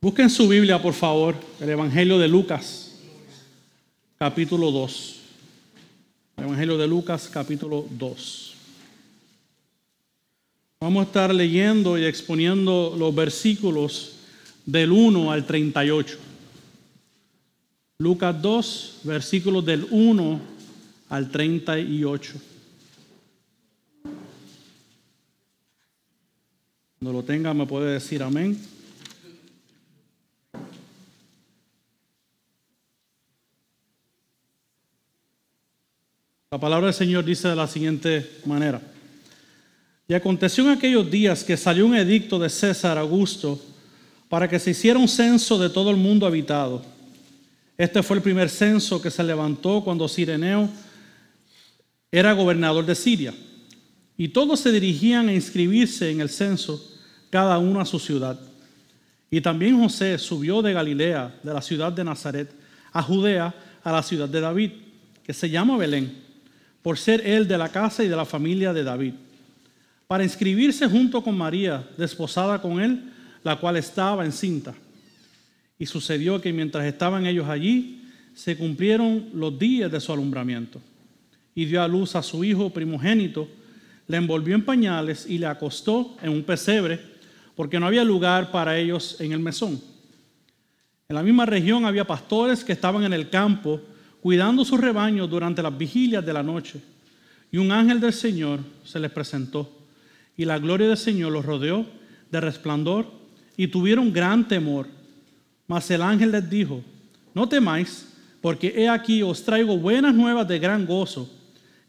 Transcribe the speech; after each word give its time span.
Busquen 0.00 0.30
su 0.30 0.46
Biblia, 0.46 0.80
por 0.80 0.94
favor, 0.94 1.34
el 1.58 1.70
Evangelio 1.70 2.20
de 2.20 2.28
Lucas, 2.28 2.92
capítulo 4.16 4.70
2. 4.70 5.16
El 6.36 6.44
Evangelio 6.44 6.78
de 6.78 6.86
Lucas, 6.86 7.28
capítulo 7.32 7.84
2. 7.90 8.54
Vamos 10.78 11.00
a 11.00 11.06
estar 11.06 11.34
leyendo 11.34 11.98
y 11.98 12.04
exponiendo 12.04 12.94
los 12.96 13.12
versículos 13.12 14.12
del 14.64 14.92
1 14.92 15.32
al 15.32 15.44
38. 15.44 16.16
Lucas 17.98 18.40
2, 18.40 19.00
versículos 19.02 19.66
del 19.66 19.84
1 19.90 20.40
al 21.08 21.28
38. 21.28 22.34
Cuando 27.00 27.18
lo 27.18 27.24
tenga 27.24 27.52
me 27.52 27.66
puede 27.66 27.94
decir 27.94 28.22
amén. 28.22 28.77
La 36.50 36.58
palabra 36.58 36.86
del 36.86 36.94
Señor 36.94 37.26
dice 37.26 37.46
de 37.46 37.54
la 37.54 37.66
siguiente 37.66 38.38
manera. 38.46 38.80
Y 40.08 40.14
aconteció 40.14 40.64
en 40.64 40.70
aquellos 40.70 41.10
días 41.10 41.44
que 41.44 41.58
salió 41.58 41.84
un 41.84 41.94
edicto 41.94 42.38
de 42.38 42.48
César 42.48 42.96
Augusto 42.96 43.60
para 44.30 44.48
que 44.48 44.58
se 44.58 44.70
hiciera 44.70 44.98
un 44.98 45.08
censo 45.08 45.58
de 45.58 45.68
todo 45.68 45.90
el 45.90 45.98
mundo 45.98 46.24
habitado. 46.24 46.82
Este 47.76 48.02
fue 48.02 48.16
el 48.16 48.22
primer 48.22 48.48
censo 48.48 49.02
que 49.02 49.10
se 49.10 49.22
levantó 49.22 49.84
cuando 49.84 50.08
Sireneo 50.08 50.70
era 52.10 52.32
gobernador 52.32 52.86
de 52.86 52.94
Siria. 52.94 53.34
Y 54.16 54.28
todos 54.28 54.60
se 54.60 54.72
dirigían 54.72 55.28
a 55.28 55.34
inscribirse 55.34 56.10
en 56.10 56.22
el 56.22 56.30
censo, 56.30 56.82
cada 57.28 57.58
uno 57.58 57.78
a 57.78 57.84
su 57.84 57.98
ciudad. 57.98 58.40
Y 59.30 59.42
también 59.42 59.78
José 59.78 60.16
subió 60.16 60.62
de 60.62 60.72
Galilea, 60.72 61.40
de 61.42 61.52
la 61.52 61.60
ciudad 61.60 61.92
de 61.92 62.04
Nazaret, 62.04 62.50
a 62.90 63.02
Judea, 63.02 63.54
a 63.84 63.92
la 63.92 64.02
ciudad 64.02 64.30
de 64.30 64.40
David, 64.40 64.70
que 65.22 65.34
se 65.34 65.50
llama 65.50 65.76
Belén 65.76 66.26
por 66.82 66.98
ser 66.98 67.26
él 67.26 67.46
de 67.46 67.58
la 67.58 67.68
casa 67.68 68.04
y 68.04 68.08
de 68.08 68.16
la 68.16 68.24
familia 68.24 68.72
de 68.72 68.84
David, 68.84 69.14
para 70.06 70.24
inscribirse 70.24 70.88
junto 70.88 71.22
con 71.22 71.36
María, 71.36 71.86
desposada 71.96 72.60
con 72.60 72.80
él, 72.80 73.12
la 73.44 73.56
cual 73.56 73.76
estaba 73.76 74.24
encinta. 74.24 74.74
Y 75.78 75.86
sucedió 75.86 76.40
que 76.40 76.52
mientras 76.52 76.86
estaban 76.86 77.26
ellos 77.26 77.48
allí, 77.48 78.02
se 78.34 78.56
cumplieron 78.56 79.30
los 79.34 79.58
días 79.58 79.90
de 79.90 80.00
su 80.00 80.12
alumbramiento. 80.12 80.80
Y 81.54 81.64
dio 81.64 81.82
a 81.82 81.88
luz 81.88 82.14
a 82.14 82.22
su 82.22 82.44
hijo 82.44 82.70
primogénito, 82.70 83.48
le 84.06 84.16
envolvió 84.16 84.54
en 84.54 84.64
pañales 84.64 85.26
y 85.28 85.38
le 85.38 85.46
acostó 85.46 86.16
en 86.22 86.30
un 86.30 86.42
pesebre, 86.42 87.00
porque 87.54 87.78
no 87.78 87.86
había 87.86 88.04
lugar 88.04 88.50
para 88.50 88.78
ellos 88.78 89.20
en 89.20 89.32
el 89.32 89.40
mesón. 89.40 89.80
En 91.08 91.16
la 91.16 91.22
misma 91.22 91.46
región 91.46 91.84
había 91.84 92.06
pastores 92.06 92.62
que 92.62 92.72
estaban 92.72 93.02
en 93.02 93.12
el 93.12 93.28
campo, 93.28 93.80
cuidando 94.20 94.64
sus 94.64 94.80
rebaños 94.80 95.28
durante 95.28 95.62
las 95.62 95.76
vigilias 95.76 96.24
de 96.24 96.32
la 96.32 96.42
noche. 96.42 96.80
Y 97.50 97.58
un 97.58 97.72
ángel 97.72 98.00
del 98.00 98.12
Señor 98.12 98.60
se 98.84 98.98
les 98.98 99.10
presentó, 99.10 99.70
y 100.36 100.44
la 100.44 100.58
gloria 100.58 100.88
del 100.88 100.96
Señor 100.96 101.32
los 101.32 101.44
rodeó 101.44 101.86
de 102.30 102.40
resplandor, 102.40 103.06
y 103.56 103.68
tuvieron 103.68 104.12
gran 104.12 104.46
temor. 104.46 104.86
Mas 105.66 105.90
el 105.90 106.02
ángel 106.02 106.32
les 106.32 106.48
dijo, 106.48 106.82
no 107.34 107.48
temáis, 107.48 108.08
porque 108.40 108.72
he 108.76 108.88
aquí 108.88 109.22
os 109.22 109.42
traigo 109.42 109.76
buenas 109.78 110.14
nuevas 110.14 110.46
de 110.46 110.58
gran 110.58 110.86
gozo, 110.86 111.28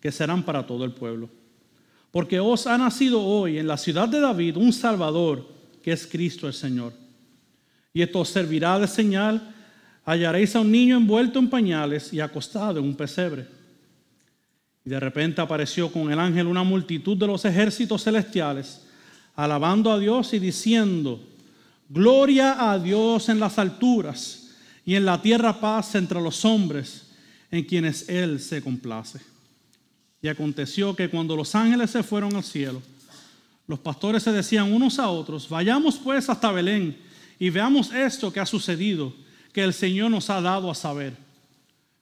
que 0.01 0.11
serán 0.11 0.43
para 0.43 0.65
todo 0.65 0.83
el 0.83 0.91
pueblo. 0.91 1.29
Porque 2.11 2.39
os 2.39 2.65
ha 2.65 2.77
nacido 2.77 3.21
hoy 3.21 3.59
en 3.59 3.67
la 3.67 3.77
ciudad 3.77 4.07
de 4.07 4.19
David 4.19 4.57
un 4.57 4.73
Salvador, 4.73 5.47
que 5.83 5.91
es 5.91 6.07
Cristo 6.07 6.47
el 6.47 6.53
Señor. 6.53 6.93
Y 7.93 8.01
esto 8.01 8.19
os 8.19 8.29
servirá 8.29 8.79
de 8.79 8.87
señal 8.87 9.55
hallaréis 10.05 10.55
a 10.55 10.61
un 10.61 10.71
niño 10.71 10.97
envuelto 10.97 11.39
en 11.39 11.49
pañales 11.49 12.13
y 12.13 12.19
acostado 12.19 12.79
en 12.79 12.85
un 12.85 12.95
pesebre. 12.95 13.47
Y 14.85 14.89
de 14.89 14.99
repente 14.99 15.41
apareció 15.41 15.91
con 15.91 16.11
el 16.11 16.19
ángel 16.19 16.47
una 16.47 16.63
multitud 16.63 17.17
de 17.17 17.27
los 17.27 17.45
ejércitos 17.45 18.03
celestiales, 18.03 18.81
alabando 19.35 19.91
a 19.91 19.99
Dios 19.99 20.33
y 20.33 20.39
diciendo, 20.39 21.19
Gloria 21.89 22.71
a 22.71 22.77
Dios 22.77 23.29
en 23.29 23.39
las 23.39 23.57
alturas 23.57 24.51
y 24.85 24.95
en 24.95 25.05
la 25.05 25.21
tierra 25.21 25.59
paz 25.59 25.95
entre 25.95 26.21
los 26.21 26.45
hombres 26.45 27.07
en 27.51 27.63
quienes 27.63 28.07
Él 28.07 28.39
se 28.39 28.61
complace. 28.61 29.19
Y 30.21 30.27
aconteció 30.27 30.95
que 30.95 31.09
cuando 31.09 31.35
los 31.35 31.55
ángeles 31.55 31.89
se 31.89 32.03
fueron 32.03 32.35
al 32.35 32.43
cielo, 32.43 32.81
los 33.67 33.79
pastores 33.79 34.23
se 34.23 34.31
decían 34.31 34.71
unos 34.71 34.99
a 34.99 35.09
otros, 35.09 35.47
vayamos 35.47 35.97
pues 35.97 36.29
hasta 36.29 36.51
Belén 36.51 36.97
y 37.39 37.49
veamos 37.49 37.91
esto 37.93 38.33
que 38.33 38.39
ha 38.39 38.45
sucedido 38.45 39.13
que 39.59 39.65
el 39.65 39.73
Señor 39.73 40.09
nos 40.09 40.29
ha 40.29 40.39
dado 40.39 40.71
a 40.71 40.73
saber. 40.73 41.17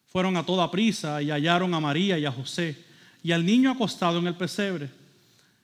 Fueron 0.06 0.38
a 0.38 0.45
toda 0.45 0.69
prisa 0.69 1.23
y 1.23 1.31
hallaron 1.31 1.73
a 1.73 1.79
María 1.79 2.19
y 2.19 2.23
a 2.23 2.31
José 2.31 2.78
y 3.23 3.31
al 3.31 3.44
niño 3.44 3.72
acostado 3.72 4.19
en 4.19 4.28
el 4.28 4.35
pesebre. 4.35 4.91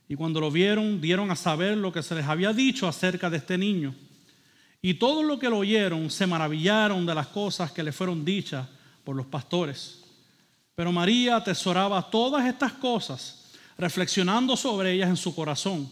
Y 0.09 0.15
cuando 0.15 0.41
lo 0.41 0.49
vieron, 0.49 0.99
dieron 0.99 1.29
a 1.29 1.35
saber 1.35 1.77
lo 1.77 1.93
que 1.93 2.01
se 2.01 2.15
les 2.15 2.25
había 2.25 2.51
dicho 2.51 2.87
acerca 2.87 3.29
de 3.29 3.37
este 3.37 3.59
niño. 3.59 3.93
Y 4.81 4.95
todos 4.95 5.23
los 5.23 5.39
que 5.39 5.49
lo 5.49 5.59
oyeron 5.59 6.09
se 6.09 6.25
maravillaron 6.25 7.05
de 7.05 7.13
las 7.13 7.27
cosas 7.27 7.71
que 7.71 7.83
le 7.83 7.91
fueron 7.91 8.25
dichas 8.25 8.67
por 9.03 9.15
los 9.15 9.27
pastores. 9.27 10.01
Pero 10.73 10.91
María 10.91 11.35
atesoraba 11.35 12.09
todas 12.09 12.43
estas 12.47 12.73
cosas, 12.73 13.51
reflexionando 13.77 14.57
sobre 14.57 14.93
ellas 14.93 15.09
en 15.09 15.17
su 15.17 15.35
corazón. 15.35 15.87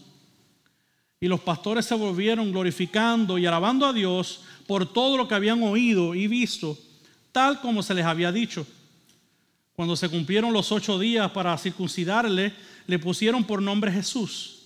Y 1.22 1.28
los 1.28 1.38
pastores 1.38 1.86
se 1.86 1.94
volvieron 1.94 2.50
glorificando 2.50 3.38
y 3.38 3.46
alabando 3.46 3.86
a 3.86 3.92
Dios 3.92 4.40
por 4.66 4.92
todo 4.92 5.16
lo 5.16 5.28
que 5.28 5.36
habían 5.36 5.62
oído 5.62 6.16
y 6.16 6.26
visto, 6.26 6.76
tal 7.30 7.60
como 7.60 7.80
se 7.84 7.94
les 7.94 8.04
había 8.04 8.32
dicho. 8.32 8.66
Cuando 9.72 9.94
se 9.94 10.08
cumplieron 10.08 10.52
los 10.52 10.72
ocho 10.72 10.98
días 10.98 11.30
para 11.30 11.56
circuncidarle, 11.56 12.52
le 12.88 12.98
pusieron 12.98 13.44
por 13.44 13.62
nombre 13.62 13.92
Jesús, 13.92 14.64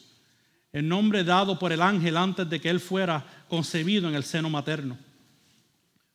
el 0.73 0.89
nombre 0.89 1.25
dado 1.25 1.59
por 1.59 1.73
el 1.73 1.83
ángel 1.83 2.17
antes 2.17 2.49
de 2.49 2.59
que 2.59 2.71
él 2.71 2.81
fuera 2.81 3.45
concebido 3.51 4.09
en 4.09 4.15
el 4.15 4.25
seno 4.25 4.49
materno. 4.49 4.97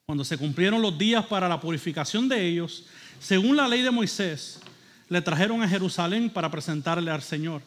Cuando 0.07 0.25
se 0.25 0.39
cumplieron 0.39 0.81
los 0.81 0.97
días 0.97 1.23
para 1.23 1.47
la 1.47 1.61
purificación 1.61 2.27
de 2.27 2.47
ellos, 2.47 2.85
según 3.19 3.55
la 3.55 3.67
ley 3.67 3.83
de 3.83 3.91
Moisés, 3.91 4.59
le 5.07 5.21
trajeron 5.21 5.61
a 5.61 5.69
Jerusalén 5.69 6.31
para 6.31 6.49
presentarle 6.49 7.11
al 7.11 7.21
Señor. 7.21 7.61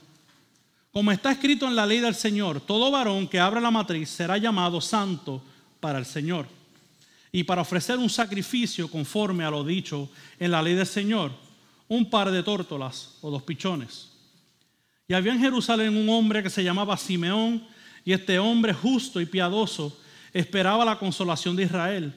Como 0.95 1.11
está 1.11 1.33
escrito 1.33 1.67
en 1.67 1.75
la 1.75 1.87
ley 1.87 1.99
del 1.99 2.15
Señor, 2.15 2.61
todo 2.61 2.89
varón 2.89 3.27
que 3.27 3.41
abra 3.41 3.61
la 3.61 3.73
matriz 3.73 4.09
será 4.09 4.39
llamado 4.39 4.81
santo 4.81 5.43
para 5.81 5.99
el 5.99 6.07
Señor 6.07 6.47
y 7.33 7.43
para 7.43 7.63
ofrecer 7.63 7.99
un 7.99 8.09
sacrificio 8.09 8.89
conforme 8.89 9.43
a 9.45 9.51
lo 9.51 9.65
dicho 9.65 10.09
en 10.39 10.53
la 10.53 10.63
ley 10.63 10.75
del 10.75 10.87
Señor, 10.87 11.33
un 11.89 12.09
par 12.09 12.31
de 12.31 12.45
tórtolas 12.45 13.19
o 13.23 13.31
dos 13.33 13.43
pichones. 13.43 14.13
Y 15.09 15.15
había 15.15 15.33
en 15.33 15.41
Jerusalén 15.41 15.97
un 15.97 16.09
hombre 16.11 16.45
que 16.45 16.49
se 16.49 16.63
llamaba 16.63 16.97
Simeón, 16.97 17.67
y 18.05 18.13
este 18.13 18.39
hombre 18.39 18.73
justo 18.73 19.21
y 19.21 19.27
piadoso 19.27 19.99
esperaba 20.33 20.85
la 20.85 20.97
consolación 20.97 21.57
de 21.57 21.65
Israel. 21.65 22.15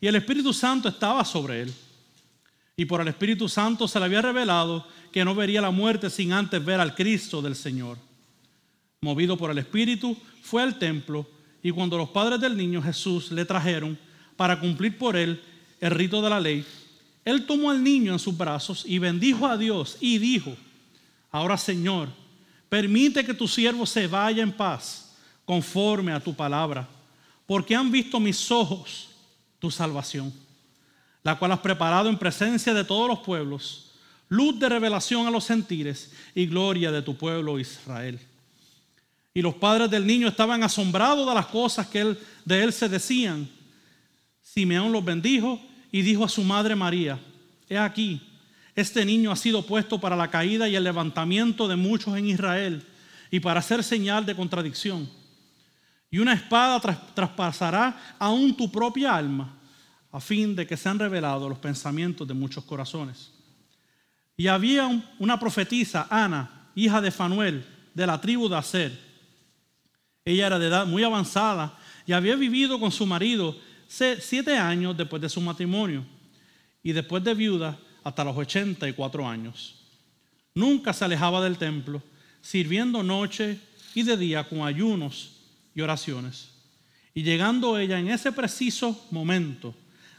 Y 0.00 0.06
el 0.06 0.16
Espíritu 0.16 0.54
Santo 0.54 0.88
estaba 0.88 1.22
sobre 1.22 1.60
él. 1.60 1.74
Y 2.78 2.86
por 2.86 3.02
el 3.02 3.08
Espíritu 3.08 3.46
Santo 3.46 3.86
se 3.86 3.98
le 3.98 4.06
había 4.06 4.22
revelado 4.22 4.86
que 5.12 5.22
no 5.22 5.34
vería 5.34 5.60
la 5.60 5.70
muerte 5.70 6.08
sin 6.08 6.32
antes 6.32 6.64
ver 6.64 6.80
al 6.80 6.94
Cristo 6.94 7.42
del 7.42 7.54
Señor. 7.54 8.05
Movido 9.00 9.36
por 9.36 9.50
el 9.50 9.58
Espíritu, 9.58 10.16
fue 10.42 10.62
al 10.62 10.78
templo 10.78 11.26
y 11.62 11.70
cuando 11.70 11.98
los 11.98 12.10
padres 12.10 12.40
del 12.40 12.56
niño 12.56 12.80
Jesús 12.80 13.30
le 13.32 13.44
trajeron 13.44 13.98
para 14.36 14.60
cumplir 14.60 14.96
por 14.96 15.16
él 15.16 15.42
el 15.80 15.90
rito 15.90 16.22
de 16.22 16.30
la 16.30 16.40
ley, 16.40 16.64
él 17.24 17.44
tomó 17.44 17.70
al 17.70 17.82
niño 17.82 18.12
en 18.12 18.18
sus 18.18 18.36
brazos 18.36 18.84
y 18.86 18.98
bendijo 19.00 19.46
a 19.46 19.56
Dios 19.56 19.96
y 20.00 20.18
dijo, 20.18 20.56
ahora 21.30 21.56
Señor, 21.56 22.08
permite 22.68 23.24
que 23.24 23.34
tu 23.34 23.48
siervo 23.48 23.84
se 23.84 24.06
vaya 24.06 24.42
en 24.42 24.52
paz 24.52 25.16
conforme 25.44 26.12
a 26.12 26.20
tu 26.20 26.34
palabra, 26.34 26.88
porque 27.46 27.74
han 27.74 27.90
visto 27.90 28.20
mis 28.20 28.50
ojos 28.50 29.08
tu 29.58 29.70
salvación, 29.70 30.32
la 31.22 31.38
cual 31.38 31.52
has 31.52 31.60
preparado 31.60 32.08
en 32.08 32.18
presencia 32.18 32.72
de 32.72 32.84
todos 32.84 33.08
los 33.08 33.20
pueblos, 33.20 33.92
luz 34.28 34.58
de 34.58 34.68
revelación 34.68 35.26
a 35.26 35.30
los 35.30 35.44
sentires 35.44 36.12
y 36.34 36.46
gloria 36.46 36.92
de 36.92 37.02
tu 37.02 37.16
pueblo 37.16 37.58
Israel. 37.58 38.20
Y 39.36 39.42
los 39.42 39.54
padres 39.54 39.90
del 39.90 40.06
niño 40.06 40.28
estaban 40.28 40.62
asombrados 40.62 41.28
de 41.28 41.34
las 41.34 41.44
cosas 41.44 41.86
que 41.88 42.00
él, 42.00 42.18
de 42.46 42.64
él 42.64 42.72
se 42.72 42.88
decían. 42.88 43.46
Simeón 44.40 44.90
los 44.90 45.04
bendijo 45.04 45.60
y 45.92 46.00
dijo 46.00 46.24
a 46.24 46.28
su 46.30 46.42
madre 46.42 46.74
María, 46.74 47.20
he 47.68 47.76
aquí, 47.76 48.26
este 48.74 49.04
niño 49.04 49.30
ha 49.30 49.36
sido 49.36 49.66
puesto 49.66 50.00
para 50.00 50.16
la 50.16 50.30
caída 50.30 50.70
y 50.70 50.74
el 50.74 50.84
levantamiento 50.84 51.68
de 51.68 51.76
muchos 51.76 52.16
en 52.16 52.28
Israel 52.28 52.82
y 53.30 53.38
para 53.40 53.60
hacer 53.60 53.84
señal 53.84 54.24
de 54.24 54.34
contradicción. 54.34 55.06
Y 56.10 56.18
una 56.18 56.32
espada 56.32 56.80
traspasará 57.14 58.16
aún 58.18 58.56
tu 58.56 58.72
propia 58.72 59.14
alma 59.14 59.54
a 60.12 60.18
fin 60.18 60.56
de 60.56 60.66
que 60.66 60.78
sean 60.78 60.98
revelados 60.98 61.46
los 61.46 61.58
pensamientos 61.58 62.26
de 62.26 62.32
muchos 62.32 62.64
corazones. 62.64 63.32
Y 64.34 64.46
había 64.46 64.88
una 65.18 65.38
profetisa, 65.38 66.06
Ana, 66.08 66.70
hija 66.74 67.02
de 67.02 67.10
Fanuel, 67.10 67.66
de 67.92 68.06
la 68.06 68.18
tribu 68.18 68.48
de 68.48 68.56
Aser 68.56 69.05
ella 70.26 70.48
era 70.48 70.58
de 70.58 70.66
edad 70.66 70.86
muy 70.86 71.04
avanzada 71.04 71.78
y 72.04 72.12
había 72.12 72.34
vivido 72.34 72.80
con 72.80 72.90
su 72.90 73.06
marido 73.06 73.56
siete 73.88 74.58
años 74.58 74.96
después 74.96 75.22
de 75.22 75.28
su 75.28 75.40
matrimonio 75.40 76.04
y 76.82 76.92
después 76.92 77.22
de 77.22 77.32
viuda 77.32 77.78
hasta 78.02 78.24
los 78.24 78.36
84 78.36 79.28
años. 79.28 79.76
Nunca 80.52 80.92
se 80.92 81.04
alejaba 81.04 81.42
del 81.42 81.58
templo, 81.58 82.02
sirviendo 82.40 83.04
noche 83.04 83.60
y 83.94 84.02
de 84.02 84.16
día 84.16 84.48
con 84.48 84.66
ayunos 84.66 85.30
y 85.74 85.80
oraciones. 85.80 86.50
Y 87.14 87.22
llegando 87.22 87.78
ella 87.78 87.98
en 87.98 88.08
ese 88.08 88.32
preciso 88.32 89.06
momento, 89.12 89.74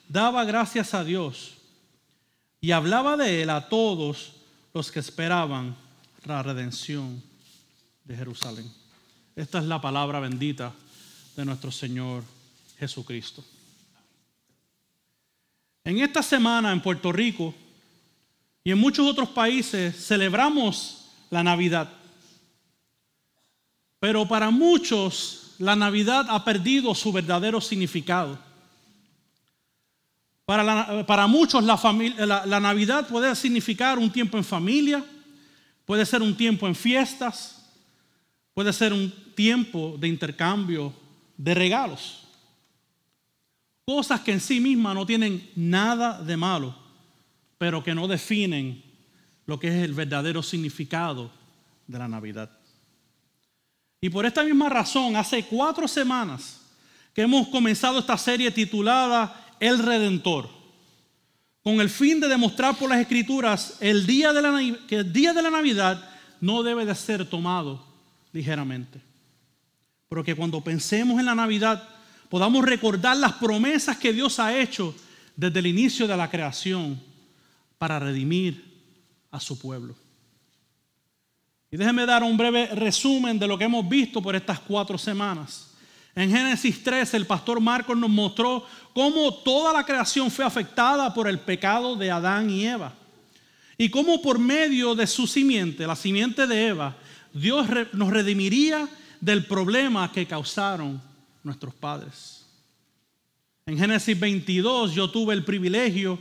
daba 0.08 0.46
gracias 0.46 0.94
a 0.94 1.04
Dios 1.04 1.58
y 2.62 2.72
hablaba 2.72 3.18
de 3.18 3.42
él 3.44 3.50
a 3.50 3.68
todos 3.68 4.34
los 4.74 4.90
que 4.90 5.00
esperaban 5.00 5.76
la 6.24 6.42
redención 6.44 7.22
de 8.06 8.16
Jerusalén. 8.16 8.72
Esta 9.38 9.60
es 9.60 9.66
la 9.66 9.80
palabra 9.80 10.20
bendita 10.20 10.74
de 11.36 11.46
nuestro 11.46 11.72
Señor 11.72 12.24
Jesucristo. 12.80 13.46
En 15.84 16.00
esta 16.00 16.24
semana 16.24 16.72
en 16.72 16.82
Puerto 16.82 17.12
Rico 17.12 17.54
y 18.64 18.72
en 18.72 18.80
muchos 18.80 19.08
otros 19.08 19.30
países 19.30 19.96
celebramos 20.08 21.12
la 21.30 21.44
Navidad. 21.44 21.88
Pero 24.00 24.28
para 24.28 24.50
muchos 24.50 25.54
la 25.60 25.76
Navidad 25.76 26.26
ha 26.30 26.44
perdido 26.44 26.96
su 26.96 27.12
verdadero 27.12 27.62
significado. 27.62 28.40
Para, 30.46 31.06
para 31.06 31.28
muchos 31.28 31.64
la, 31.64 32.44
la 32.44 32.60
Navidad 32.60 33.08
puede 33.08 33.36
significar 33.36 34.00
un 34.00 34.12
tiempo 34.12 34.36
en 34.40 34.44
familia, 34.44 35.06
puede 35.86 36.08
ser 36.08 36.24
un 36.24 36.36
tiempo 36.36 36.68
en 36.68 36.74
fiestas, 36.74 37.57
puede 38.58 38.74
ser 38.74 38.92
un 38.92 39.14
tiempo 39.36 39.98
de 40.00 40.08
intercambio 40.08 40.92
de 41.38 41.54
regalos. 41.54 42.24
Cosas 43.86 44.22
que 44.22 44.32
en 44.32 44.42
sí 44.42 44.60
mismas 44.60 44.96
no 44.96 45.06
tienen 45.06 45.48
nada 45.56 46.20
de 46.24 46.36
malo, 46.36 46.76
pero 47.60 47.84
que 47.84 47.94
no 47.94 48.08
definen 48.08 48.84
lo 49.46 49.60
que 49.60 49.68
es 49.68 49.84
el 49.84 49.94
verdadero 49.94 50.42
significado 50.42 51.30
de 51.86 52.00
la 52.00 52.08
Navidad. 52.08 52.50
Y 54.02 54.10
por 54.10 54.26
esta 54.26 54.44
misma 54.44 54.70
razón, 54.70 55.16
hace 55.16 55.46
cuatro 55.46 55.88
semanas 55.88 56.60
que 57.14 57.22
hemos 57.22 57.50
comenzado 57.50 58.00
esta 58.00 58.18
serie 58.18 58.50
titulada 58.50 59.56
El 59.60 59.78
Redentor, 59.78 60.50
con 61.62 61.80
el 61.80 61.92
fin 61.92 62.20
de 62.20 62.28
demostrar 62.28 62.76
por 62.76 62.90
las 62.90 63.02
Escrituras 63.02 63.78
que 63.80 63.88
el 63.92 64.08
día 64.08 64.34
de 64.34 65.42
la 65.44 65.52
Navidad 65.52 66.10
no 66.42 66.64
debe 66.64 66.88
de 66.88 66.96
ser 66.96 67.24
tomado 67.30 67.87
ligeramente. 68.32 69.02
Pero 70.10 70.24
que 70.24 70.36
cuando 70.36 70.62
pensemos 70.62 71.20
en 71.20 71.26
la 71.26 71.36
Navidad 71.36 71.88
podamos 72.30 72.64
recordar 72.66 73.18
las 73.18 73.34
promesas 73.34 73.98
que 73.98 74.14
Dios 74.14 74.40
ha 74.40 74.58
hecho 74.58 74.96
desde 75.36 75.60
el 75.60 75.68
inicio 75.68 76.08
de 76.08 76.18
la 76.18 76.30
creación 76.30 77.00
para 77.78 78.00
redimir 78.00 78.64
a 79.32 79.40
su 79.40 79.60
pueblo. 79.60 79.96
Y 81.70 81.78
déjenme 81.78 82.06
dar 82.06 82.24
un 82.24 82.38
breve 82.38 82.68
resumen 82.68 83.38
de 83.38 83.48
lo 83.48 83.58
que 83.58 83.66
hemos 83.66 83.88
visto 83.88 84.22
por 84.22 84.36
estas 84.36 84.60
cuatro 84.60 84.98
semanas. 84.98 85.72
En 86.16 86.32
Génesis 86.32 86.84
3 86.84 87.14
el 87.14 87.28
pastor 87.28 87.60
Marcos 87.60 87.96
nos 87.96 88.10
mostró 88.10 88.66
cómo 88.94 89.34
toda 89.36 89.74
la 89.74 89.86
creación 89.86 90.32
fue 90.32 90.46
afectada 90.46 91.14
por 91.14 91.28
el 91.28 91.40
pecado 91.40 91.96
de 91.96 92.10
Adán 92.10 92.50
y 92.50 92.66
Eva. 92.66 92.94
Y 93.78 93.90
cómo 93.90 94.22
por 94.22 94.40
medio 94.40 94.96
de 94.96 95.06
su 95.06 95.28
simiente, 95.28 95.86
la 95.86 95.96
simiente 95.96 96.48
de 96.48 96.68
Eva, 96.68 96.98
Dios 97.40 97.68
nos 97.94 98.10
redimiría 98.10 98.88
del 99.22 99.46
problema 99.46 100.12
que 100.12 100.26
causaron 100.26 101.02
nuestros 101.44 101.74
padres. 101.74 102.46
En 103.66 103.78
Génesis 103.78 104.20
22 104.20 104.94
yo 104.94 105.10
tuve 105.10 105.34
el 105.34 105.44
privilegio 105.44 106.20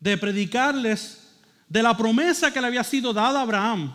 de 0.00 0.18
predicarles 0.18 1.22
de 1.68 1.82
la 1.82 1.96
promesa 1.96 2.52
que 2.52 2.60
le 2.60 2.66
había 2.66 2.84
sido 2.84 3.12
dada 3.12 3.40
a 3.40 3.42
Abraham 3.42 3.94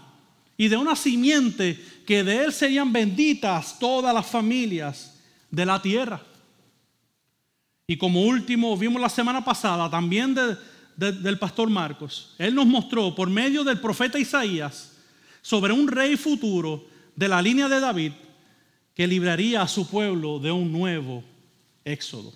y 0.57 0.67
de 0.67 0.77
una 0.77 0.95
simiente 0.95 1.79
que 2.05 2.23
de 2.23 2.45
él 2.45 2.53
serían 2.53 2.91
benditas 2.91 3.77
todas 3.79 4.13
las 4.13 4.25
familias 4.25 5.19
de 5.49 5.65
la 5.65 5.81
tierra. 5.81 6.21
Y 7.87 7.97
como 7.97 8.23
último, 8.23 8.75
vimos 8.77 9.01
la 9.01 9.09
semana 9.09 9.43
pasada 9.43 9.89
también 9.89 10.33
del 10.95 11.39
pastor 11.39 11.69
Marcos, 11.69 12.35
él 12.37 12.55
nos 12.55 12.65
mostró 12.65 13.13
por 13.13 13.29
medio 13.29 13.63
del 13.63 13.79
profeta 13.79 14.17
Isaías 14.17 14.90
sobre 15.41 15.73
un 15.73 15.87
rey 15.87 16.17
futuro 16.17 16.85
de 17.15 17.27
la 17.27 17.41
línea 17.41 17.67
de 17.67 17.79
David 17.79 18.11
que 18.93 19.07
libraría 19.07 19.61
a 19.61 19.67
su 19.67 19.87
pueblo 19.87 20.39
de 20.39 20.51
un 20.51 20.71
nuevo 20.71 21.23
éxodo. 21.83 22.33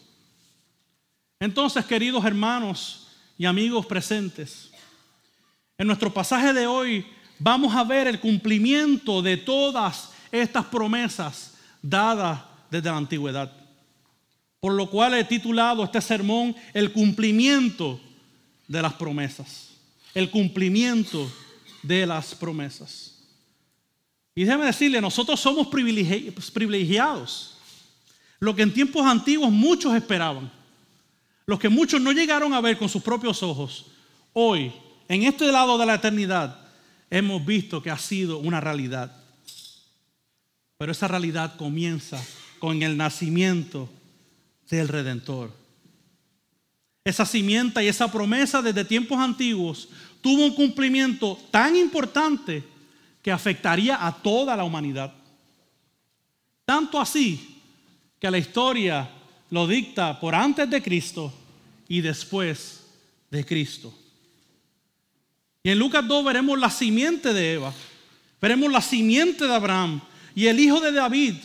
Entonces, 1.39 1.85
queridos 1.85 2.23
hermanos 2.25 3.07
y 3.37 3.45
amigos 3.45 3.85
presentes, 3.85 4.71
en 5.77 5.87
nuestro 5.87 6.13
pasaje 6.13 6.53
de 6.53 6.65
hoy 6.65 7.05
vamos 7.37 7.75
a 7.75 7.83
ver 7.83 8.07
el 8.07 8.19
cumplimiento 8.19 9.21
de 9.21 9.37
todas 9.37 10.11
estas 10.31 10.65
promesas 10.65 11.53
dadas 11.81 12.41
desde 12.71 12.89
la 12.89 12.97
antigüedad. 12.97 13.51
Por 14.59 14.73
lo 14.73 14.89
cual 14.89 15.13
he 15.13 15.23
titulado 15.23 15.83
este 15.83 16.01
sermón 16.01 16.55
El 16.73 16.91
cumplimiento 16.91 17.99
de 18.67 18.81
las 18.81 18.93
promesas. 18.93 19.69
El 20.13 20.31
cumplimiento 20.31 21.31
de 21.85 22.05
las 22.05 22.33
promesas. 22.33 23.15
Y 24.33 24.43
déjeme 24.43 24.65
decirle, 24.65 24.99
nosotros 24.99 25.39
somos 25.39 25.67
privilegiados. 25.67 27.57
Lo 28.39 28.55
que 28.55 28.63
en 28.63 28.73
tiempos 28.73 29.05
antiguos 29.05 29.51
muchos 29.51 29.95
esperaban. 29.95 30.51
Los 31.45 31.59
que 31.59 31.69
muchos 31.69 32.01
no 32.01 32.11
llegaron 32.11 32.53
a 32.53 32.61
ver 32.61 32.77
con 32.77 32.89
sus 32.89 33.01
propios 33.01 33.41
ojos. 33.43 33.85
Hoy, 34.33 34.73
en 35.07 35.23
este 35.23 35.49
lado 35.51 35.77
de 35.77 35.85
la 35.85 35.95
eternidad, 35.95 36.59
hemos 37.09 37.45
visto 37.45 37.81
que 37.81 37.91
ha 37.91 37.97
sido 37.97 38.39
una 38.39 38.59
realidad. 38.59 39.15
Pero 40.77 40.91
esa 40.91 41.07
realidad 41.07 41.55
comienza 41.55 42.21
con 42.59 42.81
el 42.83 42.97
nacimiento 42.97 43.89
del 44.69 44.87
Redentor. 44.87 45.51
Esa 47.05 47.25
simienta 47.25 47.83
y 47.83 47.87
esa 47.87 48.11
promesa 48.11 48.61
desde 48.63 48.83
tiempos 48.83 49.19
antiguos 49.19 49.87
tuvo 50.25 50.43
un 50.43 50.55
cumplimiento 50.55 51.37
tan 51.51 51.75
importante 51.75 52.63
que 53.21 53.31
afectaría 53.31 54.07
a 54.07 54.11
toda 54.11 54.55
la 54.55 54.63
humanidad. 54.63 55.13
Tanto 56.65 56.99
así 56.99 57.61
que 58.19 58.31
la 58.31 58.39
historia 58.39 59.07
lo 59.51 59.67
dicta 59.67 60.19
por 60.19 60.33
antes 60.33 60.67
de 60.67 60.81
Cristo 60.81 61.31
y 61.87 62.01
después 62.01 62.87
de 63.29 63.45
Cristo. 63.45 63.93
Y 65.61 65.69
en 65.69 65.77
Lucas 65.77 66.07
2 66.07 66.25
veremos 66.25 66.57
la 66.57 66.71
simiente 66.71 67.31
de 67.31 67.53
Eva, 67.53 67.71
veremos 68.41 68.71
la 68.71 68.81
simiente 68.81 69.45
de 69.45 69.53
Abraham 69.53 70.01
y 70.33 70.47
el 70.47 70.59
hijo 70.59 70.81
de 70.81 70.91
David 70.91 71.35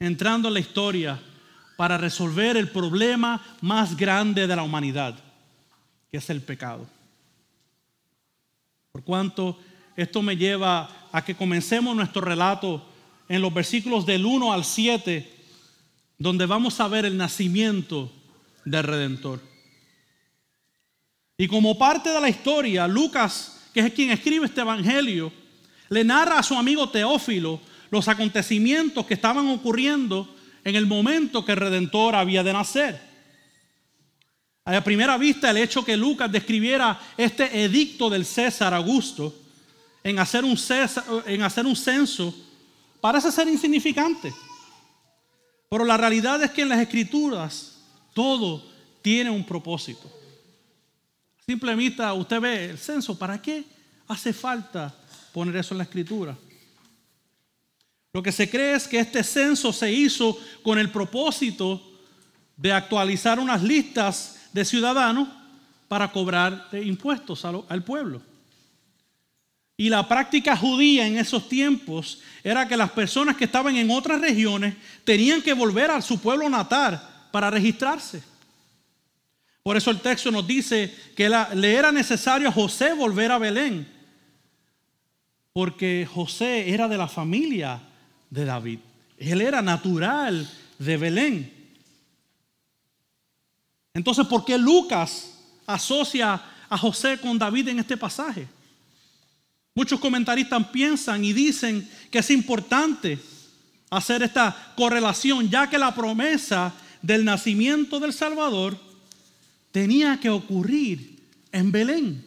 entrando 0.00 0.48
en 0.48 0.54
la 0.54 0.60
historia 0.60 1.20
para 1.76 1.98
resolver 1.98 2.56
el 2.56 2.70
problema 2.70 3.58
más 3.60 3.94
grande 3.94 4.46
de 4.46 4.56
la 4.56 4.62
humanidad, 4.62 5.14
que 6.10 6.16
es 6.16 6.30
el 6.30 6.40
pecado. 6.40 6.95
Por 8.96 9.04
cuanto 9.04 9.58
esto 9.94 10.22
me 10.22 10.38
lleva 10.38 11.08
a 11.12 11.22
que 11.22 11.34
comencemos 11.34 11.94
nuestro 11.94 12.22
relato 12.22 12.82
en 13.28 13.42
los 13.42 13.52
versículos 13.52 14.06
del 14.06 14.24
1 14.24 14.54
al 14.54 14.64
7, 14.64 15.34
donde 16.16 16.46
vamos 16.46 16.80
a 16.80 16.88
ver 16.88 17.04
el 17.04 17.14
nacimiento 17.14 18.10
del 18.64 18.84
Redentor. 18.84 19.42
Y 21.36 21.46
como 21.46 21.76
parte 21.76 22.08
de 22.08 22.22
la 22.22 22.30
historia, 22.30 22.88
Lucas, 22.88 23.68
que 23.74 23.80
es 23.80 23.92
quien 23.92 24.12
escribe 24.12 24.46
este 24.46 24.62
Evangelio, 24.62 25.30
le 25.90 26.02
narra 26.02 26.38
a 26.38 26.42
su 26.42 26.54
amigo 26.54 26.88
Teófilo 26.88 27.60
los 27.90 28.08
acontecimientos 28.08 29.04
que 29.04 29.12
estaban 29.12 29.46
ocurriendo 29.50 30.34
en 30.64 30.74
el 30.74 30.86
momento 30.86 31.44
que 31.44 31.52
el 31.52 31.58
Redentor 31.58 32.14
había 32.14 32.42
de 32.42 32.54
nacer. 32.54 33.05
A 34.66 34.80
primera 34.82 35.16
vista, 35.16 35.48
el 35.48 35.58
hecho 35.58 35.84
que 35.84 35.96
Lucas 35.96 36.30
describiera 36.30 37.00
este 37.16 37.62
edicto 37.62 38.10
del 38.10 38.26
César 38.26 38.74
Augusto 38.74 39.32
en 40.02 40.18
hacer 40.18 40.44
un, 40.44 40.58
en 41.24 41.42
hacer 41.42 41.64
un 41.64 41.76
censo 41.76 42.34
parece 43.00 43.30
ser 43.30 43.46
insignificante. 43.46 44.34
Pero 45.70 45.84
la 45.84 45.96
realidad 45.96 46.42
es 46.42 46.50
que 46.50 46.62
en 46.62 46.70
las 46.70 46.80
escrituras 46.80 47.78
todo 48.12 48.68
tiene 49.02 49.30
un 49.30 49.46
propósito. 49.46 50.12
Simplemente 51.46 52.02
usted 52.10 52.40
ve 52.40 52.70
el 52.70 52.78
censo, 52.78 53.16
¿para 53.16 53.40
qué 53.40 53.62
hace 54.08 54.32
falta 54.32 54.92
poner 55.32 55.54
eso 55.58 55.74
en 55.74 55.78
la 55.78 55.84
escritura? 55.84 56.36
Lo 58.12 58.20
que 58.20 58.32
se 58.32 58.50
cree 58.50 58.74
es 58.74 58.88
que 58.88 58.98
este 58.98 59.22
censo 59.22 59.72
se 59.72 59.92
hizo 59.92 60.36
con 60.64 60.76
el 60.76 60.90
propósito 60.90 61.80
de 62.56 62.72
actualizar 62.72 63.38
unas 63.38 63.62
listas 63.62 64.35
de 64.56 64.64
ciudadanos 64.64 65.28
para 65.86 66.10
cobrar 66.10 66.68
impuestos 66.72 67.44
al 67.44 67.84
pueblo. 67.84 68.22
Y 69.76 69.90
la 69.90 70.08
práctica 70.08 70.56
judía 70.56 71.06
en 71.06 71.18
esos 71.18 71.46
tiempos 71.46 72.22
era 72.42 72.66
que 72.66 72.78
las 72.78 72.90
personas 72.90 73.36
que 73.36 73.44
estaban 73.44 73.76
en 73.76 73.90
otras 73.90 74.18
regiones 74.18 74.74
tenían 75.04 75.42
que 75.42 75.52
volver 75.52 75.90
a 75.90 76.00
su 76.00 76.18
pueblo 76.18 76.48
natal 76.48 77.06
para 77.30 77.50
registrarse. 77.50 78.22
Por 79.62 79.76
eso 79.76 79.90
el 79.90 80.00
texto 80.00 80.30
nos 80.30 80.46
dice 80.46 80.94
que 81.14 81.28
le 81.28 81.74
era 81.74 81.92
necesario 81.92 82.48
a 82.48 82.52
José 82.52 82.94
volver 82.94 83.30
a 83.30 83.38
Belén, 83.38 83.86
porque 85.52 86.08
José 86.10 86.70
era 86.72 86.88
de 86.88 86.96
la 86.96 87.08
familia 87.08 87.78
de 88.30 88.46
David. 88.46 88.78
Él 89.18 89.42
era 89.42 89.60
natural 89.60 90.50
de 90.78 90.96
Belén. 90.96 91.55
Entonces, 93.96 94.26
¿por 94.26 94.44
qué 94.44 94.58
Lucas 94.58 95.30
asocia 95.66 96.38
a 96.68 96.76
José 96.76 97.18
con 97.18 97.38
David 97.38 97.68
en 97.68 97.78
este 97.78 97.96
pasaje? 97.96 98.46
Muchos 99.74 99.98
comentaristas 99.98 100.66
piensan 100.68 101.24
y 101.24 101.32
dicen 101.32 101.88
que 102.10 102.18
es 102.18 102.30
importante 102.30 103.18
hacer 103.88 104.22
esta 104.22 104.74
correlación, 104.76 105.48
ya 105.48 105.70
que 105.70 105.78
la 105.78 105.94
promesa 105.94 106.74
del 107.00 107.24
nacimiento 107.24 107.98
del 107.98 108.12
Salvador 108.12 108.78
tenía 109.72 110.20
que 110.20 110.28
ocurrir 110.28 111.18
en 111.50 111.72
Belén. 111.72 112.22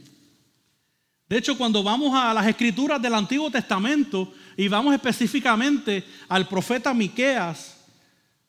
De 1.28 1.38
hecho, 1.38 1.56
cuando 1.56 1.84
vamos 1.84 2.16
a 2.16 2.34
las 2.34 2.48
escrituras 2.48 3.00
del 3.00 3.14
Antiguo 3.14 3.52
Testamento 3.52 4.34
y 4.58 4.68
vamos 4.68 4.96
específicamente 4.96 6.04
al 6.30 6.48
profeta 6.48 6.96
Miqueas, 6.96 7.79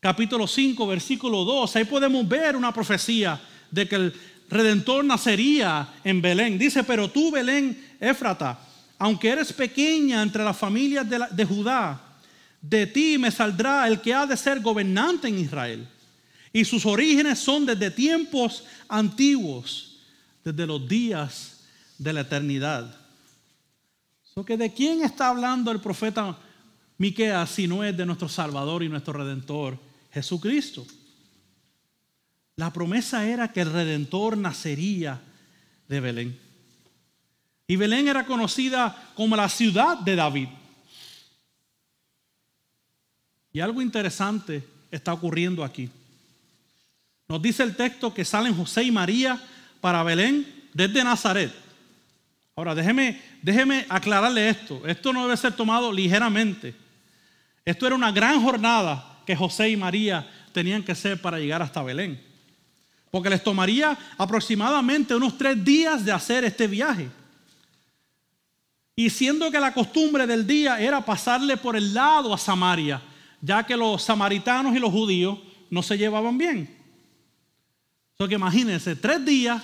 capítulo 0.00 0.47
5, 0.47 0.87
versículo 0.87 1.45
2, 1.45 1.76
ahí 1.76 1.85
podemos 1.85 2.26
ver 2.26 2.57
una 2.57 2.73
profecía 2.73 3.40
de 3.71 3.87
que 3.87 3.97
el 3.97 4.14
redentor 4.49 5.04
nacería 5.04 5.95
en 6.02 6.23
Belén. 6.23 6.59
Dice, 6.59 6.83
"Pero 6.83 7.11
tú, 7.11 7.30
Belén, 7.30 7.97
Éfrata, 8.00 8.59
aunque 8.99 9.28
eres 9.28 9.52
pequeña 9.52 10.23
entre 10.23 10.42
las 10.42 10.57
familias 10.57 11.07
de, 11.09 11.45
Judá, 11.45 12.00
de 12.61 12.87
ti 12.87 13.19
me 13.19 13.30
saldrá 13.30 13.87
el 13.87 14.00
que 14.00 14.14
ha 14.14 14.26
de 14.26 14.37
ser 14.37 14.61
gobernante 14.61 15.28
en 15.28 15.38
Israel." 15.38 15.87
Y 16.52 16.64
sus 16.64 16.85
orígenes 16.87 17.38
son 17.38 17.64
desde 17.64 17.90
tiempos 17.90 18.64
antiguos, 18.88 19.99
desde 20.42 20.66
los 20.66 20.88
días 20.88 21.61
de 21.99 22.12
la 22.12 22.23
eternidad. 22.23 22.97
¿De 24.35 24.73
quién 24.73 25.02
está 25.02 25.28
hablando 25.28 25.71
el 25.71 25.80
profeta 25.80 26.37
Miqueas 26.97 27.50
si 27.50 27.69
no 27.69 27.85
es 27.85 27.97
de 27.97 28.07
nuestro 28.07 28.28
Salvador 28.28 28.83
y 28.83 28.88
nuestro 28.88 29.12
Redentor, 29.12 29.78
Jesucristo? 30.12 30.87
La 32.57 32.73
promesa 32.73 33.26
era 33.26 33.52
que 33.52 33.62
el 33.62 33.73
Redentor 33.73 34.37
nacería 34.37 35.21
de 35.88 36.00
Belén. 36.00 36.38
Y 37.67 37.76
Belén 37.76 38.09
era 38.09 38.26
conocida 38.26 39.12
como 39.14 39.37
la 39.37 39.49
ciudad 39.49 39.99
de 39.99 40.17
David. 40.17 40.49
Y 43.52 43.61
algo 43.61 43.81
interesante 43.81 44.67
está 44.90 45.12
ocurriendo 45.12 45.64
aquí. 45.64 45.88
Nos 47.29 47.40
dice 47.40 47.62
el 47.62 47.76
texto 47.76 48.12
que 48.12 48.25
salen 48.25 48.57
José 48.57 48.83
y 48.83 48.90
María 48.90 49.40
para 49.81 50.02
Belén 50.02 50.69
desde 50.75 51.05
Nazaret. 51.05 51.52
Ahora, 52.57 52.75
déjeme, 52.75 53.23
déjeme 53.40 53.87
aclararle 53.88 54.49
esto. 54.49 54.87
Esto 54.87 55.12
no 55.12 55.23
debe 55.23 55.37
ser 55.37 55.55
tomado 55.55 55.93
ligeramente. 55.93 56.75
Esto 57.64 57.87
era 57.87 57.95
una 57.95 58.12
gran 58.12 58.43
jornada 58.43 59.19
que 59.30 59.37
José 59.37 59.70
y 59.70 59.76
María 59.76 60.28
tenían 60.52 60.82
que 60.82 60.90
hacer 60.90 61.22
para 61.22 61.38
llegar 61.38 61.62
hasta 61.62 61.84
Belén. 61.84 62.20
Porque 63.12 63.30
les 63.30 63.44
tomaría 63.44 63.96
aproximadamente 64.18 65.14
unos 65.14 65.38
tres 65.38 65.64
días 65.64 66.04
de 66.04 66.10
hacer 66.10 66.42
este 66.42 66.66
viaje. 66.66 67.08
Y 68.96 69.08
siendo 69.08 69.49
que 69.49 69.60
la 69.60 69.72
costumbre 69.72 70.26
del 70.26 70.44
día 70.44 70.80
era 70.80 71.04
pasarle 71.04 71.56
por 71.56 71.76
el 71.76 71.94
lado 71.94 72.34
a 72.34 72.38
Samaria, 72.38 73.00
ya 73.40 73.64
que 73.64 73.76
los 73.76 74.02
samaritanos 74.02 74.75
y 74.75 74.80
los 74.80 74.90
judíos 74.90 75.38
no 75.70 75.80
se 75.80 75.96
llevaban 75.96 76.37
bien. 76.37 76.76
Porque 78.16 78.34
imagínense, 78.34 78.96
tres 78.96 79.25
días 79.25 79.62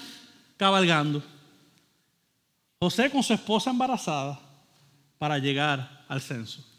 cabalgando. 0.56 1.25
José 2.78 3.11
con 3.11 3.25
su 3.25 3.35
esposa 3.35 3.70
embarazada 3.70 4.38
para 5.18 5.38
llegar 5.38 6.04
al 6.06 6.20
censo. 6.20 6.75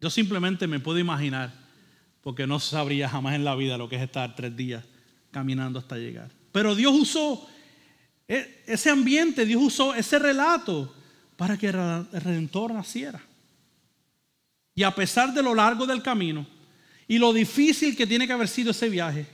Yo 0.00 0.10
simplemente 0.10 0.66
me 0.66 0.80
puedo 0.80 0.98
imaginar, 0.98 1.52
porque 2.22 2.46
no 2.46 2.60
sabría 2.60 3.08
jamás 3.08 3.34
en 3.34 3.44
la 3.44 3.54
vida 3.54 3.78
lo 3.78 3.88
que 3.88 3.96
es 3.96 4.02
estar 4.02 4.34
tres 4.34 4.56
días 4.56 4.84
caminando 5.30 5.78
hasta 5.78 5.96
llegar. 5.96 6.30
Pero 6.52 6.74
Dios 6.74 6.94
usó 6.94 7.46
e, 8.28 8.64
ese 8.66 8.90
ambiente, 8.90 9.46
Dios 9.46 9.62
usó 9.62 9.94
ese 9.94 10.18
relato 10.18 10.94
para 11.36 11.56
que 11.56 11.68
el 11.68 11.72
Redentor 12.12 12.72
naciera. 12.72 13.22
Y 14.74 14.82
a 14.82 14.94
pesar 14.94 15.32
de 15.32 15.42
lo 15.42 15.54
largo 15.54 15.86
del 15.86 16.02
camino 16.02 16.46
y 17.08 17.18
lo 17.18 17.32
difícil 17.32 17.96
que 17.96 18.06
tiene 18.06 18.26
que 18.26 18.32
haber 18.32 18.48
sido 18.48 18.72
ese 18.72 18.88
viaje, 18.88 19.26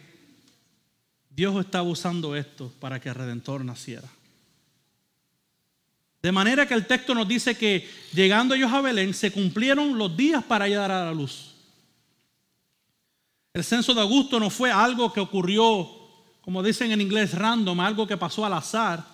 Dios 1.30 1.64
estaba 1.64 1.88
usando 1.88 2.36
esto 2.36 2.72
para 2.78 3.00
que 3.00 3.08
el 3.08 3.14
Redentor 3.14 3.64
naciera. 3.64 4.08
De 6.22 6.30
manera 6.30 6.66
que 6.66 6.74
el 6.74 6.86
texto 6.86 7.14
nos 7.14 7.26
dice 7.26 7.56
que 7.56 7.88
llegando 8.14 8.54
ellos 8.54 8.72
a 8.72 8.80
Belén 8.80 9.12
se 9.12 9.32
cumplieron 9.32 9.98
los 9.98 10.16
días 10.16 10.44
para 10.44 10.68
llegar 10.68 10.92
a 10.92 11.06
la 11.06 11.12
luz. 11.12 11.52
El 13.52 13.64
censo 13.64 13.92
de 13.92 14.00
Augusto 14.00 14.38
no 14.38 14.48
fue 14.48 14.70
algo 14.70 15.12
que 15.12 15.18
ocurrió, 15.18 15.90
como 16.40 16.62
dicen 16.62 16.92
en 16.92 17.00
inglés, 17.00 17.34
random, 17.34 17.80
algo 17.80 18.06
que 18.06 18.16
pasó 18.16 18.46
al 18.46 18.54
azar. 18.54 19.04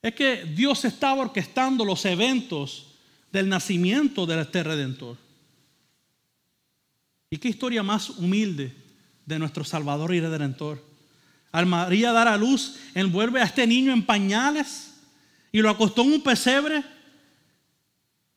Es 0.00 0.14
que 0.14 0.44
Dios 0.44 0.84
estaba 0.84 1.22
orquestando 1.22 1.84
los 1.84 2.04
eventos 2.04 2.86
del 3.32 3.48
nacimiento 3.48 4.26
de 4.26 4.40
este 4.40 4.62
redentor. 4.62 5.16
¿Y 7.28 7.38
qué 7.38 7.48
historia 7.48 7.82
más 7.82 8.10
humilde 8.10 8.74
de 9.26 9.38
nuestro 9.40 9.64
Salvador 9.64 10.14
y 10.14 10.20
Redentor? 10.20 10.82
Al 11.50 11.66
María 11.66 12.12
dar 12.12 12.28
a 12.28 12.36
luz, 12.36 12.76
envuelve 12.94 13.40
a 13.40 13.44
este 13.44 13.66
niño 13.66 13.92
en 13.92 14.06
pañales 14.06 14.95
y 15.56 15.62
lo 15.62 15.70
acostó 15.70 16.02
en 16.02 16.12
un 16.12 16.20
pesebre. 16.20 16.84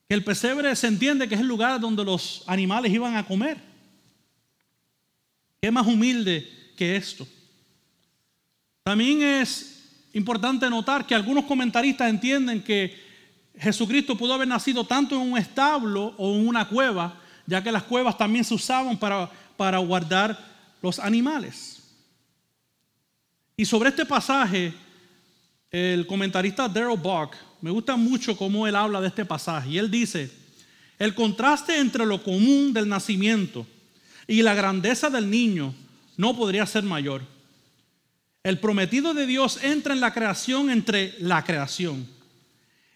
Que 0.08 0.16
el 0.16 0.24
pesebre 0.24 0.74
se 0.74 0.88
entiende 0.88 1.28
que 1.28 1.36
es 1.36 1.42
el 1.42 1.48
lugar 1.48 1.78
donde 1.78 2.06
los 2.06 2.46
animales 2.48 2.94
iban 2.94 3.18
a 3.18 3.26
comer. 3.26 3.58
¿Qué 5.62 5.70
más 5.70 5.86
humilde 5.86 6.50
que 6.78 6.96
esto? 6.96 7.28
También 8.84 9.22
es 9.22 9.84
importante 10.14 10.70
notar 10.70 11.06
que 11.06 11.14
algunos 11.14 11.44
comentaristas 11.44 12.10
entienden 12.10 12.64
que 12.64 12.98
Jesucristo 13.58 14.18
pudo 14.18 14.36
haber 14.36 14.48
nacido 14.48 14.88
tanto 14.88 15.16
en 15.16 15.30
un 15.30 15.38
establo 15.38 16.16
o 16.18 16.34
en 16.34 16.48
una 16.48 16.70
cueva, 16.70 17.20
ya 17.46 17.62
que 17.62 17.70
las 17.70 17.84
cuevas 17.84 18.18
también 18.18 18.46
se 18.46 18.54
usaban 18.54 18.98
para, 18.98 19.30
para 19.58 19.80
guardar 19.80 20.40
los 20.82 20.98
animales. 21.00 21.84
Y 23.58 23.66
sobre 23.66 23.90
este 23.90 24.06
pasaje, 24.06 24.74
el 25.72 26.08
comentarista 26.08 26.68
Daryl 26.68 26.98
Buck, 26.98 27.36
me 27.62 27.72
gusta 27.72 27.96
mucho 27.96 28.36
cómo 28.36 28.66
él 28.68 28.76
habla 28.76 29.02
de 29.02 29.08
este 29.08 29.26
pasaje. 29.26 29.70
Y 29.70 29.78
él 29.78 29.92
dice, 29.92 30.32
el 30.98 31.14
contraste 31.14 31.78
entre 31.78 32.06
lo 32.06 32.24
común 32.24 32.74
del 32.74 32.88
nacimiento 32.88 33.68
y 34.28 34.42
la 34.42 34.54
grandeza 34.54 35.10
del 35.10 35.30
niño 35.30 35.74
no 36.18 36.36
podría 36.36 36.66
ser 36.66 36.84
mayor. 36.84 37.22
El 38.44 38.60
prometido 38.60 39.14
de 39.14 39.26
Dios 39.26 39.60
entra 39.64 39.94
en 39.94 40.00
la 40.00 40.14
creación 40.14 40.70
entre 40.70 41.16
la 41.20 41.44
creación. 41.44 42.08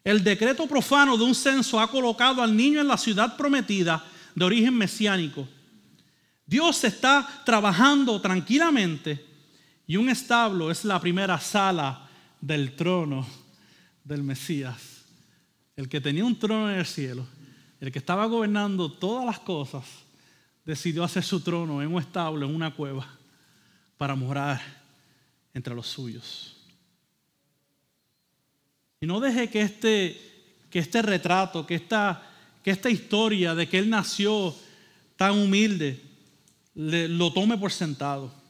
El 0.03 0.23
decreto 0.23 0.67
profano 0.67 1.17
de 1.17 1.23
un 1.23 1.35
censo 1.35 1.79
ha 1.79 1.89
colocado 1.89 2.41
al 2.41 2.55
niño 2.55 2.81
en 2.81 2.87
la 2.87 2.97
ciudad 2.97 3.37
prometida 3.37 4.03
de 4.35 4.45
origen 4.45 4.73
mesiánico. 4.73 5.47
Dios 6.45 6.83
está 6.83 7.43
trabajando 7.45 8.19
tranquilamente 8.19 9.25
y 9.87 9.95
un 9.95 10.09
establo 10.09 10.71
es 10.71 10.83
la 10.83 10.99
primera 10.99 11.39
sala 11.39 12.02
del 12.43 12.75
trono 12.75 13.25
del 14.03 14.21
Mesías. 14.21 15.05
El 15.77 15.87
que 15.87 16.01
tenía 16.01 16.25
un 16.25 16.37
trono 16.37 16.69
en 16.69 16.77
el 16.77 16.85
cielo, 16.85 17.25
el 17.79 17.89
que 17.89 17.99
estaba 17.99 18.25
gobernando 18.25 18.91
todas 18.91 19.25
las 19.25 19.39
cosas, 19.39 19.85
decidió 20.65 21.05
hacer 21.05 21.23
su 21.23 21.39
trono 21.39 21.81
en 21.81 21.93
un 21.93 22.01
establo, 22.01 22.45
en 22.45 22.53
una 22.53 22.75
cueva, 22.75 23.07
para 23.97 24.15
morar 24.15 24.61
entre 25.53 25.73
los 25.73 25.87
suyos. 25.87 26.57
Y 28.99 29.05
no 29.05 29.21
deje 29.21 29.49
que 29.49 29.61
este, 29.61 30.65
que 30.69 30.79
este 30.79 31.01
retrato, 31.01 31.65
que 31.65 31.75
esta, 31.75 32.29
que 32.61 32.71
esta 32.71 32.89
historia 32.89 33.55
de 33.55 33.69
que 33.69 33.79
él 33.79 33.89
nació 33.89 34.53
tan 35.15 35.37
humilde, 35.37 36.01
lo 36.75 37.31
tome 37.31 37.57
por 37.57 37.71
sentado. 37.71 38.42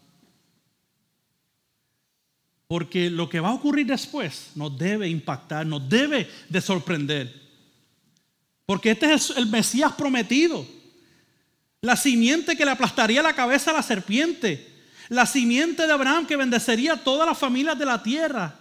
Porque 2.68 3.10
lo 3.10 3.30
que 3.30 3.40
va 3.40 3.50
a 3.50 3.54
ocurrir 3.54 3.86
después 3.86 4.52
nos 4.56 4.78
debe 4.78 5.08
impactar, 5.10 5.66
nos 5.66 5.88
debe 5.88 6.30
de 6.50 6.62
sorprender. 6.62 7.42
Porque 8.66 8.92
este 8.92 9.14
es 9.14 9.32
el 9.32 9.48
Mesías 9.48 9.94
prometido. 9.94 10.66
La 11.82 11.96
simiente 11.96 12.56
que 12.56 12.66
le 12.66 12.72
aplastaría 12.72 13.22
la 13.22 13.36
cabeza 13.36 13.72
a 13.72 13.76
la 13.76 13.84
serpiente. 13.84 14.72
La 15.10 15.26
simiente 15.26 15.86
de 15.86 15.92
Abraham 15.92 16.26
que 16.26 16.38
bendecería 16.38 16.94
a 16.94 17.04
todas 17.04 17.28
las 17.28 17.38
familias 17.38 17.78
de 17.78 17.86
la 17.86 18.02
tierra. 18.02 18.58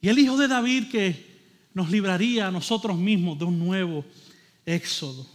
Y 0.00 0.08
el 0.08 0.18
hijo 0.18 0.36
de 0.36 0.48
David 0.48 0.90
que 0.90 1.26
nos 1.72 1.90
libraría 1.90 2.48
a 2.48 2.50
nosotros 2.50 2.96
mismos 2.96 3.38
de 3.38 3.44
un 3.44 3.58
nuevo 3.58 4.04
éxodo. 4.64 5.26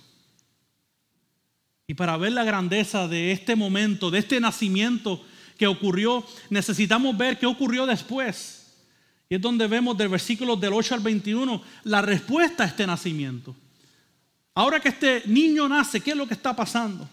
Y 1.87 1.93
para 1.93 2.17
ver 2.17 2.33
la 2.33 2.43
grandeza 2.43 3.07
de 3.07 3.31
este 3.31 3.55
momento, 3.55 4.11
de 4.11 4.19
este 4.19 4.39
nacimiento 4.39 5.25
que 5.61 5.67
ocurrió, 5.67 6.25
necesitamos 6.49 7.15
ver 7.15 7.37
qué 7.37 7.45
ocurrió 7.45 7.85
después. 7.85 8.65
Y 9.29 9.35
es 9.35 9.41
donde 9.41 9.67
vemos 9.67 9.95
del 9.95 10.09
versículo 10.09 10.55
del 10.55 10.73
8 10.73 10.95
al 10.95 11.01
21 11.01 11.61
la 11.83 12.01
respuesta 12.01 12.63
a 12.63 12.65
este 12.65 12.87
nacimiento. 12.87 13.55
Ahora 14.55 14.79
que 14.79 14.89
este 14.89 15.21
niño 15.27 15.69
nace, 15.69 16.01
¿qué 16.01 16.09
es 16.09 16.17
lo 16.17 16.25
que 16.25 16.33
está 16.33 16.55
pasando? 16.55 17.07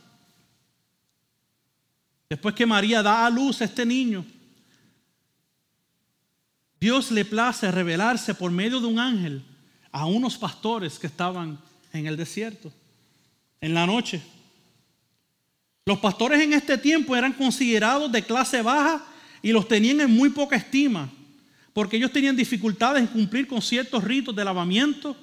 Después 2.27 2.55
que 2.55 2.65
María 2.65 3.03
da 3.03 3.27
a 3.27 3.29
luz 3.29 3.61
a 3.61 3.67
este 3.67 3.85
niño, 3.85 4.25
Dios 6.81 7.11
le 7.11 7.27
place 7.27 7.71
revelarse 7.71 8.35
por 8.35 8.51
medio 8.51 8.81
de 8.81 8.87
un 8.87 8.99
ángel 8.99 9.45
a 9.93 10.07
unos 10.07 10.39
pastores 10.39 10.99
que 10.99 11.09
estaban 11.09 11.59
en 11.93 12.07
el 12.07 12.17
desierto, 12.17 12.73
en 13.61 13.75
la 13.75 13.85
noche. 13.85 14.23
Los 15.89 16.01
pastores 16.01 16.43
en 16.43 16.53
este 16.53 16.77
tiempo 16.77 17.17
eran 17.17 17.33
considerados 17.33 18.13
de 18.13 18.23
clase 18.23 18.61
baja 18.61 19.03
y 19.41 19.53
los 19.53 19.67
tenían 19.67 20.03
en 20.03 20.15
muy 20.15 20.29
poca 20.29 20.55
estima, 20.55 21.09
porque 21.73 21.97
ellos 21.97 22.13
tenían 22.13 22.37
dificultades 22.37 23.01
en 23.01 23.07
cumplir 23.07 23.49
con 23.49 23.63
ciertos 23.63 24.05
ritos 24.05 24.37
de 24.37 24.45
lavamiento, 24.45 25.17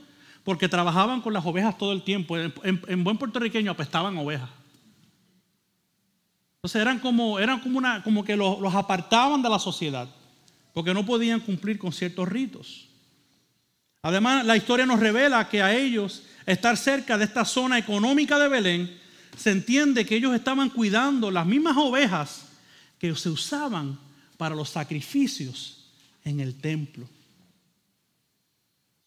porque 0.44 0.68
trabajaban 0.68 1.22
con 1.22 1.34
las 1.34 1.46
ovejas 1.46 1.78
todo 1.78 1.92
el 1.92 2.02
tiempo. 2.02 2.36
En, 2.36 3.04
buen 3.04 3.16
puertorriqueño 3.16 3.70
apestaban 3.70 4.18
ovejas. 4.18 4.50
Entonces 6.56 6.82
eran 6.82 6.98
como, 6.98 7.38
eran 7.38 7.60
como, 7.60 7.78
una, 7.78 8.02
como 8.02 8.24
que 8.24 8.36
los 8.36 8.74
apartaban 8.74 9.44
de 9.44 9.50
la 9.52 9.60
sociedad, 9.60 10.10
porque 10.74 10.96
no 10.96 11.06
podían 11.06 11.42
cumplir 11.42 11.78
con 11.78 11.94
ciertos 11.94 12.28
ritos. 12.28 12.88
Además, 14.02 14.44
la 14.44 14.58
historia 14.58 14.88
nos 14.88 15.00
revela 15.00 15.48
que 15.48 15.62
a 15.62 15.76
ellos 15.76 16.24
estar 16.48 16.76
cerca 16.76 17.20
de 17.20 17.26
esta 17.26 17.46
zona 17.46 17.78
económica 17.78 18.40
de 18.40 18.48
Belén, 18.48 19.05
se 19.38 19.52
entiende 19.52 20.06
que 20.06 20.16
ellos 20.16 20.34
estaban 20.36 20.70
cuidando 20.70 21.32
las 21.32 21.46
mismas 21.46 21.76
ovejas 21.78 22.46
que 23.00 23.14
se 23.16 23.30
usaban 23.30 24.00
para 24.38 24.56
los 24.56 24.70
sacrificios 24.70 25.86
en 26.24 26.40
el 26.40 26.56
templo. 26.56 27.08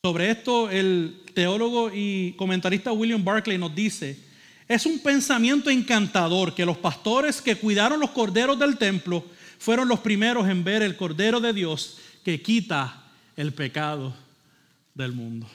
Sobre 0.03 0.31
esto 0.31 0.71
el 0.71 1.23
teólogo 1.35 1.91
y 1.93 2.35
comentarista 2.37 2.93
William 2.93 3.25
Barclay 3.25 3.59
nos 3.59 3.75
dice, 3.75 4.19
es 4.69 4.87
un 4.87 5.01
pensamiento 5.01 5.71
encantador 5.71 6.55
que 6.55 6.67
los 6.67 6.79
pastores 6.79 7.43
que 7.43 7.57
cuidaron 7.57 7.99
los 7.99 8.11
corderos 8.11 8.59
del 8.59 8.79
templo 8.79 9.25
fueron 9.59 9.89
los 9.89 10.01
primeros 10.01 10.49
en 10.49 10.63
ver 10.63 10.83
el 10.83 10.97
cordero 10.97 11.41
de 11.41 11.53
Dios 11.53 11.99
que 12.25 12.41
quita 12.43 13.11
el 13.37 13.53
pecado 13.53 14.15
del 14.95 15.13
mundo. 15.13 15.49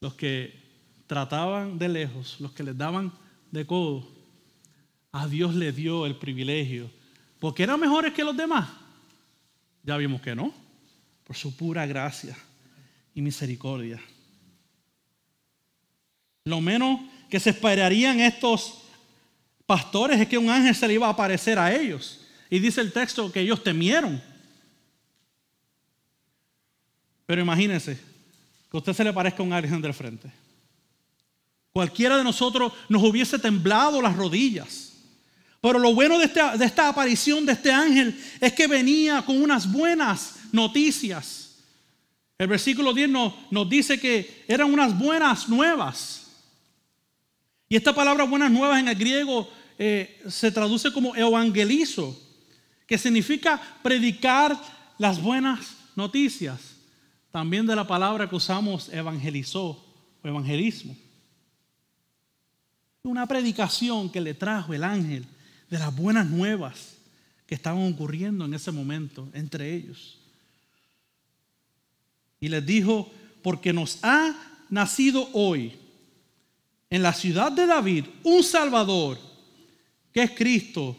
Los 0.00 0.14
que 0.14 0.63
trataban 1.06 1.78
de 1.78 1.88
lejos, 1.88 2.36
los 2.40 2.52
que 2.52 2.62
les 2.62 2.76
daban 2.76 3.12
de 3.50 3.66
codo, 3.66 4.06
a 5.12 5.28
Dios 5.28 5.54
le 5.54 5.72
dio 5.72 6.06
el 6.06 6.16
privilegio, 6.16 6.90
porque 7.38 7.62
eran 7.62 7.78
mejores 7.78 8.12
que 8.12 8.24
los 8.24 8.36
demás. 8.36 8.68
Ya 9.82 9.96
vimos 9.96 10.20
que 10.20 10.34
no, 10.34 10.52
por 11.24 11.36
su 11.36 11.56
pura 11.56 11.86
gracia 11.86 12.36
y 13.14 13.22
misericordia. 13.22 14.00
Lo 16.44 16.60
menos 16.60 17.00
que 17.30 17.40
se 17.40 17.50
esperarían 17.50 18.20
estos 18.20 18.82
pastores 19.66 20.20
es 20.20 20.28
que 20.28 20.38
un 20.38 20.50
ángel 20.50 20.74
se 20.74 20.88
le 20.88 20.94
iba 20.94 21.06
a 21.06 21.10
aparecer 21.10 21.58
a 21.58 21.74
ellos. 21.74 22.20
Y 22.50 22.58
dice 22.58 22.80
el 22.80 22.92
texto 22.92 23.30
que 23.32 23.40
ellos 23.40 23.62
temieron. 23.62 24.22
Pero 27.26 27.40
imagínense 27.40 27.98
que 28.70 28.76
a 28.76 28.78
usted 28.78 28.92
se 28.92 29.04
le 29.04 29.12
parezca 29.12 29.42
un 29.42 29.52
ángel 29.52 29.80
del 29.80 29.94
frente. 29.94 30.43
Cualquiera 31.74 32.16
de 32.16 32.22
nosotros 32.22 32.72
nos 32.88 33.02
hubiese 33.02 33.36
temblado 33.36 34.00
las 34.00 34.14
rodillas. 34.14 34.92
Pero 35.60 35.80
lo 35.80 35.92
bueno 35.92 36.20
de 36.20 36.26
esta, 36.26 36.56
de 36.56 36.66
esta 36.66 36.88
aparición 36.88 37.44
de 37.44 37.52
este 37.52 37.72
ángel 37.72 38.16
es 38.40 38.52
que 38.52 38.68
venía 38.68 39.22
con 39.22 39.42
unas 39.42 39.70
buenas 39.70 40.36
noticias. 40.52 41.56
El 42.38 42.46
versículo 42.46 42.94
10 42.94 43.08
nos, 43.08 43.32
nos, 43.50 43.68
dice 43.68 43.98
que 43.98 44.44
eran 44.46 44.72
unas 44.72 44.96
buenas 44.96 45.48
nuevas. 45.48 46.44
Y 47.68 47.74
esta 47.74 47.92
palabra 47.92 48.22
buenas 48.22 48.52
nuevas 48.52 48.78
en 48.78 48.86
el 48.86 48.94
griego 48.94 49.50
eh, 49.76 50.22
se 50.28 50.52
traduce 50.52 50.92
como 50.92 51.16
evangelizo, 51.16 52.16
que 52.86 52.98
significa 52.98 53.60
predicar 53.82 54.56
las 54.96 55.20
buenas 55.20 55.74
noticias. 55.96 56.76
También 57.32 57.66
de 57.66 57.74
la 57.74 57.84
palabra 57.84 58.28
que 58.28 58.36
usamos 58.36 58.88
evangelizó 58.90 59.84
o 60.22 60.28
evangelismo 60.28 60.96
una 63.04 63.26
predicación 63.26 64.08
que 64.08 64.20
le 64.20 64.32
trajo 64.32 64.72
el 64.72 64.82
ángel 64.82 65.26
de 65.68 65.78
las 65.78 65.94
buenas 65.94 66.26
nuevas 66.26 66.96
que 67.46 67.54
estaban 67.54 67.92
ocurriendo 67.92 68.46
en 68.46 68.54
ese 68.54 68.72
momento 68.72 69.28
entre 69.34 69.74
ellos. 69.74 70.18
Y 72.40 72.48
les 72.48 72.64
dijo, 72.64 73.12
porque 73.42 73.74
nos 73.74 73.98
ha 74.02 74.34
nacido 74.70 75.28
hoy 75.34 75.74
en 76.88 77.02
la 77.02 77.12
ciudad 77.12 77.52
de 77.52 77.66
David 77.66 78.06
un 78.22 78.42
Salvador, 78.42 79.18
que 80.10 80.22
es 80.22 80.30
Cristo 80.30 80.96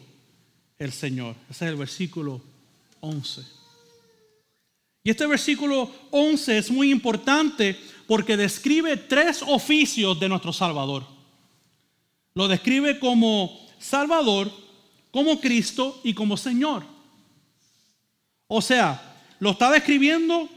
el 0.77 0.91
Señor. 0.91 1.35
Ese 1.49 1.65
es 1.65 1.71
el 1.71 1.77
versículo 1.77 2.39
11. 2.99 3.41
Y 5.03 5.09
este 5.09 5.25
versículo 5.25 5.91
11 6.11 6.57
es 6.59 6.69
muy 6.69 6.91
importante 6.91 7.75
porque 8.05 8.37
describe 8.37 8.95
tres 8.95 9.41
oficios 9.41 10.19
de 10.19 10.29
nuestro 10.29 10.53
Salvador. 10.53 11.14
Lo 12.35 12.49
describe 12.49 12.99
como 12.99 13.65
Salvador, 13.79 14.51
como 15.11 15.39
Cristo 15.39 16.01
y 16.03 16.13
como 16.13 16.35
Señor. 16.35 16.83
O 18.47 18.61
sea, 18.61 19.15
lo 19.39 19.51
está 19.51 19.71
describiendo 19.71 20.49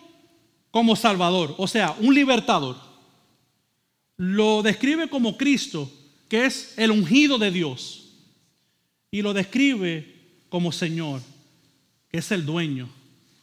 como 0.72 0.96
Salvador, 0.96 1.54
o 1.56 1.68
sea, 1.68 1.96
un 2.00 2.14
libertador. 2.14 2.76
Lo 4.16 4.62
describe 4.62 5.08
como 5.08 5.36
Cristo, 5.36 5.90
que 6.28 6.44
es 6.46 6.76
el 6.76 6.90
ungido 6.90 7.38
de 7.38 7.52
Dios. 7.52 8.08
Y 9.12 9.22
lo 9.22 9.32
describe 9.32 10.16
como 10.48 10.72
Señor, 10.72 11.22
que 12.10 12.18
es 12.18 12.30
el 12.32 12.44
dueño 12.44 12.88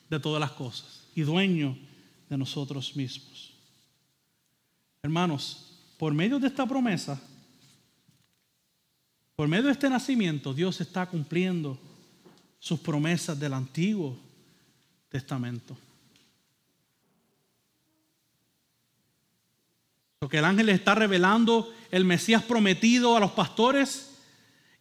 de 0.09 0.19
todas 0.19 0.41
las 0.41 0.51
cosas 0.51 1.07
y 1.15 1.21
dueño 1.21 1.77
de 2.29 2.37
nosotros 2.37 2.95
mismos. 2.97 3.53
Hermanos, 5.01 5.79
por 5.97 6.13
medio 6.13 6.37
de 6.37 6.47
esta 6.47 6.67
promesa, 6.67 7.21
por 9.35 9.49
medio 9.49 9.65
de 9.65 9.73
este 9.73 9.89
nacimiento, 9.89 10.53
Dios 10.53 10.79
está 10.79 11.05
cumpliendo 11.05 11.77
sus 12.59 12.79
promesas 12.79 13.37
del 13.37 13.53
Antiguo 13.53 14.17
Testamento. 15.09 15.77
Porque 20.19 20.37
el 20.37 20.45
ángel 20.45 20.69
está 20.69 20.95
revelando 20.95 21.73
el 21.91 22.05
Mesías 22.05 22.43
prometido 22.43 23.15
a 23.15 23.19
los 23.19 23.31
pastores 23.31 24.11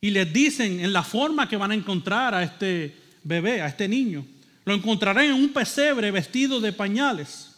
y 0.00 0.10
les 0.10 0.32
dicen 0.32 0.80
en 0.80 0.92
la 0.92 1.02
forma 1.02 1.48
que 1.48 1.56
van 1.56 1.72
a 1.72 1.74
encontrar 1.74 2.34
a 2.34 2.44
este 2.44 2.96
bebé, 3.24 3.60
a 3.60 3.66
este 3.66 3.88
niño. 3.88 4.24
Lo 4.64 4.72
encontrarán 4.72 5.26
en 5.26 5.34
un 5.34 5.52
pesebre 5.52 6.10
vestido 6.12 6.60
de 6.60 6.72
pañales. 6.72 7.56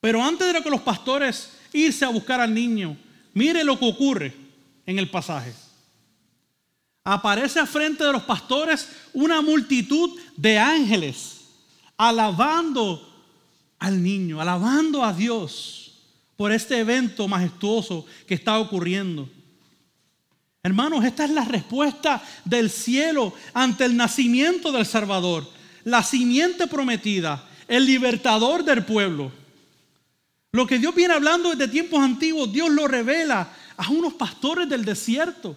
Pero 0.00 0.22
antes 0.22 0.52
de 0.52 0.62
que 0.62 0.70
los 0.70 0.82
pastores 0.82 1.50
irse 1.72 2.04
a 2.04 2.10
buscar 2.10 2.40
al 2.40 2.52
niño, 2.54 2.96
mire 3.32 3.64
lo 3.64 3.78
que 3.78 3.86
ocurre 3.86 4.47
en 4.88 4.98
el 4.98 5.10
pasaje. 5.10 5.52
Aparece 7.04 7.60
a 7.60 7.66
frente 7.66 8.02
de 8.04 8.12
los 8.12 8.22
pastores 8.22 8.88
una 9.12 9.42
multitud 9.42 10.18
de 10.34 10.58
ángeles 10.58 11.42
alabando 11.98 13.06
al 13.78 14.02
niño, 14.02 14.40
alabando 14.40 15.04
a 15.04 15.12
Dios 15.12 15.92
por 16.36 16.52
este 16.52 16.78
evento 16.78 17.28
majestuoso 17.28 18.06
que 18.26 18.32
está 18.32 18.58
ocurriendo. 18.58 19.28
Hermanos, 20.62 21.04
esta 21.04 21.26
es 21.26 21.32
la 21.32 21.44
respuesta 21.44 22.22
del 22.46 22.70
cielo 22.70 23.34
ante 23.52 23.84
el 23.84 23.94
nacimiento 23.94 24.72
del 24.72 24.86
Salvador, 24.86 25.46
la 25.84 26.02
simiente 26.02 26.66
prometida, 26.66 27.46
el 27.68 27.84
libertador 27.84 28.64
del 28.64 28.86
pueblo. 28.86 29.32
Lo 30.52 30.66
que 30.66 30.78
Dios 30.78 30.94
viene 30.94 31.12
hablando 31.12 31.50
desde 31.50 31.70
tiempos 31.70 32.02
antiguos, 32.02 32.50
Dios 32.50 32.70
lo 32.70 32.88
revela 32.88 33.52
a 33.78 33.88
unos 33.90 34.12
pastores 34.14 34.68
del 34.68 34.84
desierto. 34.84 35.56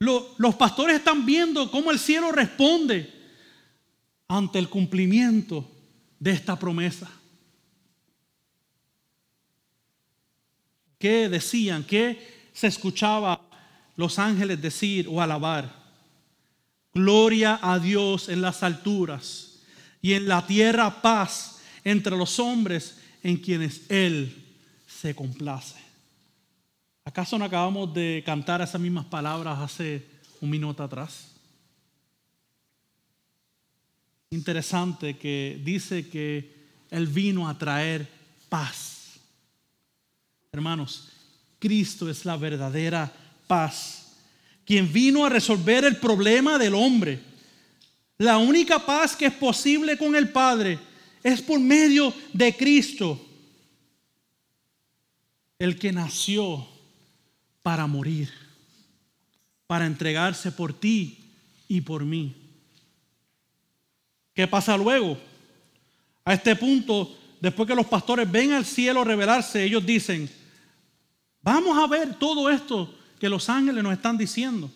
los 0.00 0.54
pastores 0.54 0.96
están 0.96 1.26
viendo 1.26 1.70
cómo 1.70 1.90
el 1.90 1.98
cielo 1.98 2.32
responde 2.32 3.12
ante 4.26 4.58
el 4.58 4.68
cumplimiento 4.68 5.70
de 6.18 6.30
esta 6.32 6.58
promesa. 6.58 7.10
¿Qué 10.98 11.28
decían? 11.28 11.84
¿Qué 11.84 12.48
se 12.52 12.66
escuchaba 12.66 13.40
los 13.96 14.18
ángeles 14.18 14.60
decir 14.60 15.06
o 15.08 15.20
alabar? 15.20 15.72
Gloria 16.94 17.58
a 17.62 17.78
Dios 17.78 18.28
en 18.28 18.40
las 18.40 18.62
alturas 18.62 19.60
y 20.00 20.14
en 20.14 20.26
la 20.26 20.46
tierra 20.46 21.02
paz 21.02 21.60
entre 21.84 22.16
los 22.16 22.38
hombres 22.38 22.96
en 23.22 23.36
quienes 23.36 23.82
Él 23.90 24.44
se 24.86 25.14
complace. 25.14 25.87
¿Acaso 27.08 27.38
no 27.38 27.46
acabamos 27.46 27.94
de 27.94 28.22
cantar 28.26 28.60
esas 28.60 28.78
mismas 28.78 29.06
palabras 29.06 29.58
hace 29.58 30.04
un 30.42 30.50
minuto 30.50 30.82
atrás? 30.82 31.28
Interesante 34.28 35.16
que 35.16 35.58
dice 35.64 36.06
que 36.06 36.54
Él 36.90 37.06
vino 37.06 37.48
a 37.48 37.56
traer 37.56 38.06
paz. 38.50 39.14
Hermanos, 40.52 41.08
Cristo 41.58 42.10
es 42.10 42.26
la 42.26 42.36
verdadera 42.36 43.10
paz, 43.46 44.12
quien 44.66 44.92
vino 44.92 45.24
a 45.24 45.30
resolver 45.30 45.86
el 45.86 45.96
problema 45.96 46.58
del 46.58 46.74
hombre. 46.74 47.22
La 48.18 48.36
única 48.36 48.84
paz 48.84 49.16
que 49.16 49.24
es 49.24 49.34
posible 49.34 49.96
con 49.96 50.14
el 50.14 50.28
Padre 50.28 50.78
es 51.22 51.40
por 51.40 51.58
medio 51.58 52.12
de 52.34 52.54
Cristo, 52.54 53.18
el 55.58 55.78
que 55.78 55.90
nació 55.90 56.76
para 57.68 57.86
morir, 57.86 58.32
para 59.66 59.84
entregarse 59.84 60.50
por 60.50 60.72
ti 60.72 61.18
y 61.68 61.82
por 61.82 62.02
mí. 62.02 62.34
¿Qué 64.32 64.48
pasa 64.48 64.74
luego? 64.74 65.18
A 66.24 66.32
este 66.32 66.56
punto, 66.56 67.14
después 67.38 67.68
que 67.68 67.74
los 67.74 67.84
pastores 67.84 68.32
ven 68.32 68.52
al 68.52 68.64
cielo 68.64 69.04
revelarse, 69.04 69.62
ellos 69.62 69.84
dicen, 69.84 70.30
vamos 71.42 71.76
a 71.76 71.86
ver 71.86 72.14
todo 72.14 72.48
esto 72.48 72.90
que 73.20 73.28
los 73.28 73.50
ángeles 73.50 73.84
nos 73.84 73.92
están 73.92 74.16
diciendo. 74.16 74.70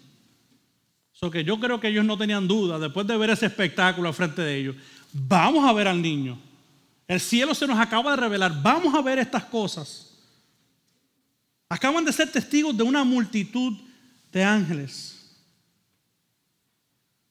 So 1.12 1.30
que 1.30 1.44
yo 1.44 1.58
creo 1.58 1.80
que 1.80 1.88
ellos 1.88 2.04
no 2.04 2.18
tenían 2.18 2.46
duda, 2.46 2.78
después 2.78 3.06
de 3.06 3.16
ver 3.16 3.30
ese 3.30 3.46
espectáculo 3.46 4.08
al 4.08 4.14
frente 4.14 4.42
de 4.42 4.54
ellos, 4.54 4.76
vamos 5.14 5.64
a 5.64 5.72
ver 5.72 5.88
al 5.88 6.02
niño. 6.02 6.38
El 7.08 7.20
cielo 7.20 7.54
se 7.54 7.66
nos 7.66 7.78
acaba 7.78 8.10
de 8.10 8.18
revelar, 8.18 8.60
vamos 8.62 8.94
a 8.94 9.00
ver 9.00 9.18
estas 9.18 9.44
cosas. 9.44 10.11
Acaban 11.72 12.04
de 12.04 12.12
ser 12.12 12.30
testigos 12.30 12.76
de 12.76 12.82
una 12.82 13.02
multitud 13.02 13.72
de 14.30 14.44
ángeles. 14.44 15.24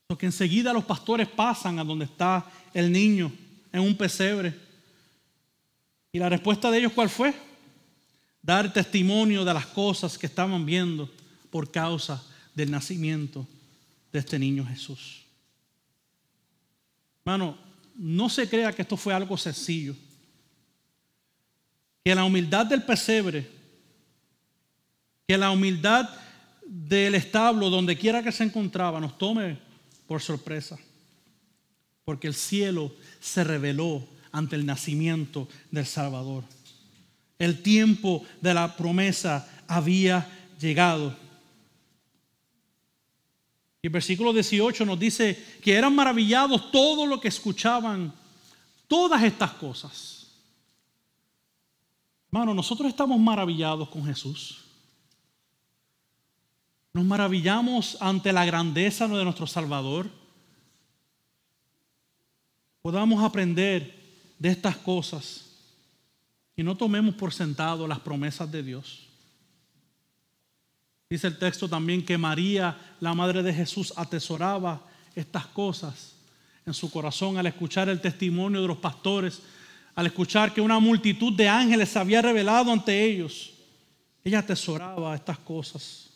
Lo 0.09 0.17
que 0.17 0.25
enseguida 0.25 0.73
los 0.73 0.83
pastores 0.83 1.27
pasan 1.27 1.77
a 1.77 1.83
donde 1.83 2.05
está 2.05 2.51
el 2.73 2.91
niño 2.91 3.31
en 3.71 3.81
un 3.81 3.95
pesebre. 3.95 4.59
Y 6.11 6.17
la 6.17 6.27
respuesta 6.27 6.71
de 6.71 6.79
ellos, 6.79 6.91
¿cuál 6.91 7.07
fue? 7.07 7.35
Dar 8.41 8.73
testimonio 8.73 9.45
de 9.45 9.53
las 9.53 9.67
cosas 9.67 10.17
que 10.17 10.25
estaban 10.25 10.65
viendo 10.65 11.07
por 11.51 11.69
causa 11.69 12.23
del 12.55 12.71
nacimiento 12.71 13.47
de 14.11 14.17
este 14.17 14.39
niño 14.39 14.65
Jesús. 14.65 15.21
Hermano, 17.19 17.59
no 17.95 18.27
se 18.27 18.49
crea 18.49 18.73
que 18.73 18.81
esto 18.81 18.97
fue 18.97 19.13
algo 19.13 19.37
sencillo. 19.37 19.95
Que 22.03 22.15
la 22.15 22.23
humildad 22.23 22.65
del 22.65 22.81
pesebre, 22.81 23.60
que 25.31 25.37
la 25.37 25.51
humildad 25.51 26.09
del 26.65 27.15
establo, 27.15 27.69
donde 27.69 27.97
quiera 27.97 28.21
que 28.21 28.33
se 28.33 28.43
encontraba, 28.43 28.99
nos 28.99 29.17
tome 29.17 29.57
por 30.05 30.21
sorpresa. 30.21 30.77
Porque 32.03 32.27
el 32.27 32.33
cielo 32.33 32.91
se 33.21 33.45
reveló 33.45 34.05
ante 34.33 34.57
el 34.57 34.65
nacimiento 34.65 35.47
del 35.71 35.85
Salvador. 35.85 36.43
El 37.39 37.63
tiempo 37.63 38.25
de 38.41 38.53
la 38.53 38.75
promesa 38.75 39.47
había 39.69 40.29
llegado. 40.59 41.15
Y 43.81 43.87
el 43.87 43.93
versículo 43.93 44.33
18 44.33 44.85
nos 44.85 44.99
dice 44.99 45.41
que 45.63 45.71
eran 45.71 45.95
maravillados 45.95 46.73
todos 46.73 47.07
los 47.07 47.21
que 47.21 47.29
escuchaban 47.29 48.13
todas 48.85 49.23
estas 49.23 49.51
cosas. 49.51 50.27
Hermano, 52.27 52.53
nosotros 52.53 52.89
estamos 52.89 53.17
maravillados 53.17 53.87
con 53.87 54.03
Jesús. 54.05 54.60
Nos 56.93 57.05
maravillamos 57.05 57.97
ante 58.01 58.33
la 58.33 58.43
grandeza 58.43 59.07
de 59.07 59.23
nuestro 59.23 59.47
Salvador. 59.47 60.09
Podamos 62.81 63.23
aprender 63.23 63.95
de 64.37 64.49
estas 64.49 64.75
cosas 64.75 65.51
y 66.55 66.63
no 66.63 66.75
tomemos 66.75 67.15
por 67.15 67.33
sentado 67.33 67.87
las 67.87 67.99
promesas 67.99 68.51
de 68.51 68.63
Dios. 68.63 69.07
Dice 71.09 71.27
el 71.27 71.37
texto 71.37 71.69
también 71.69 72.05
que 72.05 72.17
María, 72.17 72.95
la 72.99 73.13
madre 73.13 73.41
de 73.43 73.53
Jesús, 73.53 73.93
atesoraba 73.95 74.81
estas 75.15 75.45
cosas 75.47 76.15
en 76.65 76.73
su 76.73 76.91
corazón 76.91 77.37
al 77.37 77.45
escuchar 77.45 77.89
el 77.89 78.01
testimonio 78.01 78.61
de 78.61 78.67
los 78.67 78.77
pastores, 78.77 79.41
al 79.95 80.07
escuchar 80.07 80.53
que 80.53 80.61
una 80.61 80.79
multitud 80.79 81.33
de 81.33 81.47
ángeles 81.47 81.89
se 81.89 81.99
había 81.99 82.21
revelado 82.21 82.71
ante 82.71 83.03
ellos. 83.03 83.51
Ella 84.23 84.39
atesoraba 84.39 85.15
estas 85.15 85.37
cosas. 85.39 86.10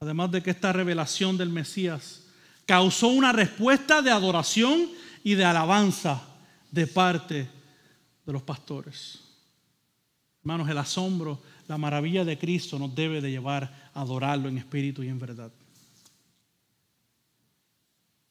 Además 0.00 0.30
de 0.30 0.42
que 0.42 0.50
esta 0.50 0.72
revelación 0.72 1.36
del 1.36 1.48
Mesías 1.48 2.24
causó 2.66 3.08
una 3.08 3.32
respuesta 3.32 4.02
de 4.02 4.10
adoración 4.10 4.90
y 5.24 5.34
de 5.34 5.44
alabanza 5.44 6.22
de 6.70 6.86
parte 6.86 7.48
de 8.26 8.32
los 8.32 8.42
pastores. 8.42 9.20
Hermanos, 10.40 10.68
el 10.68 10.78
asombro, 10.78 11.40
la 11.66 11.78
maravilla 11.78 12.24
de 12.24 12.38
Cristo 12.38 12.78
nos 12.78 12.94
debe 12.94 13.20
de 13.20 13.30
llevar 13.30 13.90
a 13.94 14.00
adorarlo 14.00 14.48
en 14.48 14.58
espíritu 14.58 15.02
y 15.02 15.08
en 15.08 15.18
verdad. 15.18 15.50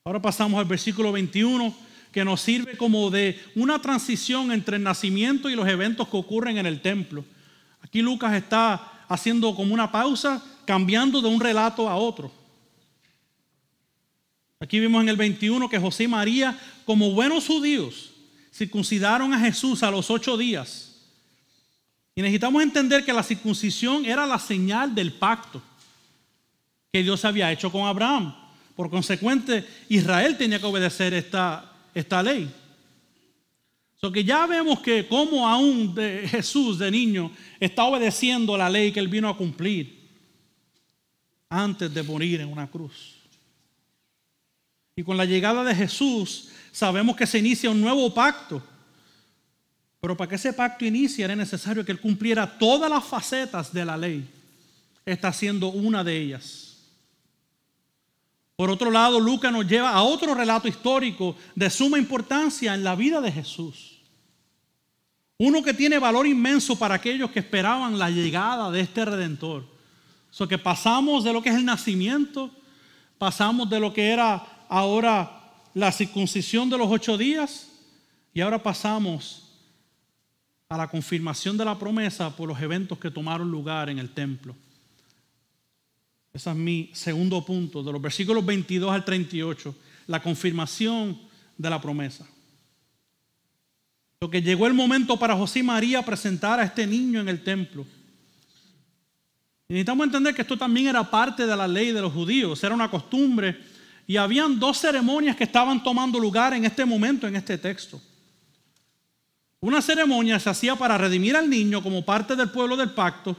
Ahora 0.04 0.22
pasamos 0.22 0.60
al 0.60 0.66
versículo 0.66 1.12
21, 1.12 1.76
que 2.12 2.24
nos 2.24 2.40
sirve 2.40 2.78
como 2.78 3.10
de 3.10 3.38
una 3.56 3.82
transición 3.82 4.52
entre 4.52 4.78
el 4.78 4.84
nacimiento 4.84 5.50
y 5.50 5.56
los 5.56 5.68
eventos 5.68 6.08
que 6.08 6.16
ocurren 6.16 6.58
en 6.58 6.66
el 6.66 6.82
templo. 6.82 7.26
Aquí 7.82 8.02
Lucas 8.02 8.34
está 8.36 9.06
haciendo 9.10 9.54
como 9.56 9.74
una 9.74 9.92
pausa, 9.92 10.42
cambiando 10.66 11.22
de 11.22 11.28
un 11.28 11.40
relato 11.40 11.88
a 11.90 11.96
otro. 11.96 12.32
Aquí 14.60 14.80
vimos 14.80 15.02
en 15.04 15.10
el 15.10 15.18
21 15.18 15.70
que 15.70 15.80
José 15.80 16.06
y 16.06 16.08
María, 16.08 16.58
como 16.86 17.12
buenos 17.12 17.46
judíos, 17.46 18.12
circuncidaron 18.54 19.34
a 19.34 19.40
Jesús 19.40 19.84
a 19.84 19.92
los 19.92 20.10
ocho 20.10 20.38
días 20.38 20.96
y 22.16 22.22
necesitamos 22.22 22.64
entender 22.64 23.04
que 23.04 23.12
la 23.12 23.24
circuncisión 23.24 24.06
era 24.06 24.26
la 24.26 24.40
señal 24.40 24.96
del 24.96 25.12
pacto 25.12 25.62
que 26.92 27.04
Dios 27.04 27.26
había 27.26 27.52
hecho 27.52 27.70
con 27.70 27.86
Abraham. 27.86 28.34
Por 28.74 28.90
consecuente, 28.90 29.66
Israel 29.90 30.38
tenía 30.38 30.60
que 30.60 30.66
obedecer 30.66 31.14
esta, 31.14 31.74
esta 31.94 32.24
ley. 32.24 32.50
So 34.00 34.12
que 34.12 34.24
ya 34.24 34.46
vemos 34.46 34.80
que 34.80 35.06
como 35.06 35.48
aún 35.48 35.94
de 35.94 36.26
Jesús 36.30 36.80
de 36.80 36.90
niño 36.90 37.32
está 37.60 37.84
obedeciendo 37.84 38.58
la 38.58 38.70
ley 38.70 38.94
que 38.94 39.02
él 39.02 39.10
vino 39.10 39.28
a 39.28 39.36
cumplir 39.36 39.95
antes 41.64 41.94
de 41.94 42.04
morir 42.04 42.42
en 42.42 42.52
una 42.52 42.68
cruz. 42.68 43.16
Y 44.96 45.04
con 45.04 45.18
la 45.18 45.26
llegada 45.26 45.64
de 45.64 45.76
Jesús 45.76 46.50
sabemos 46.72 47.16
que 47.16 47.28
se 47.28 47.40
inicia 47.40 47.70
un 47.70 47.82
nuevo 47.82 48.14
pacto 48.14 48.62
pero 50.06 50.16
para 50.16 50.30
que 50.30 50.36
ese 50.36 50.54
pacto 50.54 50.86
inicie 50.86 51.26
era 51.26 51.36
necesario 51.36 51.84
que 51.84 51.92
él 51.92 52.00
cumpliera 52.00 52.60
todas 52.60 52.92
las 52.92 53.04
facetas 53.04 53.74
de 53.74 53.84
la 53.84 53.98
ley. 53.98 54.30
Está 55.04 55.34
siendo 55.34 55.70
una 55.70 56.04
de 56.04 56.16
ellas. 56.16 56.78
Por 58.56 58.70
otro 58.70 58.92
lado, 58.92 59.20
Lucas 59.20 59.52
nos 59.52 59.68
lleva 59.68 59.90
a 59.90 60.04
otro 60.04 60.36
relato 60.36 60.68
histórico 60.68 61.36
de 61.56 61.72
suma 61.72 61.98
importancia 61.98 62.76
en 62.76 62.84
la 62.84 62.96
vida 62.96 63.20
de 63.20 63.32
Jesús. 63.32 63.98
Uno 65.40 65.64
que 65.64 65.74
tiene 65.74 65.98
valor 65.98 66.28
inmenso 66.28 66.78
para 66.78 66.94
aquellos 66.94 67.32
que 67.32 67.40
esperaban 67.40 67.98
la 67.98 68.12
llegada 68.12 68.70
de 68.70 68.82
este 68.82 69.06
redentor. 69.06 69.66
So 70.36 70.50
que 70.50 70.58
pasamos 70.58 71.24
de 71.24 71.32
lo 71.32 71.42
que 71.42 71.48
es 71.48 71.56
el 71.56 71.64
nacimiento, 71.64 72.52
pasamos 73.18 73.70
de 73.70 73.80
lo 73.80 73.94
que 73.94 74.10
era 74.10 74.66
ahora 74.68 75.32
la 75.74 75.94
circuncisión 75.94 76.70
de 76.70 76.78
los 76.78 76.92
ocho 76.92 77.18
días 77.18 77.70
y 78.34 78.42
ahora 78.42 78.62
pasamos 78.62 79.44
a 80.68 80.76
la 80.76 80.90
confirmación 80.90 81.56
de 81.56 81.64
la 81.64 81.80
promesa 81.80 82.36
por 82.36 82.50
los 82.50 82.62
eventos 82.62 83.00
que 83.00 83.10
tomaron 83.10 83.50
lugar 83.50 83.90
en 83.90 83.98
el 83.98 84.10
templo. 84.10 84.54
Ese 86.34 86.50
es 86.50 86.56
mi 86.58 86.90
segundo 86.92 87.46
punto, 87.46 87.82
de 87.82 87.94
los 87.94 88.02
versículos 88.02 88.46
22 88.46 88.92
al 88.92 89.06
38, 89.06 89.74
la 90.08 90.22
confirmación 90.22 91.18
de 91.58 91.70
la 91.70 91.80
promesa. 91.80 92.28
Lo 94.20 94.30
que 94.30 94.42
llegó 94.42 94.68
el 94.68 94.74
momento 94.74 95.18
para 95.18 95.38
José 95.38 95.60
y 95.60 95.64
María 95.64 96.04
presentar 96.04 96.60
a 96.60 96.66
este 96.66 96.86
niño 96.86 97.22
en 97.22 97.30
el 97.30 97.42
templo. 97.42 97.86
Necesitamos 99.68 100.06
entender 100.06 100.36
que 100.36 100.42
esto 100.42 100.58
también 100.58 100.88
era 100.88 101.10
parte 101.10 101.46
de 101.46 101.56
la 101.56 101.68
ley 101.68 101.92
de 101.92 102.02
los 102.02 102.14
judíos, 102.14 102.64
era 102.64 102.76
una 102.76 102.90
costumbre. 102.90 103.76
Y 104.08 104.18
habían 104.18 104.60
dos 104.60 104.78
ceremonias 104.80 105.36
que 105.36 105.46
estaban 105.46 105.82
tomando 105.82 106.20
lugar 106.20 106.54
en 106.54 106.66
este 106.66 106.86
momento, 106.86 107.28
en 107.28 107.36
este 107.36 107.58
texto. 107.58 108.00
Una 109.60 109.82
ceremonia 109.82 110.40
se 110.40 110.50
hacía 110.50 110.76
para 110.76 110.96
redimir 110.96 111.36
al 111.36 111.50
niño 111.50 111.82
como 111.82 112.06
parte 112.06 112.36
del 112.36 112.52
pueblo 112.52 112.78
del 112.78 112.92
pacto 112.92 113.36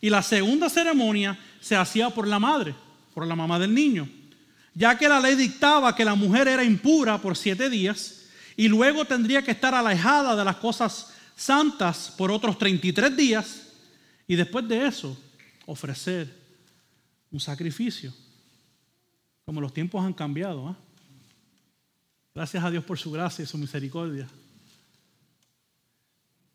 y 0.00 0.08
la 0.08 0.22
segunda 0.22 0.70
ceremonia 0.70 1.38
se 1.60 1.76
hacía 1.76 2.08
por 2.08 2.26
la 2.26 2.38
madre, 2.38 2.74
por 3.12 3.26
la 3.26 3.36
mamá 3.36 3.58
del 3.58 3.74
niño. 3.74 4.08
ya 4.72 4.96
que 4.98 5.08
la 5.08 5.20
ley 5.20 5.34
dictaba 5.34 5.94
que 5.96 6.04
la 6.04 6.14
mujer 6.14 6.48
era 6.48 6.62
impura 6.62 7.16
por 7.16 7.34
siete 7.34 7.70
días 7.70 8.26
y 8.56 8.68
luego 8.68 9.04
tendría 9.06 9.42
que 9.42 9.52
estar 9.52 9.74
alejada 9.74 10.36
de 10.36 10.44
las 10.44 10.56
cosas 10.56 11.14
santas 11.34 12.12
por 12.16 12.30
otros 12.30 12.58
33 12.58 13.16
días 13.16 13.68
y 14.28 14.36
después 14.36 14.68
de 14.68 14.86
eso 14.86 15.16
ofrecer 15.66 16.32
un 17.30 17.40
sacrificio. 17.40 18.12
Como 19.44 19.60
los 19.60 19.74
tiempos 19.74 20.04
han 20.04 20.14
cambiado. 20.14 20.68
¿ah? 20.68 20.76
Gracias 22.34 22.64
a 22.64 22.70
Dios 22.70 22.84
por 22.84 22.98
su 22.98 23.10
gracia 23.10 23.42
y 23.42 23.46
su 23.46 23.58
misericordia. 23.58 24.26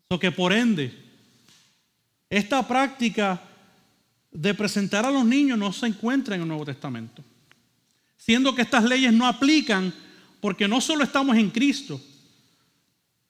Lo 0.09 0.19
que 0.19 0.31
por 0.31 0.51
ende, 0.51 0.93
esta 2.29 2.67
práctica 2.67 3.41
de 4.31 4.53
presentar 4.53 5.05
a 5.05 5.11
los 5.11 5.25
niños 5.25 5.57
no 5.57 5.71
se 5.71 5.87
encuentra 5.87 6.35
en 6.35 6.41
el 6.41 6.47
Nuevo 6.47 6.65
Testamento. 6.65 7.23
Siendo 8.17 8.53
que 8.55 8.61
estas 8.61 8.83
leyes 8.83 9.13
no 9.13 9.25
aplican 9.25 9.93
porque 10.39 10.67
no 10.67 10.81
solo 10.81 11.03
estamos 11.03 11.37
en 11.37 11.49
Cristo, 11.49 12.01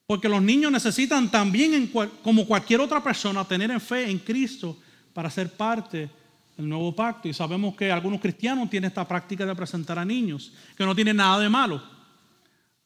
porque 0.05 0.27
los 0.27 0.41
niños 0.41 0.71
necesitan 0.71 1.31
también, 1.31 1.91
como 2.23 2.45
cualquier 2.45 2.81
otra 2.81 3.01
persona, 3.03 3.47
tener 3.47 3.71
en 3.71 3.79
fe 3.79 4.09
en 4.09 4.19
Cristo 4.19 4.77
para 5.13 5.29
ser 5.29 5.55
parte 5.55 6.09
del 6.57 6.69
nuevo 6.69 6.95
pacto. 6.95 7.27
Y 7.27 7.33
sabemos 7.33 7.75
que 7.75 7.91
algunos 7.91 8.19
cristianos 8.19 8.69
tienen 8.69 8.89
esta 8.89 9.07
práctica 9.07 9.45
de 9.45 9.55
presentar 9.55 9.99
a 9.99 10.05
niños, 10.05 10.53
que 10.77 10.85
no 10.85 10.95
tiene 10.95 11.13
nada 11.13 11.39
de 11.39 11.49
malo, 11.49 11.81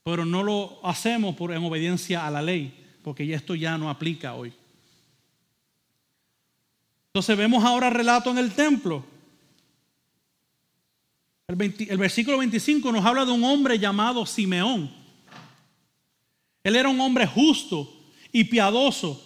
pero 0.04 0.26
no 0.26 0.44
lo 0.44 0.86
hacemos 0.86 1.36
por, 1.36 1.52
en 1.52 1.64
obediencia 1.64 2.26
a 2.26 2.32
la 2.32 2.42
ley, 2.42 2.86
porque 3.04 3.34
esto 3.34 3.56
ya 3.56 3.78
no 3.78 3.90
aplica 3.90 4.34
hoy. 4.34 4.54
Entonces 7.08 7.38
vemos 7.38 7.64
ahora 7.64 7.90
relato 7.90 8.30
en 8.32 8.38
el 8.38 8.52
templo 8.52 9.06
el, 11.48 11.98
versículo 11.98 12.40
25 12.40 12.92
nos 12.92 13.06
habla 13.06 13.24
de 13.24 13.32
un 13.32 13.44
hombre 13.44 13.78
llamado 13.78 14.26
Simeón. 14.26 14.92
Él 16.64 16.76
era 16.76 16.90
un 16.90 17.00
hombre 17.00 17.28
justo 17.28 17.94
y 18.32 18.46
piadoso. 18.46 19.22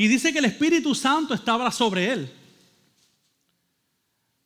Y 0.00 0.08
dice 0.08 0.32
que 0.32 0.38
el 0.38 0.46
Espíritu 0.46 0.94
Santo 0.94 1.34
estaba 1.34 1.70
sobre 1.70 2.10
él. 2.10 2.32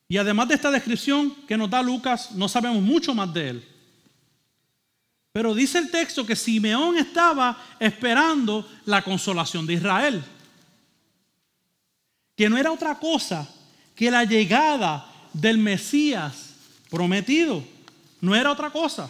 Y 0.09 0.17
además 0.17 0.49
de 0.49 0.55
esta 0.55 0.69
descripción 0.69 1.33
que 1.47 1.55
nos 1.55 1.69
da 1.69 1.81
Lucas, 1.81 2.33
no 2.33 2.49
sabemos 2.49 2.81
mucho 2.81 3.15
más 3.15 3.33
de 3.33 3.49
él. 3.51 3.67
Pero 5.31 5.55
dice 5.55 5.77
el 5.77 5.89
texto 5.89 6.25
que 6.25 6.35
Simeón 6.35 6.97
estaba 6.97 7.57
esperando 7.79 8.69
la 8.83 9.01
consolación 9.01 9.65
de 9.65 9.75
Israel. 9.75 10.21
Que 12.35 12.49
no 12.49 12.57
era 12.57 12.73
otra 12.73 12.99
cosa 12.99 13.49
que 13.95 14.11
la 14.11 14.25
llegada 14.25 15.09
del 15.31 15.57
Mesías 15.57 16.53
prometido. 16.89 17.63
No 18.19 18.35
era 18.35 18.51
otra 18.51 18.69
cosa. 18.71 19.09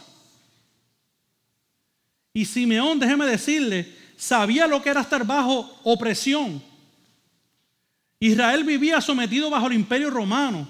Y 2.31 2.45
Simeón, 2.45 2.99
déjeme 2.99 3.25
decirle, 3.25 4.04
sabía 4.17 4.67
lo 4.67 4.81
que 4.81 4.89
era 4.89 5.01
estar 5.01 5.25
bajo 5.25 5.79
opresión. 5.83 6.61
Israel 8.19 8.63
vivía 8.63 9.01
sometido 9.01 9.49
bajo 9.49 9.67
el 9.67 9.73
imperio 9.73 10.09
romano. 10.09 10.67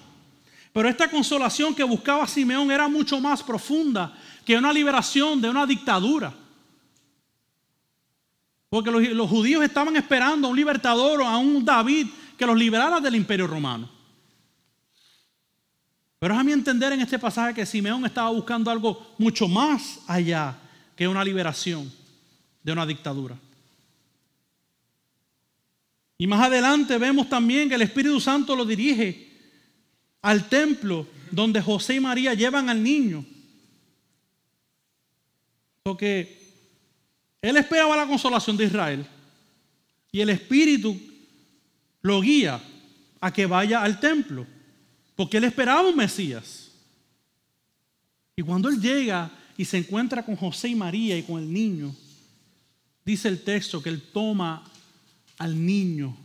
Pero 0.74 0.90
esta 0.90 1.10
consolación 1.10 1.74
que 1.74 1.84
buscaba 1.84 2.28
Simeón 2.28 2.70
era 2.70 2.88
mucho 2.90 3.22
más 3.22 3.42
profunda 3.42 4.14
que 4.44 4.58
una 4.58 4.74
liberación 4.74 5.40
de 5.42 5.50
una 5.50 5.66
dictadura. 5.66 6.34
Porque 8.70 8.92
los, 8.92 9.30
judíos 9.30 9.64
estaban 9.64 9.96
esperando 9.96 10.48
a 10.48 10.50
un 10.50 10.56
libertador 10.58 11.22
o 11.22 11.28
a 11.28 11.38
un 11.38 11.64
David 11.64 12.08
que 12.38 12.46
los 12.46 12.58
liberara 12.58 13.00
del 13.00 13.16
imperio 13.16 13.48
romano. 13.48 13.90
Pero 16.20 16.34
es 16.34 16.40
a 16.40 16.44
mi 16.44 16.52
entender 16.52 16.92
en 16.92 17.02
este 17.02 17.20
pasaje 17.20 17.54
que 17.54 17.66
Simeón 17.66 18.06
estaba 18.06 18.30
buscando 18.32 18.70
algo 18.70 19.16
mucho 19.18 19.48
más 19.48 20.02
allá 20.08 20.58
que 20.96 21.08
una 21.08 21.24
liberación 21.24 21.90
de 22.66 22.72
una 22.72 22.86
dictadura. 22.86 23.38
Y 26.18 26.26
más 26.26 26.48
adelante 26.48 26.98
vemos 26.98 27.30
también 27.30 27.70
que 27.70 27.76
el 27.76 27.84
Espíritu 27.84 28.20
Santo 28.20 28.56
lo 28.56 28.66
dirige 28.66 29.30
al 30.24 30.50
templo 30.50 31.08
donde 31.30 31.62
José 31.62 31.96
y 31.96 32.00
María 32.00 32.34
llevan 32.34 32.68
al 32.68 32.82
niño. 32.82 33.24
Porque 35.84 36.42
él 37.40 37.56
esperaba 37.58 37.96
la 37.96 38.08
consolación 38.08 38.58
de 38.58 38.66
Israel 38.66 39.06
y 40.12 40.22
el 40.22 40.32
Espíritu 40.32 41.00
lo 42.02 42.20
guía 42.20 42.60
a 43.22 43.32
que 43.32 43.46
vaya 43.46 43.84
al 43.84 44.00
templo. 44.00 44.48
Porque 45.16 45.38
él 45.38 45.44
esperaba 45.44 45.88
un 45.88 45.96
Mesías. 45.96 46.72
Y 48.36 48.42
cuando 48.42 48.70
él 48.70 48.82
llega 48.82 49.30
y 49.56 49.66
se 49.66 49.78
encuentra 49.78 50.26
con 50.26 50.36
José 50.36 50.70
y 50.70 50.76
María 50.76 51.16
y 51.16 51.22
con 51.22 51.44
el 51.44 51.54
niño, 51.54 51.96
dice 53.06 53.28
el 53.28 53.44
texto 53.44 53.82
que 53.82 53.90
él 53.90 54.02
toma 54.02 54.64
al 55.38 55.64
niño 55.64 56.18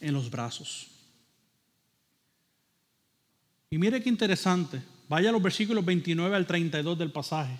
en 0.00 0.14
los 0.14 0.30
brazos. 0.30 0.86
Y 3.70 3.76
mire 3.76 4.02
qué 4.02 4.08
interesante. 4.08 4.80
Vaya 5.08 5.30
a 5.30 5.32
los 5.32 5.42
versículos 5.42 5.84
29 5.84 6.36
al 6.36 6.46
32 6.46 6.98
del 6.98 7.10
pasaje. 7.10 7.58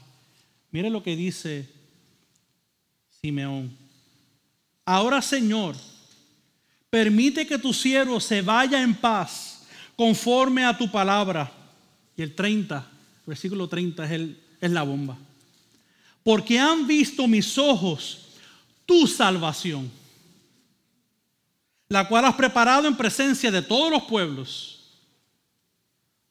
Mire 0.71 0.91
lo 0.91 1.03
que 1.03 1.17
dice 1.17 1.69
Simeón. 3.21 3.77
Ahora, 4.85 5.21
Señor, 5.21 5.75
permite 6.89 7.47
que 7.47 7.59
tu 7.59 7.73
siervo 7.73 8.21
se 8.21 8.43
vaya 8.43 8.83
en 8.83 8.95
paz 8.95 9.67
conforme 9.97 10.65
a 10.65 10.77
tu 10.77 10.91
palabra. 10.91 11.51
Y 12.17 12.23
el 12.23 12.35
30, 12.35 12.87
versículo 13.27 13.69
30 13.69 14.05
es, 14.05 14.11
el, 14.13 14.41
es 14.61 14.71
la 14.71 14.83
bomba. 14.83 15.19
Porque 16.23 16.59
han 16.59 16.87
visto 16.87 17.27
mis 17.27 17.57
ojos 17.59 18.28
tu 18.89 19.07
salvación, 19.07 19.91
la 21.91 22.09
cual 22.09 22.25
has 22.25 22.35
preparado 22.35 22.89
en 22.89 22.97
presencia 22.97 23.51
de 23.51 23.61
todos 23.61 23.91
los 23.91 24.05
pueblos, 24.05 24.81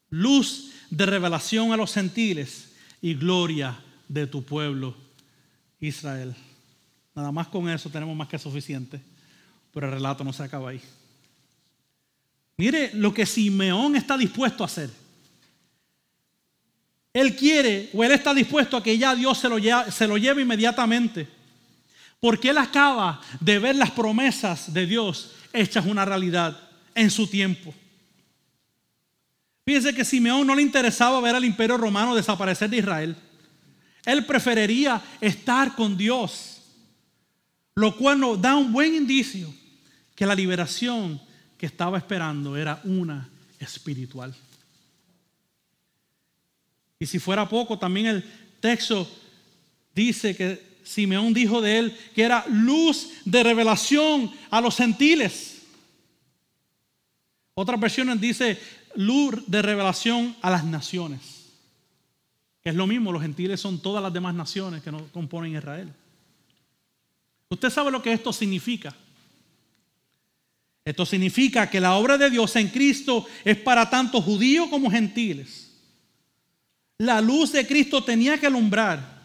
luz 0.10 0.72
de 0.90 1.06
revelación 1.06 1.72
a 1.72 1.78
los 1.78 1.94
gentiles 1.94 2.72
y 3.00 3.14
gloria 3.14 3.80
de 4.08 4.26
tu 4.26 4.44
pueblo 4.44 4.96
Israel. 5.80 6.36
Nada 7.14 7.32
más 7.32 7.48
con 7.48 7.70
eso 7.70 7.92
tenemos 7.92 8.18
más 8.18 8.28
que 8.28 8.40
suficiente, 8.40 9.00
pero 9.72 9.86
el 9.86 9.94
relato 9.94 10.24
no 10.24 10.34
se 10.34 10.42
acaba 10.42 10.72
ahí. 10.72 10.82
Mire 12.58 12.90
lo 12.96 13.14
que 13.14 13.28
Simeón 13.28 13.96
está 13.96 14.18
dispuesto 14.18 14.64
a 14.64 14.66
hacer. 14.66 14.90
Él 17.14 17.36
quiere 17.36 17.92
o 17.94 18.04
él 18.04 18.14
está 18.14 18.34
dispuesto 18.34 18.78
a 18.78 18.82
que 18.82 18.98
ya 18.98 19.14
Dios 19.14 19.38
se 19.38 19.48
lo, 19.48 19.60
lleve, 19.60 19.92
se 19.92 20.08
lo 20.08 20.18
lleve 20.18 20.42
inmediatamente. 20.42 21.37
Porque 22.20 22.50
él 22.50 22.58
acaba 22.58 23.22
de 23.40 23.60
ver 23.60 23.76
las 23.76 23.92
promesas 23.92 24.74
de 24.74 24.86
Dios 24.86 25.34
hechas 25.54 25.86
una 25.86 26.06
realidad 26.06 26.58
en 26.96 27.12
su 27.12 27.28
tiempo. 27.28 27.74
Fíjense 29.66 29.94
que 29.94 30.06
Simeón 30.06 30.48
no 30.48 30.56
le 30.56 30.62
interesaba 30.62 31.20
ver 31.20 31.36
al 31.36 31.46
imperio 31.46 31.78
romano 31.78 32.16
desaparecer 32.16 32.70
de 32.70 32.78
Israel. 32.78 33.16
Él 34.06 34.26
preferiría 34.26 35.02
estar 35.20 35.76
con 35.76 35.98
Dios. 35.98 36.62
Lo 37.76 37.96
cual 37.96 38.20
nos 38.20 38.42
da 38.42 38.56
un 38.56 38.72
buen 38.72 38.96
indicio 38.96 39.54
que 40.16 40.26
la 40.26 40.34
liberación 40.34 41.22
que 41.58 41.66
estaba 41.66 41.98
esperando 41.98 42.58
era 42.58 42.82
una 42.86 43.30
espiritual. 43.60 44.34
Y 47.00 47.06
si 47.06 47.20
fuera 47.20 47.48
poco, 47.48 47.78
también 47.78 48.08
el 48.08 48.24
texto 48.60 49.08
dice 49.94 50.36
que 50.36 50.77
Simeón 50.88 51.34
dijo 51.34 51.62
de 51.62 51.80
él 51.80 51.98
que 52.16 52.24
era 52.24 52.46
luz 52.48 53.10
de 53.26 53.44
revelación 53.44 54.32
a 54.50 54.62
los 54.62 54.78
gentiles. 54.78 55.62
Otras 57.54 57.80
versiones 57.80 58.22
dice 58.22 58.60
luz 58.96 59.44
de 59.48 59.62
revelación 59.62 60.36
a 60.42 60.50
las 60.50 60.64
naciones. 60.64 61.38
Es 62.64 62.76
lo 62.76 62.88
mismo, 62.88 63.12
los 63.12 63.22
gentiles 63.22 63.60
son 63.62 63.82
todas 63.82 64.04
las 64.04 64.14
demás 64.14 64.36
naciones 64.36 64.84
que 64.84 64.92
no 64.92 65.06
componen 65.14 65.56
Israel. 65.56 65.92
Usted 67.50 67.70
sabe 67.70 67.92
lo 67.92 68.02
que 68.02 68.12
esto 68.12 68.34
significa. 68.34 68.94
Esto 70.84 71.06
significa 71.06 71.70
que 71.70 71.82
la 71.82 71.96
obra 71.96 72.18
de 72.18 72.30
Dios 72.30 72.56
en 72.56 72.70
Cristo 72.70 73.26
es 73.44 73.58
para 73.58 73.90
tanto 73.90 74.22
judíos 74.22 74.70
como 74.70 74.90
gentiles. 74.90 75.72
La 76.98 77.22
luz 77.22 77.52
de 77.52 77.68
Cristo 77.68 78.04
tenía 78.04 78.40
que 78.40 78.48
alumbrar, 78.48 79.17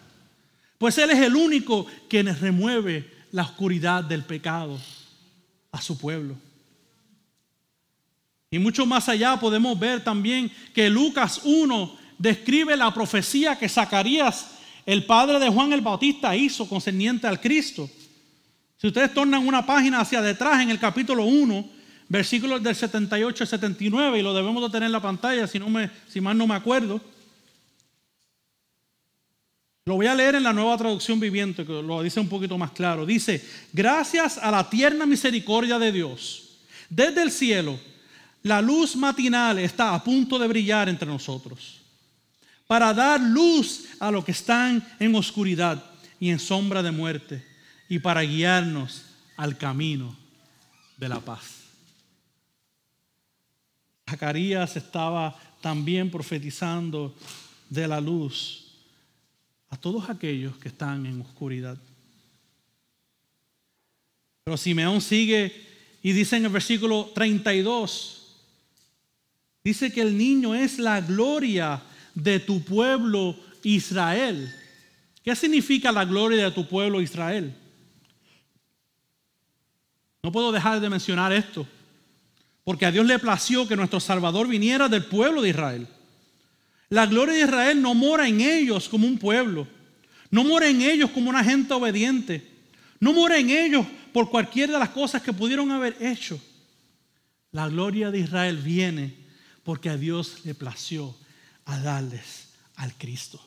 pues 0.77 0.97
Él 0.97 1.11
es 1.11 1.19
el 1.19 1.35
único 1.35 1.85
que 2.09 2.23
remueve 2.23 3.09
la 3.31 3.43
oscuridad 3.43 4.03
del 4.03 4.23
pecado 4.23 4.79
a 5.71 5.81
su 5.81 5.97
pueblo. 5.97 6.35
Y 8.51 8.59
mucho 8.59 8.85
más 8.85 9.09
allá 9.09 9.39
podemos 9.39 9.79
ver 9.79 10.03
también 10.03 10.51
que 10.73 10.89
Lucas 10.89 11.41
1 11.43 11.97
describe 12.19 12.77
la 12.77 12.93
profecía 12.93 13.57
que 13.57 13.67
Zacarías, 13.67 14.51
el 14.85 15.05
padre 15.05 15.39
de 15.39 15.49
Juan 15.49 15.73
el 15.73 15.81
Bautista, 15.81 16.35
hizo 16.35 16.69
concerniente 16.69 17.25
al 17.25 17.41
Cristo. 17.41 17.89
Si 18.77 18.87
ustedes 18.87 19.13
tornan 19.13 19.47
una 19.47 19.65
página 19.65 20.01
hacia 20.01 20.21
detrás 20.21 20.61
en 20.61 20.69
el 20.69 20.77
capítulo 20.77 21.25
1, 21.25 21.67
versículos 22.09 22.61
del 22.61 22.75
78 22.75 23.43
al 23.43 23.47
79, 23.47 24.19
y 24.19 24.21
lo 24.21 24.33
debemos 24.33 24.61
de 24.61 24.69
tener 24.69 24.85
en 24.85 24.91
la 24.91 25.01
pantalla, 25.01 25.47
si, 25.47 25.57
no 25.57 25.69
me, 25.69 25.89
si 26.07 26.21
mal 26.21 26.37
no 26.37 26.45
me 26.45 26.53
acuerdo, 26.53 27.01
Lo 29.85 29.95
voy 29.95 30.07
a 30.07 30.15
leer 30.15 30.35
en 30.35 30.43
la 30.43 30.53
nueva 30.53 30.77
traducción 30.77 31.19
viviente, 31.19 31.65
que 31.65 31.73
lo 31.73 32.01
dice 32.01 32.19
un 32.19 32.29
poquito 32.29 32.57
más 32.57 32.71
claro. 32.71 33.05
Dice, 33.05 33.45
gracias 33.73 34.37
a 34.37 34.49
la 34.49 34.69
tierna 34.69 35.05
misericordia 35.05 35.77
de 35.77 35.91
Dios, 35.91 36.59
desde 36.89 37.21
el 37.21 37.31
cielo, 37.31 37.77
la 38.43 38.61
luz 38.61 38.95
matinal 38.95 39.59
está 39.59 39.93
a 39.93 40.03
punto 40.03 40.39
de 40.39 40.47
brillar 40.47 40.87
entre 40.87 41.07
nosotros, 41.07 41.81
para 42.65 42.93
dar 42.93 43.19
luz 43.19 43.87
a 43.99 44.09
los 44.09 44.23
que 44.23 44.31
están 44.31 44.85
en 44.99 45.15
oscuridad 45.15 45.83
y 46.17 46.29
en 46.29 46.39
sombra 46.39 46.81
de 46.81 46.91
muerte, 46.91 47.45
y 47.89 47.99
para 47.99 48.21
guiarnos 48.21 49.03
al 49.35 49.57
camino 49.57 50.15
de 50.95 51.09
la 51.09 51.19
paz. 51.19 51.63
Zacarías 54.09 54.77
estaba 54.77 55.37
también 55.59 56.09
profetizando 56.09 57.13
de 57.69 57.87
la 57.87 57.99
luz 57.99 58.62
a 59.73 59.75
todos 59.75 60.07
aquellos 60.07 60.55
que 60.57 60.67
están 60.67 61.03
en 61.07 61.19
oscuridad. 61.21 61.79
Pero 64.43 64.55
Simeón 64.55 65.01
sigue 65.01 65.51
y 66.03 66.11
dice 66.11 66.37
en 66.37 66.45
el 66.45 66.51
versículo 66.51 67.09
32, 67.15 68.35
dice 69.63 69.91
que 69.91 70.01
el 70.01 70.15
niño 70.15 70.53
es 70.53 70.77
la 70.77 71.01
gloria 71.01 71.81
de 72.13 72.39
tu 72.39 72.61
pueblo 72.63 73.35
Israel. 73.63 74.53
¿Qué 75.23 75.35
significa 75.35 75.91
la 75.91 76.05
gloria 76.05 76.45
de 76.45 76.51
tu 76.51 76.67
pueblo 76.67 77.01
Israel? 77.01 77.51
No 80.21 80.31
puedo 80.31 80.51
dejar 80.51 80.81
de 80.81 80.89
mencionar 80.91 81.33
esto, 81.33 81.65
porque 82.63 82.85
a 82.85 82.91
Dios 82.91 83.07
le 83.07 83.17
plació 83.17 83.67
que 83.67 83.75
nuestro 83.75 83.99
Salvador 83.99 84.47
viniera 84.47 84.87
del 84.87 85.05
pueblo 85.05 85.41
de 85.41 85.49
Israel. 85.49 85.87
La 86.93 87.07
gloria 87.07 87.33
de 87.33 87.41
Israel 87.41 87.81
no 87.81 87.95
mora 87.95 88.27
en 88.27 88.39
ellos 88.39 88.87
como 88.87 89.07
un 89.07 89.17
pueblo. 89.17 89.67
No 90.29 90.43
mora 90.43 90.69
en 90.69 90.79
ellos 90.79 91.09
como 91.09 91.27
una 91.27 91.43
gente 91.43 91.73
obediente. 91.73 92.47
No 92.99 93.13
mora 93.13 93.39
en 93.39 93.49
ellos 93.49 93.87
por 94.13 94.29
cualquiera 94.29 94.73
de 94.73 94.77
las 94.77 94.89
cosas 94.89 95.23
que 95.23 95.33
pudieron 95.33 95.71
haber 95.71 95.97
hecho. 95.99 96.39
La 97.51 97.67
gloria 97.67 98.11
de 98.11 98.19
Israel 98.19 98.57
viene 98.57 99.15
porque 99.63 99.89
a 99.89 99.97
Dios 99.97 100.45
le 100.45 100.53
plació 100.53 101.15
a 101.65 101.79
darles 101.79 102.49
al 102.75 102.93
Cristo. 102.93 103.43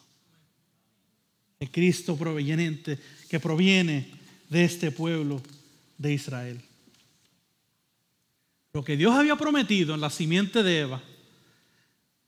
El 1.61 1.71
Cristo 1.71 2.17
proveniente 2.17 2.99
que 3.29 3.39
proviene 3.39 4.11
de 4.49 4.65
este 4.65 4.91
pueblo 4.91 5.41
de 5.99 6.15
Israel. 6.15 6.61
Lo 8.73 8.83
que 8.83 8.97
Dios 8.97 9.15
había 9.15 9.37
prometido 9.37 9.95
en 9.95 10.01
la 10.01 10.11
simiente 10.11 10.65
de 10.65 10.81
Eva 10.81 11.01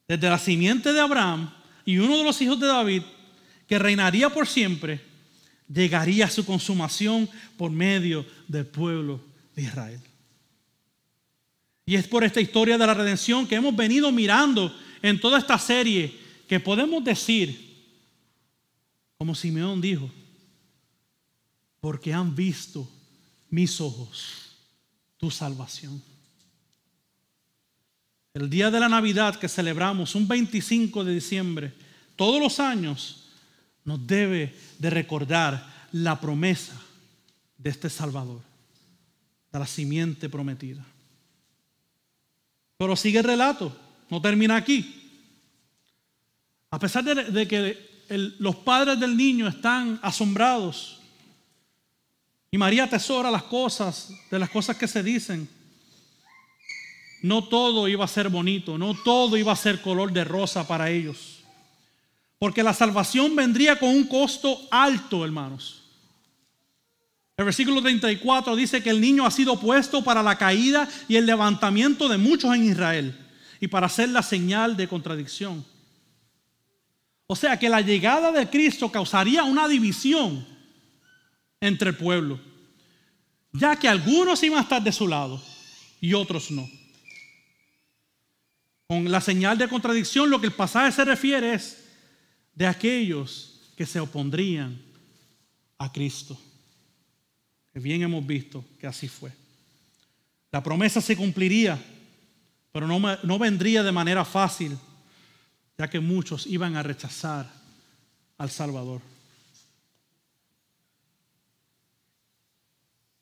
desde 0.08 0.30
la 0.30 0.38
simiente 0.38 0.92
de 0.92 1.00
Abraham 1.00 1.52
y 1.84 1.98
uno 1.98 2.16
de 2.16 2.24
los 2.24 2.40
hijos 2.40 2.58
de 2.58 2.66
David, 2.66 3.02
que 3.66 3.78
reinaría 3.78 4.30
por 4.30 4.46
siempre, 4.46 5.00
llegaría 5.72 6.24
a 6.24 6.30
su 6.30 6.44
consumación 6.46 7.28
por 7.58 7.70
medio 7.70 8.24
del 8.48 8.66
pueblo 8.66 9.20
de 9.54 9.62
Israel. 9.62 10.00
Y 11.84 11.96
es 11.96 12.06
por 12.06 12.24
esta 12.24 12.40
historia 12.40 12.78
de 12.78 12.86
la 12.86 12.94
redención 12.94 13.46
que 13.46 13.54
hemos 13.54 13.76
venido 13.76 14.10
mirando 14.10 14.74
en 15.02 15.20
toda 15.20 15.38
esta 15.38 15.58
serie 15.58 16.14
que 16.48 16.58
podemos 16.58 17.04
decir, 17.04 17.68
como 19.18 19.34
Simeón 19.34 19.80
dijo, 19.80 20.10
porque 21.80 22.12
han 22.12 22.34
visto 22.34 22.88
mis 23.50 23.80
ojos 23.80 24.56
tu 25.16 25.30
salvación. 25.30 26.02
El 28.34 28.50
día 28.50 28.70
de 28.70 28.80
la 28.80 28.88
Navidad 28.88 29.36
que 29.36 29.48
celebramos, 29.48 30.14
un 30.14 30.28
25 30.28 31.04
de 31.04 31.14
diciembre, 31.14 31.74
todos 32.16 32.40
los 32.40 32.60
años, 32.60 33.30
nos 33.84 34.06
debe 34.06 34.54
de 34.78 34.90
recordar 34.90 35.88
la 35.92 36.20
promesa 36.20 36.80
de 37.56 37.70
este 37.70 37.88
Salvador, 37.88 38.42
de 39.52 39.58
la 39.58 39.66
simiente 39.66 40.28
prometida. 40.28 40.84
Pero 42.76 42.94
sigue 42.96 43.18
el 43.18 43.24
relato, 43.24 43.76
no 44.10 44.20
termina 44.20 44.56
aquí. 44.56 44.94
A 46.70 46.78
pesar 46.78 47.02
de, 47.02 47.48
que 47.48 48.06
los 48.38 48.56
padres 48.56 49.00
del 49.00 49.16
niño 49.16 49.48
están 49.48 49.98
asombrados 50.02 51.00
y 52.50 52.58
María 52.58 52.84
atesora 52.84 53.30
las 53.30 53.42
cosas, 53.44 54.10
de 54.30 54.38
las 54.38 54.50
cosas 54.50 54.76
que 54.76 54.88
se 54.88 55.02
dicen, 55.02 55.48
no 57.22 57.44
todo 57.44 57.88
iba 57.88 58.04
a 58.04 58.08
ser 58.08 58.28
bonito, 58.28 58.78
no 58.78 58.94
todo 58.94 59.36
iba 59.36 59.52
a 59.52 59.56
ser 59.56 59.80
color 59.80 60.12
de 60.12 60.24
rosa 60.24 60.66
para 60.66 60.90
ellos. 60.90 61.40
Porque 62.38 62.62
la 62.62 62.72
salvación 62.72 63.34
vendría 63.34 63.78
con 63.78 63.88
un 63.88 64.06
costo 64.06 64.60
alto, 64.70 65.24
hermanos. 65.24 65.82
El 67.36 67.44
versículo 67.44 67.80
34 67.80 68.56
dice 68.56 68.82
que 68.82 68.90
el 68.90 69.00
niño 69.00 69.24
ha 69.24 69.30
sido 69.30 69.58
puesto 69.60 70.02
para 70.02 70.22
la 70.22 70.36
caída 70.36 70.88
y 71.08 71.16
el 71.16 71.26
levantamiento 71.26 72.08
de 72.08 72.18
muchos 72.18 72.54
en 72.54 72.64
Israel 72.64 73.16
y 73.60 73.68
para 73.68 73.86
hacer 73.86 74.08
la 74.08 74.22
señal 74.22 74.76
de 74.76 74.88
contradicción. 74.88 75.64
O 77.26 77.36
sea 77.36 77.58
que 77.58 77.68
la 77.68 77.80
llegada 77.80 78.32
de 78.32 78.48
Cristo 78.48 78.90
causaría 78.90 79.44
una 79.44 79.68
división 79.68 80.46
entre 81.60 81.90
el 81.90 81.96
pueblo, 81.96 82.40
ya 83.52 83.76
que 83.76 83.88
algunos 83.88 84.42
iban 84.42 84.58
a 84.58 84.62
estar 84.62 84.82
de 84.82 84.92
su 84.92 85.06
lado 85.06 85.40
y 86.00 86.14
otros 86.14 86.50
no. 86.50 86.68
Con 88.88 89.10
la 89.12 89.20
señal 89.20 89.58
de 89.58 89.68
contradicción, 89.68 90.30
lo 90.30 90.40
que 90.40 90.46
el 90.46 90.54
pasaje 90.54 90.90
se 90.92 91.04
refiere 91.04 91.52
es 91.52 91.84
de 92.54 92.66
aquellos 92.66 93.70
que 93.76 93.84
se 93.84 94.00
opondrían 94.00 94.80
a 95.76 95.92
Cristo. 95.92 96.40
Que 97.70 97.80
bien 97.80 98.02
hemos 98.02 98.26
visto 98.26 98.64
que 98.80 98.86
así 98.86 99.06
fue. 99.06 99.30
La 100.50 100.62
promesa 100.62 101.02
se 101.02 101.14
cumpliría, 101.14 101.78
pero 102.72 102.86
no, 102.86 102.98
no 102.98 103.38
vendría 103.38 103.82
de 103.82 103.92
manera 103.92 104.24
fácil, 104.24 104.78
ya 105.76 105.90
que 105.90 106.00
muchos 106.00 106.46
iban 106.46 106.74
a 106.74 106.82
rechazar 106.82 107.46
al 108.38 108.50
Salvador. 108.50 109.02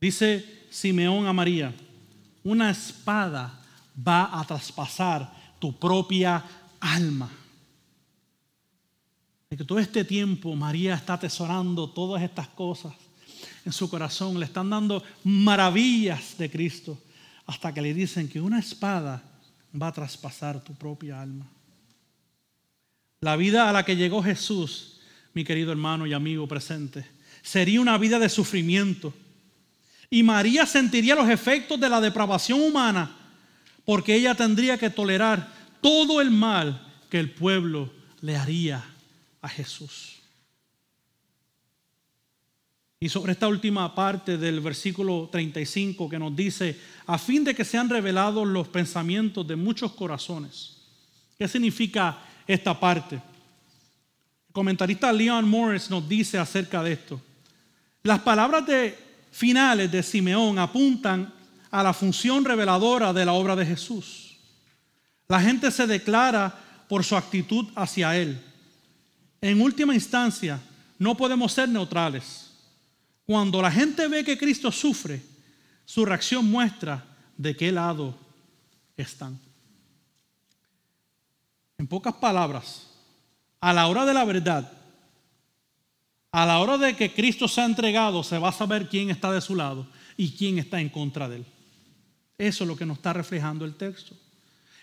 Dice 0.00 0.68
Simeón 0.70 1.26
a 1.26 1.32
María, 1.32 1.74
una 2.44 2.70
espada 2.70 3.60
va 4.06 4.38
a 4.38 4.44
traspasar 4.44 5.35
tu 5.58 5.78
propia 5.78 6.44
alma. 6.80 7.30
De 9.50 9.56
que 9.56 9.64
todo 9.64 9.78
este 9.78 10.04
tiempo 10.04 10.54
María 10.56 10.94
está 10.94 11.14
atesorando 11.14 11.90
todas 11.90 12.22
estas 12.22 12.48
cosas 12.48 12.92
en 13.64 13.72
su 13.72 13.90
corazón, 13.90 14.38
le 14.38 14.46
están 14.46 14.70
dando 14.70 15.02
maravillas 15.24 16.38
de 16.38 16.50
Cristo, 16.50 16.98
hasta 17.46 17.72
que 17.72 17.82
le 17.82 17.94
dicen 17.94 18.28
que 18.28 18.40
una 18.40 18.58
espada 18.58 19.22
va 19.80 19.88
a 19.88 19.92
traspasar 19.92 20.62
tu 20.62 20.74
propia 20.74 21.20
alma. 21.20 21.46
La 23.20 23.36
vida 23.36 23.68
a 23.68 23.72
la 23.72 23.84
que 23.84 23.96
llegó 23.96 24.22
Jesús, 24.22 25.00
mi 25.34 25.44
querido 25.44 25.72
hermano 25.72 26.06
y 26.06 26.12
amigo 26.12 26.46
presente, 26.46 27.06
sería 27.42 27.80
una 27.80 27.98
vida 27.98 28.18
de 28.18 28.28
sufrimiento. 28.28 29.12
Y 30.10 30.22
María 30.22 30.66
sentiría 30.66 31.14
los 31.14 31.28
efectos 31.28 31.80
de 31.80 31.88
la 31.88 32.00
depravación 32.00 32.60
humana 32.60 33.25
porque 33.86 34.16
ella 34.16 34.34
tendría 34.34 34.76
que 34.76 34.90
tolerar 34.90 35.50
todo 35.80 36.20
el 36.20 36.30
mal 36.30 36.84
que 37.08 37.18
el 37.18 37.30
pueblo 37.30 37.90
le 38.20 38.36
haría 38.36 38.84
a 39.40 39.48
Jesús. 39.48 40.16
Y 42.98 43.08
sobre 43.08 43.32
esta 43.32 43.46
última 43.46 43.94
parte 43.94 44.36
del 44.36 44.60
versículo 44.60 45.28
35 45.30 46.08
que 46.08 46.18
nos 46.18 46.34
dice, 46.34 46.76
a 47.06 47.16
fin 47.16 47.44
de 47.44 47.54
que 47.54 47.64
sean 47.64 47.88
revelados 47.88 48.46
los 48.46 48.66
pensamientos 48.68 49.46
de 49.46 49.54
muchos 49.54 49.92
corazones. 49.92 50.78
¿Qué 51.38 51.46
significa 51.46 52.18
esta 52.46 52.78
parte? 52.78 53.16
El 53.16 54.52
comentarista 54.52 55.12
Leon 55.12 55.48
Morris 55.48 55.90
nos 55.90 56.08
dice 56.08 56.38
acerca 56.38 56.82
de 56.82 56.94
esto. 56.94 57.20
Las 58.02 58.20
palabras 58.20 58.64
finales 59.30 59.92
de 59.92 60.02
Simeón 60.02 60.58
apuntan 60.58 61.35
a 61.70 61.82
la 61.82 61.92
función 61.92 62.44
reveladora 62.44 63.12
de 63.12 63.24
la 63.24 63.32
obra 63.32 63.56
de 63.56 63.66
Jesús. 63.66 64.36
La 65.28 65.40
gente 65.40 65.70
se 65.70 65.86
declara 65.86 66.54
por 66.88 67.04
su 67.04 67.16
actitud 67.16 67.66
hacia 67.74 68.16
Él. 68.16 68.40
En 69.40 69.60
última 69.60 69.94
instancia, 69.94 70.60
no 70.98 71.16
podemos 71.16 71.52
ser 71.52 71.68
neutrales. 71.68 72.50
Cuando 73.26 73.60
la 73.60 73.70
gente 73.70 74.06
ve 74.08 74.24
que 74.24 74.38
Cristo 74.38 74.70
sufre, 74.70 75.22
su 75.84 76.04
reacción 76.04 76.48
muestra 76.48 77.04
de 77.36 77.56
qué 77.56 77.72
lado 77.72 78.16
están. 78.96 79.38
En 81.78 81.86
pocas 81.86 82.14
palabras, 82.14 82.88
a 83.60 83.72
la 83.72 83.88
hora 83.88 84.06
de 84.06 84.14
la 84.14 84.24
verdad, 84.24 84.72
a 86.32 86.46
la 86.46 86.58
hora 86.58 86.78
de 86.78 86.94
que 86.94 87.12
Cristo 87.12 87.48
se 87.48 87.60
ha 87.60 87.64
entregado, 87.64 88.22
se 88.22 88.38
va 88.38 88.50
a 88.50 88.52
saber 88.52 88.88
quién 88.88 89.10
está 89.10 89.32
de 89.32 89.40
su 89.40 89.54
lado 89.54 89.86
y 90.16 90.32
quién 90.32 90.58
está 90.58 90.80
en 90.80 90.88
contra 90.88 91.28
de 91.28 91.36
él. 91.36 91.46
Eso 92.38 92.64
es 92.64 92.68
lo 92.68 92.76
que 92.76 92.86
nos 92.86 92.98
está 92.98 93.12
reflejando 93.12 93.64
el 93.64 93.74
texto. 93.74 94.14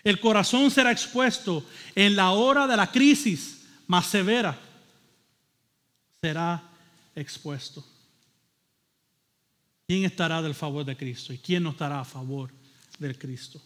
El 0.02 0.20
corazón 0.20 0.70
será 0.70 0.92
expuesto 0.92 1.64
en 1.94 2.14
la 2.16 2.32
hora 2.32 2.66
de 2.66 2.76
la 2.76 2.90
crisis 2.90 3.64
más 3.86 4.06
severa. 4.06 4.58
será 6.20 6.62
expuesto. 7.14 7.84
¿Quién 9.86 10.04
estará 10.04 10.40
del 10.40 10.54
favor 10.54 10.84
de 10.84 10.96
Cristo 10.96 11.32
y 11.32 11.38
quién 11.38 11.62
no 11.62 11.70
estará 11.70 12.00
a 12.00 12.04
favor 12.04 12.50
del 12.98 13.18
Cristo? 13.18 13.60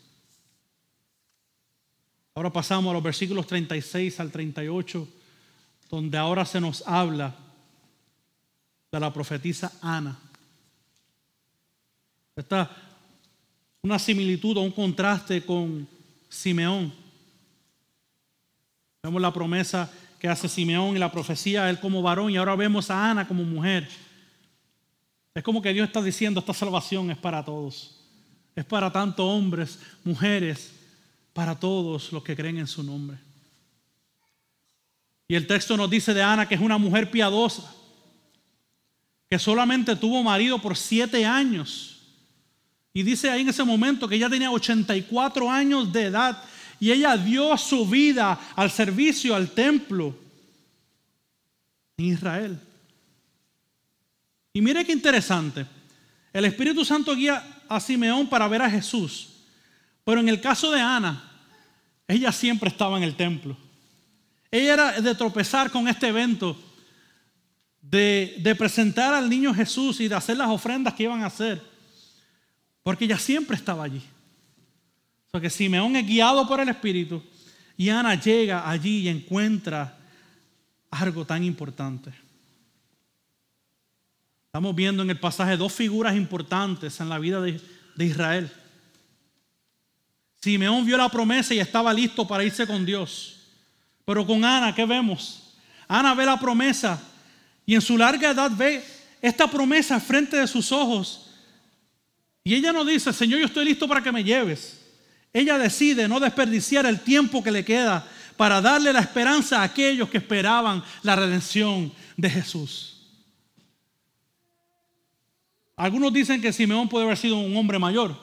Ahora 2.34 2.52
pasamos 2.52 2.90
a 2.90 2.94
los 2.94 3.02
versículos 3.02 3.46
36 3.46 4.20
al 4.20 4.30
38, 4.30 5.08
donde 5.90 6.18
ahora 6.18 6.44
se 6.44 6.60
nos 6.60 6.86
habla 6.86 7.34
de 8.90 9.00
la 9.00 9.12
profetisa 9.12 9.72
Ana. 9.80 10.18
Está 12.34 12.87
una 13.82 13.98
similitud 13.98 14.56
o 14.56 14.60
un 14.60 14.72
contraste 14.72 15.44
con 15.44 15.86
Simeón. 16.28 16.92
Vemos 19.02 19.22
la 19.22 19.32
promesa 19.32 19.90
que 20.18 20.28
hace 20.28 20.48
Simeón 20.48 20.96
y 20.96 20.98
la 20.98 21.12
profecía 21.12 21.70
él 21.70 21.78
como 21.80 22.02
varón 22.02 22.30
y 22.30 22.36
ahora 22.36 22.56
vemos 22.56 22.90
a 22.90 23.10
Ana 23.10 23.26
como 23.26 23.44
mujer. 23.44 23.88
Es 25.34 25.42
como 25.42 25.62
que 25.62 25.72
Dios 25.72 25.86
está 25.86 26.02
diciendo, 26.02 26.40
esta 26.40 26.52
salvación 26.52 27.10
es 27.10 27.16
para 27.16 27.44
todos. 27.44 27.94
Es 28.56 28.64
para 28.64 28.90
tanto 28.90 29.24
hombres, 29.24 29.78
mujeres, 30.02 30.72
para 31.32 31.54
todos 31.58 32.12
los 32.12 32.24
que 32.24 32.34
creen 32.34 32.58
en 32.58 32.66
su 32.66 32.82
nombre. 32.82 33.16
Y 35.28 35.36
el 35.36 35.46
texto 35.46 35.76
nos 35.76 35.88
dice 35.88 36.12
de 36.12 36.22
Ana 36.22 36.48
que 36.48 36.56
es 36.56 36.60
una 36.60 36.78
mujer 36.78 37.10
piadosa, 37.10 37.72
que 39.30 39.38
solamente 39.38 39.94
tuvo 39.94 40.22
marido 40.24 40.58
por 40.58 40.76
siete 40.76 41.24
años. 41.24 41.97
Y 42.98 43.04
dice 43.04 43.30
ahí 43.30 43.42
en 43.42 43.48
ese 43.48 43.62
momento 43.62 44.08
que 44.08 44.16
ella 44.16 44.28
tenía 44.28 44.50
84 44.50 45.48
años 45.48 45.92
de 45.92 46.06
edad 46.06 46.42
y 46.80 46.90
ella 46.90 47.16
dio 47.16 47.56
su 47.56 47.86
vida 47.86 48.36
al 48.56 48.72
servicio 48.72 49.36
al 49.36 49.52
templo 49.52 50.18
en 51.96 52.06
Israel. 52.06 52.58
Y 54.52 54.60
mire 54.60 54.84
qué 54.84 54.90
interesante. 54.90 55.64
El 56.32 56.44
Espíritu 56.46 56.84
Santo 56.84 57.14
guía 57.14 57.62
a 57.68 57.78
Simeón 57.78 58.28
para 58.28 58.48
ver 58.48 58.62
a 58.62 58.70
Jesús. 58.70 59.28
Pero 60.02 60.18
en 60.18 60.28
el 60.28 60.40
caso 60.40 60.72
de 60.72 60.80
Ana, 60.80 61.22
ella 62.08 62.32
siempre 62.32 62.68
estaba 62.68 62.96
en 62.96 63.04
el 63.04 63.14
templo. 63.14 63.56
Ella 64.50 64.72
era 64.72 65.00
de 65.00 65.14
tropezar 65.14 65.70
con 65.70 65.86
este 65.86 66.08
evento, 66.08 66.60
de, 67.80 68.34
de 68.40 68.56
presentar 68.56 69.14
al 69.14 69.30
niño 69.30 69.54
Jesús 69.54 70.00
y 70.00 70.08
de 70.08 70.16
hacer 70.16 70.36
las 70.36 70.48
ofrendas 70.48 70.94
que 70.94 71.04
iban 71.04 71.22
a 71.22 71.26
hacer. 71.26 71.67
Porque 72.88 73.04
ella 73.04 73.18
siempre 73.18 73.54
estaba 73.54 73.84
allí. 73.84 74.02
O 75.26 75.30
sea 75.30 75.42
que 75.42 75.50
Simeón 75.50 75.94
es 75.94 76.06
guiado 76.06 76.48
por 76.48 76.58
el 76.58 76.70
Espíritu 76.70 77.22
y 77.76 77.90
Ana 77.90 78.14
llega 78.14 78.66
allí 78.66 79.00
y 79.00 79.08
encuentra 79.10 79.98
algo 80.90 81.26
tan 81.26 81.44
importante. 81.44 82.10
Estamos 84.46 84.74
viendo 84.74 85.02
en 85.02 85.10
el 85.10 85.20
pasaje 85.20 85.58
dos 85.58 85.70
figuras 85.70 86.16
importantes 86.16 86.98
en 86.98 87.10
la 87.10 87.18
vida 87.18 87.42
de, 87.42 87.60
de 87.94 88.04
Israel. 88.06 88.50
Simeón 90.40 90.86
vio 90.86 90.96
la 90.96 91.10
promesa 91.10 91.52
y 91.52 91.60
estaba 91.60 91.92
listo 91.92 92.26
para 92.26 92.42
irse 92.42 92.66
con 92.66 92.86
Dios. 92.86 93.50
Pero 94.06 94.26
con 94.26 94.42
Ana, 94.46 94.74
¿qué 94.74 94.86
vemos? 94.86 95.58
Ana 95.86 96.14
ve 96.14 96.24
la 96.24 96.40
promesa 96.40 96.98
y 97.66 97.74
en 97.74 97.82
su 97.82 97.98
larga 97.98 98.30
edad 98.30 98.50
ve 98.50 98.82
esta 99.20 99.46
promesa 99.46 100.00
frente 100.00 100.38
de 100.38 100.46
sus 100.46 100.72
ojos. 100.72 101.27
Y 102.48 102.54
ella 102.54 102.72
no 102.72 102.82
dice, 102.82 103.12
Señor, 103.12 103.40
yo 103.40 103.44
estoy 103.44 103.66
listo 103.66 103.86
para 103.86 104.02
que 104.02 104.10
me 104.10 104.24
lleves. 104.24 104.80
Ella 105.34 105.58
decide 105.58 106.08
no 106.08 106.18
desperdiciar 106.18 106.86
el 106.86 107.00
tiempo 107.00 107.42
que 107.42 107.50
le 107.50 107.62
queda 107.62 108.08
para 108.38 108.62
darle 108.62 108.90
la 108.90 109.00
esperanza 109.00 109.60
a 109.60 109.64
aquellos 109.64 110.08
que 110.08 110.16
esperaban 110.16 110.82
la 111.02 111.14
redención 111.14 111.92
de 112.16 112.30
Jesús. 112.30 113.06
Algunos 115.76 116.10
dicen 116.10 116.40
que 116.40 116.50
Simeón 116.50 116.88
puede 116.88 117.04
haber 117.04 117.18
sido 117.18 117.36
un 117.36 117.54
hombre 117.54 117.78
mayor 117.78 118.16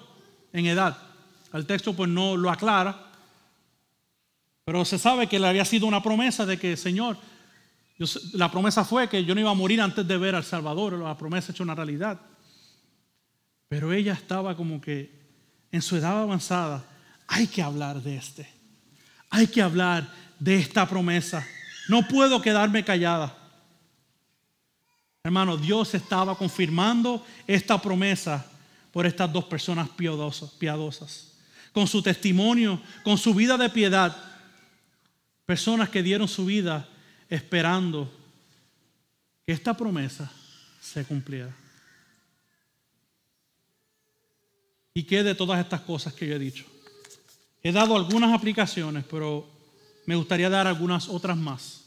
en 0.51 0.65
edad. 0.65 0.97
El 1.53 1.67
texto 1.67 1.95
pues 1.95 2.09
no 2.09 2.36
lo 2.36 2.49
aclara. 2.49 3.11
Pero 4.63 4.86
se 4.86 4.97
sabe 4.97 5.28
que 5.28 5.38
le 5.38 5.49
había 5.49 5.65
sido 5.65 5.86
una 5.86 6.01
promesa 6.01 6.47
de 6.47 6.57
que, 6.57 6.76
Señor, 6.76 7.15
la 8.34 8.49
promesa 8.49 8.84
fue 8.84 9.07
que 9.07 9.23
yo 9.23 9.36
no 9.36 9.41
iba 9.41 9.51
a 9.51 9.53
morir 9.53 9.82
antes 9.82 10.07
de 10.07 10.17
ver 10.17 10.34
al 10.34 10.43
Salvador. 10.43 10.93
La 10.93 11.15
promesa 11.15 11.51
hecho 11.51 11.61
una 11.61 11.76
realidad. 11.76 12.19
Pero 13.76 13.91
ella 13.91 14.13
estaba 14.13 14.55
como 14.55 14.80
que 14.80 15.11
en 15.69 15.82
su 15.82 15.97
edad 15.97 16.21
avanzada 16.21 16.86
hay 17.28 17.45
que 17.45 17.61
hablar 17.61 18.01
de 18.01 18.15
este. 18.15 18.49
Hay 19.30 19.47
que 19.47 19.61
hablar 19.61 20.09
de 20.39 20.55
esta 20.55 20.88
promesa. 20.88 21.45
No 21.89 22.07
puedo 22.07 22.41
quedarme 22.41 22.86
callada. 22.86 23.38
Hermano, 25.26 25.57
Dios 25.57 25.93
estaba 25.93 26.38
confirmando 26.38 27.26
esta 27.45 27.82
promesa 27.82 28.49
por 28.93 29.05
estas 29.05 29.34
dos 29.34 29.43
personas 29.43 29.89
piadosas. 29.89 31.34
Con 31.73 31.86
su 31.86 32.01
testimonio, 32.01 32.82
con 33.03 33.17
su 33.17 33.34
vida 33.34 33.57
de 33.57 33.69
piedad. 33.69 34.15
Personas 35.45 35.89
que 35.89 36.01
dieron 36.01 36.30
su 36.30 36.45
vida 36.45 36.88
esperando 37.28 38.09
que 39.45 39.51
esta 39.51 39.76
promesa 39.76 40.32
se 40.80 41.03
cumpliera. 41.03 41.64
¿Y 44.97 45.03
qué 45.03 45.23
de 45.23 45.35
todas 45.35 45.59
estas 45.59 45.81
cosas 45.81 46.13
que 46.13 46.25
yo 46.25 46.35
he 46.35 46.39
dicho? 46.39 46.63
He 47.61 47.73
dado 47.73 47.97
algunas 47.97 48.33
aplicaciones, 48.33 49.03
pero 49.11 49.45
me 50.05 50.15
gustaría 50.15 50.49
dar 50.49 50.67
algunas 50.67 51.09
otras 51.09 51.35
más 51.35 51.81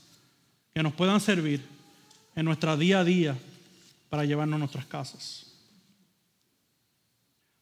que 0.75 0.83
nos 0.83 0.93
puedan 0.93 1.19
servir 1.19 1.65
en 2.37 2.45
nuestra 2.45 2.77
día 2.77 3.01
a 3.01 3.05
día 3.05 3.39
para 4.11 4.27
llevarnos 4.27 4.57
a 4.57 4.59
nuestras 4.59 4.85
casas. 4.85 5.47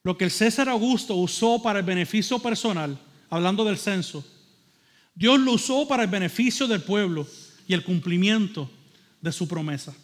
Lo 0.03 0.19
que 0.19 0.25
el 0.25 0.33
César 0.33 0.69
Augusto 0.69 1.15
usó 1.15 1.63
para 1.63 1.79
el 1.79 1.85
beneficio 1.85 2.41
personal, 2.41 2.99
hablando 3.31 3.65
del 3.65 3.79
censo, 3.79 4.27
Dios 5.15 5.39
lo 5.39 5.53
usó 5.53 5.87
para 5.87 6.03
el 6.03 6.11
beneficio 6.11 6.67
del 6.67 6.83
pueblo 6.83 7.25
y 7.69 7.75
el 7.75 7.85
cumplimiento 7.85 8.69
de 9.21 9.31
su 9.31 9.47
promesa. 9.47 9.95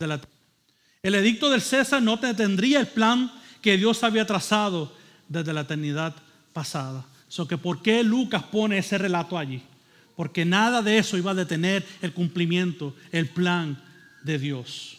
El 1.03 1.17
edicto 1.17 1.51
del 1.51 1.63
César 1.63 2.01
no 2.01 2.21
tendría 2.21 2.79
el 2.79 2.87
plan 2.87 3.33
que 3.61 3.77
Dios 3.77 4.05
había 4.05 4.25
trazado 4.25 5.02
desde 5.29 5.53
la 5.53 5.63
eternidad 5.63 6.15
pasada. 6.53 7.05
So 7.29 7.49
que 7.49 7.59
¿Por 7.59 7.83
qué 7.83 8.03
Lucas 8.03 8.43
pone 8.43 8.79
ese 8.79 8.99
relato 8.99 9.39
allí? 9.39 9.63
Porque 10.17 10.45
nada 10.45 10.83
de 10.83 10.99
eso 10.99 11.17
iba 11.17 11.31
a 11.31 11.35
detener 11.35 11.87
el 12.03 12.13
cumplimiento, 12.13 12.95
el 13.11 13.29
plan 13.29 13.83
de 14.23 14.39
Dios. 14.39 14.99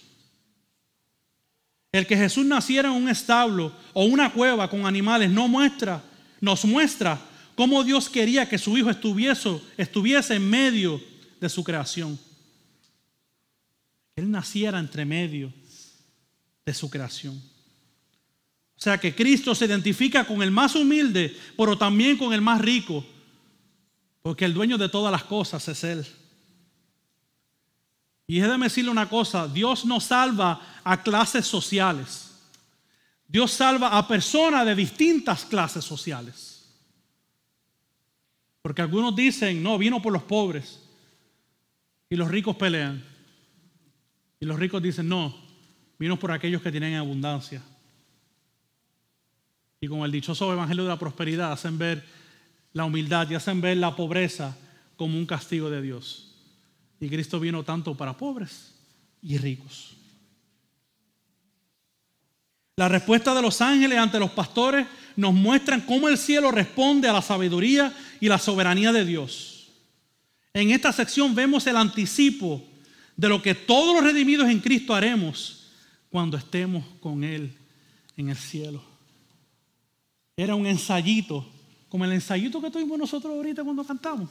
El 1.91 2.07
que 2.07 2.17
Jesús 2.17 2.45
naciera 2.45 2.89
en 2.89 2.95
un 2.95 3.07
establo 3.07 3.71
o 3.93 4.05
una 4.05 4.33
cueva 4.33 4.67
con 4.67 4.85
animales 4.87 5.29
no 5.29 5.47
muestra, 5.47 6.03
nos 6.41 6.65
muestra 6.65 7.21
cómo 7.55 7.83
Dios 7.83 8.09
quería 8.09 8.49
que 8.49 8.57
su 8.57 8.75
hijo 8.75 8.89
estuviese, 8.89 9.61
estuviese 9.77 10.35
en 10.35 10.49
medio 10.49 10.99
de 11.39 11.49
su 11.49 11.63
creación. 11.63 12.19
Él 14.15 14.29
naciera 14.29 14.79
entre 14.79 15.05
medio 15.05 15.53
de 16.65 16.73
su 16.73 16.89
creación. 16.89 17.52
O 18.83 18.89
sea 18.91 18.97
que 18.97 19.15
Cristo 19.15 19.55
se 19.55 19.63
identifica 19.63 20.25
con 20.25 20.43
el 20.43 20.51
más 20.51 20.75
humilde, 20.75 21.33
pero 21.55 21.77
también 21.77 22.17
con 22.17 22.33
el 22.33 22.41
más 22.41 22.59
rico, 22.59 23.05
porque 24.21 24.43
el 24.43 24.53
dueño 24.53 24.77
de 24.77 24.89
todas 24.89 25.09
las 25.09 25.23
cosas 25.23 25.65
es 25.69 25.85
Él. 25.85 26.05
Y 28.27 28.41
déjeme 28.41 28.65
decirle 28.65 28.91
una 28.91 29.07
cosa, 29.07 29.47
Dios 29.47 29.85
no 29.85 30.01
salva 30.01 30.81
a 30.83 31.01
clases 31.01 31.47
sociales. 31.47 32.29
Dios 33.25 33.51
salva 33.51 33.97
a 33.97 34.05
personas 34.05 34.65
de 34.65 34.75
distintas 34.75 35.45
clases 35.45 35.85
sociales. 35.85 36.69
Porque 38.61 38.81
algunos 38.81 39.15
dicen, 39.15 39.63
no, 39.63 39.77
vino 39.77 40.01
por 40.01 40.11
los 40.11 40.23
pobres. 40.23 40.81
Y 42.09 42.17
los 42.17 42.29
ricos 42.29 42.57
pelean. 42.57 43.01
Y 44.41 44.45
los 44.45 44.59
ricos 44.59 44.83
dicen, 44.83 45.07
no, 45.07 45.33
vino 45.97 46.19
por 46.19 46.33
aquellos 46.33 46.61
que 46.61 46.69
tienen 46.69 46.95
abundancia 46.95 47.63
y 49.83 49.87
con 49.89 49.99
el 50.03 50.11
dichoso 50.13 50.53
evangelio 50.53 50.83
de 50.83 50.89
la 50.89 50.97
prosperidad 50.97 51.51
hacen 51.51 51.77
ver 51.77 52.05
la 52.71 52.85
humildad 52.85 53.29
y 53.29 53.35
hacen 53.35 53.59
ver 53.59 53.75
la 53.75 53.93
pobreza 53.93 54.55
como 54.95 55.17
un 55.17 55.25
castigo 55.25 55.69
de 55.69 55.81
Dios. 55.81 56.35
Y 57.01 57.09
Cristo 57.09 57.37
vino 57.37 57.63
tanto 57.63 57.93
para 57.93 58.15
pobres 58.15 58.73
y 59.21 59.37
ricos. 59.37 59.97
La 62.77 62.87
respuesta 62.87 63.35
de 63.35 63.41
los 63.41 63.59
ángeles 63.59 63.97
ante 63.97 64.19
los 64.19 64.31
pastores 64.31 64.87
nos 65.17 65.33
muestran 65.33 65.81
cómo 65.81 66.07
el 66.07 66.17
cielo 66.17 66.49
responde 66.49 67.09
a 67.09 67.13
la 67.13 67.21
sabiduría 67.21 67.93
y 68.21 68.29
la 68.29 68.39
soberanía 68.39 68.93
de 68.93 69.03
Dios. 69.03 69.67
En 70.53 70.71
esta 70.71 70.93
sección 70.93 71.35
vemos 71.35 71.67
el 71.67 71.75
anticipo 71.75 72.63
de 73.17 73.27
lo 73.27 73.41
que 73.41 73.53
todos 73.53 73.95
los 73.95 74.05
redimidos 74.05 74.47
en 74.47 74.61
Cristo 74.61 74.95
haremos 74.95 75.65
cuando 76.09 76.37
estemos 76.37 76.85
con 77.01 77.25
Él 77.25 77.53
en 78.15 78.29
el 78.29 78.37
cielo. 78.37 78.92
Era 80.35 80.55
un 80.55 80.65
ensayito, 80.65 81.47
como 81.89 82.05
el 82.05 82.13
ensayito 82.13 82.61
que 82.61 82.71
tuvimos 82.71 82.97
nosotros 82.97 83.33
ahorita 83.33 83.63
cuando 83.63 83.83
cantamos. 83.83 84.29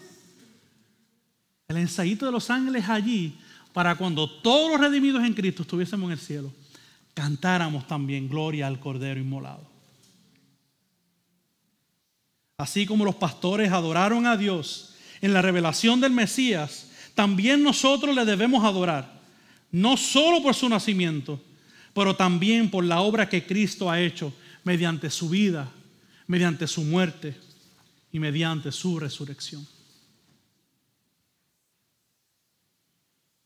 El 1.69 1.77
ensayito 1.77 2.27
de 2.27 2.33
los 2.33 2.51
ángeles 2.51 2.89
allí, 2.89 3.37
para 3.73 3.95
cuando 3.95 4.29
todos 4.29 4.71
los 4.71 4.81
redimidos 4.81 5.25
en 5.25 5.33
Cristo 5.33 5.63
estuviésemos 5.63 6.07
en 6.07 6.13
el 6.13 6.19
cielo, 6.19 6.53
cantáramos 7.15 7.87
también 7.87 8.29
gloria 8.29 8.67
al 8.67 8.81
Cordero 8.81 9.21
inmolado. 9.21 9.71
Así 12.57 12.87
como 12.87 13.05
los 13.05 13.15
pastores 13.15 13.73
adoraron 13.73 14.27
a 14.27 14.37
Dios 14.37 14.95
en 15.21 15.33
la 15.33 15.43
revelación 15.43 16.01
del 16.01 16.13
Mesías, 16.13 16.91
también 17.15 17.63
nosotros 17.63 18.15
le 18.15 18.25
debemos 18.25 18.65
adorar, 18.65 19.21
no 19.71 19.97
solo 19.97 20.43
por 20.43 20.55
su 20.55 20.69
nacimiento, 20.69 21.41
pero 21.95 22.17
también 22.17 22.71
por 22.71 22.85
la 22.85 23.01
obra 23.01 23.29
que 23.29 23.47
Cristo 23.47 23.91
ha 23.91 24.01
hecho 24.01 24.33
mediante 24.65 25.11
su 25.11 25.29
vida, 25.29 25.71
mediante 26.33 26.67
su 26.67 26.83
muerte 26.83 27.37
y 28.11 28.19
mediante 28.19 28.73
su 28.73 28.99
resurrección. 28.99 29.69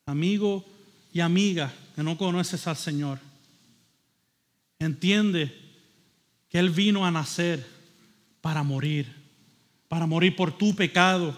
Amigo 0.07 0.65
y 1.13 1.19
amiga 1.19 1.75
que 1.97 2.05
no 2.05 2.17
conoces 2.17 2.65
al 2.69 2.77
Señor, 2.77 3.19
entiende 4.79 5.53
que 6.49 6.61
Él 6.61 6.71
vino 6.71 7.05
a 7.05 7.11
nacer 7.11 7.67
para 8.41 8.63
morir, 8.63 9.13
para 9.89 10.07
morir 10.07 10.37
por 10.37 10.57
tu 10.57 10.73
pecado. 10.77 11.37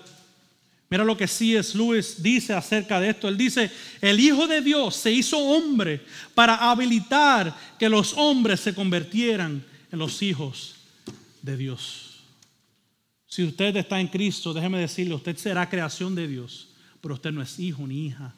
Mira 0.90 1.02
lo 1.02 1.16
que 1.16 1.26
C.S. 1.26 1.78
Lewis 1.78 2.22
dice 2.22 2.52
acerca 2.52 3.00
de 3.00 3.08
esto. 3.08 3.26
Él 3.26 3.38
dice, 3.38 3.70
el 4.02 4.20
Hijo 4.20 4.46
de 4.46 4.60
Dios 4.60 4.96
se 4.96 5.10
hizo 5.10 5.38
hombre 5.38 6.04
para 6.34 6.70
habilitar 6.70 7.56
que 7.78 7.88
los 7.88 8.12
hombres 8.18 8.60
se 8.60 8.74
convirtieran 8.74 9.64
en 9.90 9.98
los 9.98 10.20
hijos 10.20 10.74
de 11.42 11.56
Dios. 11.56 12.20
Si 13.26 13.44
usted 13.44 13.76
está 13.76 14.00
en 14.00 14.08
Cristo, 14.08 14.54
déjeme 14.54 14.78
decirle, 14.78 15.14
usted 15.14 15.36
será 15.36 15.68
creación 15.68 16.14
de 16.14 16.26
Dios, 16.26 16.68
pero 17.00 17.14
usted 17.14 17.30
no 17.30 17.42
es 17.42 17.58
hijo 17.58 17.86
ni 17.86 18.06
hija 18.06 18.34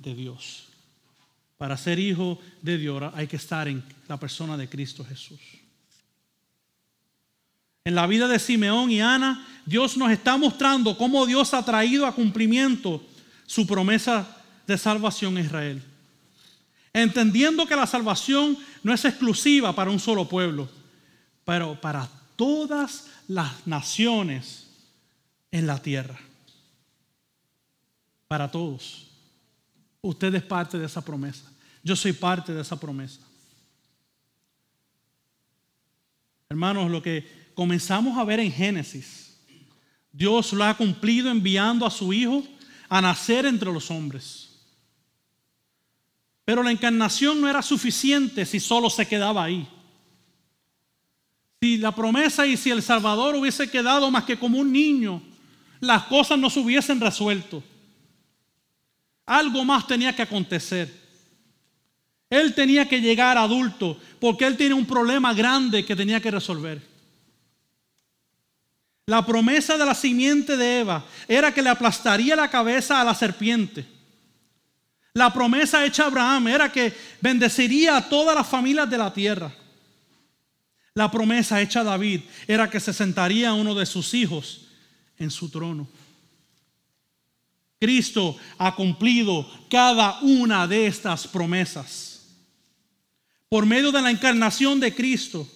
de 0.00 0.14
Dios. 0.14 0.64
Para 1.56 1.76
ser 1.76 1.98
hijo 1.98 2.40
de 2.60 2.76
Dios 2.76 3.02
hay 3.14 3.28
que 3.28 3.36
estar 3.36 3.68
en 3.68 3.84
la 4.08 4.18
persona 4.18 4.56
de 4.56 4.68
Cristo 4.68 5.04
Jesús. 5.04 5.40
En 7.84 7.94
la 7.94 8.06
vida 8.06 8.28
de 8.28 8.38
Simeón 8.38 8.90
y 8.90 9.00
Ana, 9.00 9.46
Dios 9.64 9.96
nos 9.96 10.10
está 10.10 10.36
mostrando 10.36 10.96
cómo 10.96 11.24
Dios 11.26 11.54
ha 11.54 11.64
traído 11.64 12.06
a 12.06 12.14
cumplimiento 12.14 13.04
su 13.46 13.66
promesa 13.66 14.42
de 14.66 14.78
salvación 14.78 15.36
a 15.36 15.40
Israel. 15.40 15.82
Entendiendo 16.92 17.66
que 17.66 17.76
la 17.76 17.86
salvación 17.86 18.58
no 18.82 18.92
es 18.92 19.04
exclusiva 19.04 19.74
para 19.74 19.90
un 19.90 19.98
solo 19.98 20.28
pueblo, 20.28 20.68
pero 21.44 21.80
para 21.80 22.08
todas 22.36 23.08
las 23.28 23.66
naciones 23.66 24.66
en 25.50 25.66
la 25.66 25.80
tierra. 25.80 26.18
Para 28.28 28.50
todos. 28.50 29.08
Usted 30.00 30.34
es 30.34 30.42
parte 30.42 30.78
de 30.78 30.86
esa 30.86 31.04
promesa. 31.04 31.50
Yo 31.82 31.94
soy 31.96 32.12
parte 32.12 32.52
de 32.52 32.62
esa 32.62 32.78
promesa. 32.78 33.20
Hermanos, 36.48 36.90
lo 36.90 37.02
que 37.02 37.50
comenzamos 37.54 38.18
a 38.18 38.24
ver 38.24 38.40
en 38.40 38.52
Génesis, 38.52 39.38
Dios 40.12 40.52
lo 40.52 40.64
ha 40.64 40.76
cumplido 40.76 41.30
enviando 41.30 41.86
a 41.86 41.90
su 41.90 42.12
Hijo 42.12 42.44
a 42.88 43.00
nacer 43.00 43.46
entre 43.46 43.72
los 43.72 43.90
hombres. 43.90 44.50
Pero 46.44 46.62
la 46.62 46.70
encarnación 46.70 47.40
no 47.40 47.48
era 47.48 47.62
suficiente 47.62 48.44
si 48.44 48.60
solo 48.60 48.90
se 48.90 49.06
quedaba 49.06 49.44
ahí. 49.44 49.68
Si 51.62 51.76
la 51.76 51.94
promesa 51.94 52.44
y 52.44 52.56
si 52.56 52.72
el 52.72 52.82
Salvador 52.82 53.36
hubiese 53.36 53.70
quedado 53.70 54.10
más 54.10 54.24
que 54.24 54.36
como 54.36 54.58
un 54.58 54.72
niño, 54.72 55.22
las 55.78 56.02
cosas 56.06 56.36
no 56.36 56.50
se 56.50 56.58
hubiesen 56.58 56.98
resuelto. 56.98 57.62
Algo 59.24 59.64
más 59.64 59.86
tenía 59.86 60.12
que 60.12 60.22
acontecer. 60.22 60.92
Él 62.28 62.52
tenía 62.52 62.88
que 62.88 63.00
llegar 63.00 63.38
adulto 63.38 63.96
porque 64.18 64.44
él 64.44 64.56
tiene 64.56 64.74
un 64.74 64.84
problema 64.84 65.32
grande 65.34 65.84
que 65.84 65.94
tenía 65.94 66.18
que 66.20 66.32
resolver. 66.32 66.82
La 69.06 69.24
promesa 69.24 69.78
de 69.78 69.86
la 69.86 69.94
simiente 69.94 70.56
de 70.56 70.80
Eva 70.80 71.04
era 71.28 71.54
que 71.54 71.62
le 71.62 71.70
aplastaría 71.70 72.34
la 72.34 72.50
cabeza 72.50 73.00
a 73.00 73.04
la 73.04 73.14
serpiente. 73.14 73.86
La 75.14 75.32
promesa 75.32 75.84
hecha 75.84 76.02
a 76.02 76.06
Abraham 76.06 76.48
era 76.48 76.72
que 76.72 76.92
bendeciría 77.20 77.98
a 77.98 78.08
todas 78.08 78.34
las 78.34 78.48
familias 78.48 78.90
de 78.90 78.98
la 78.98 79.14
tierra. 79.14 79.54
La 80.94 81.10
promesa 81.10 81.60
hecha 81.60 81.80
a 81.80 81.84
David 81.84 82.20
era 82.46 82.68
que 82.68 82.80
se 82.80 82.92
sentaría 82.92 83.54
uno 83.54 83.74
de 83.74 83.86
sus 83.86 84.12
hijos 84.12 84.66
en 85.18 85.30
su 85.30 85.48
trono. 85.48 85.88
Cristo 87.80 88.36
ha 88.58 88.76
cumplido 88.76 89.48
cada 89.68 90.20
una 90.20 90.66
de 90.68 90.86
estas 90.86 91.26
promesas. 91.26 92.20
Por 93.48 93.66
medio 93.66 93.90
de 93.90 94.02
la 94.02 94.10
encarnación 94.10 94.78
de 94.78 94.94
Cristo, 94.94 95.48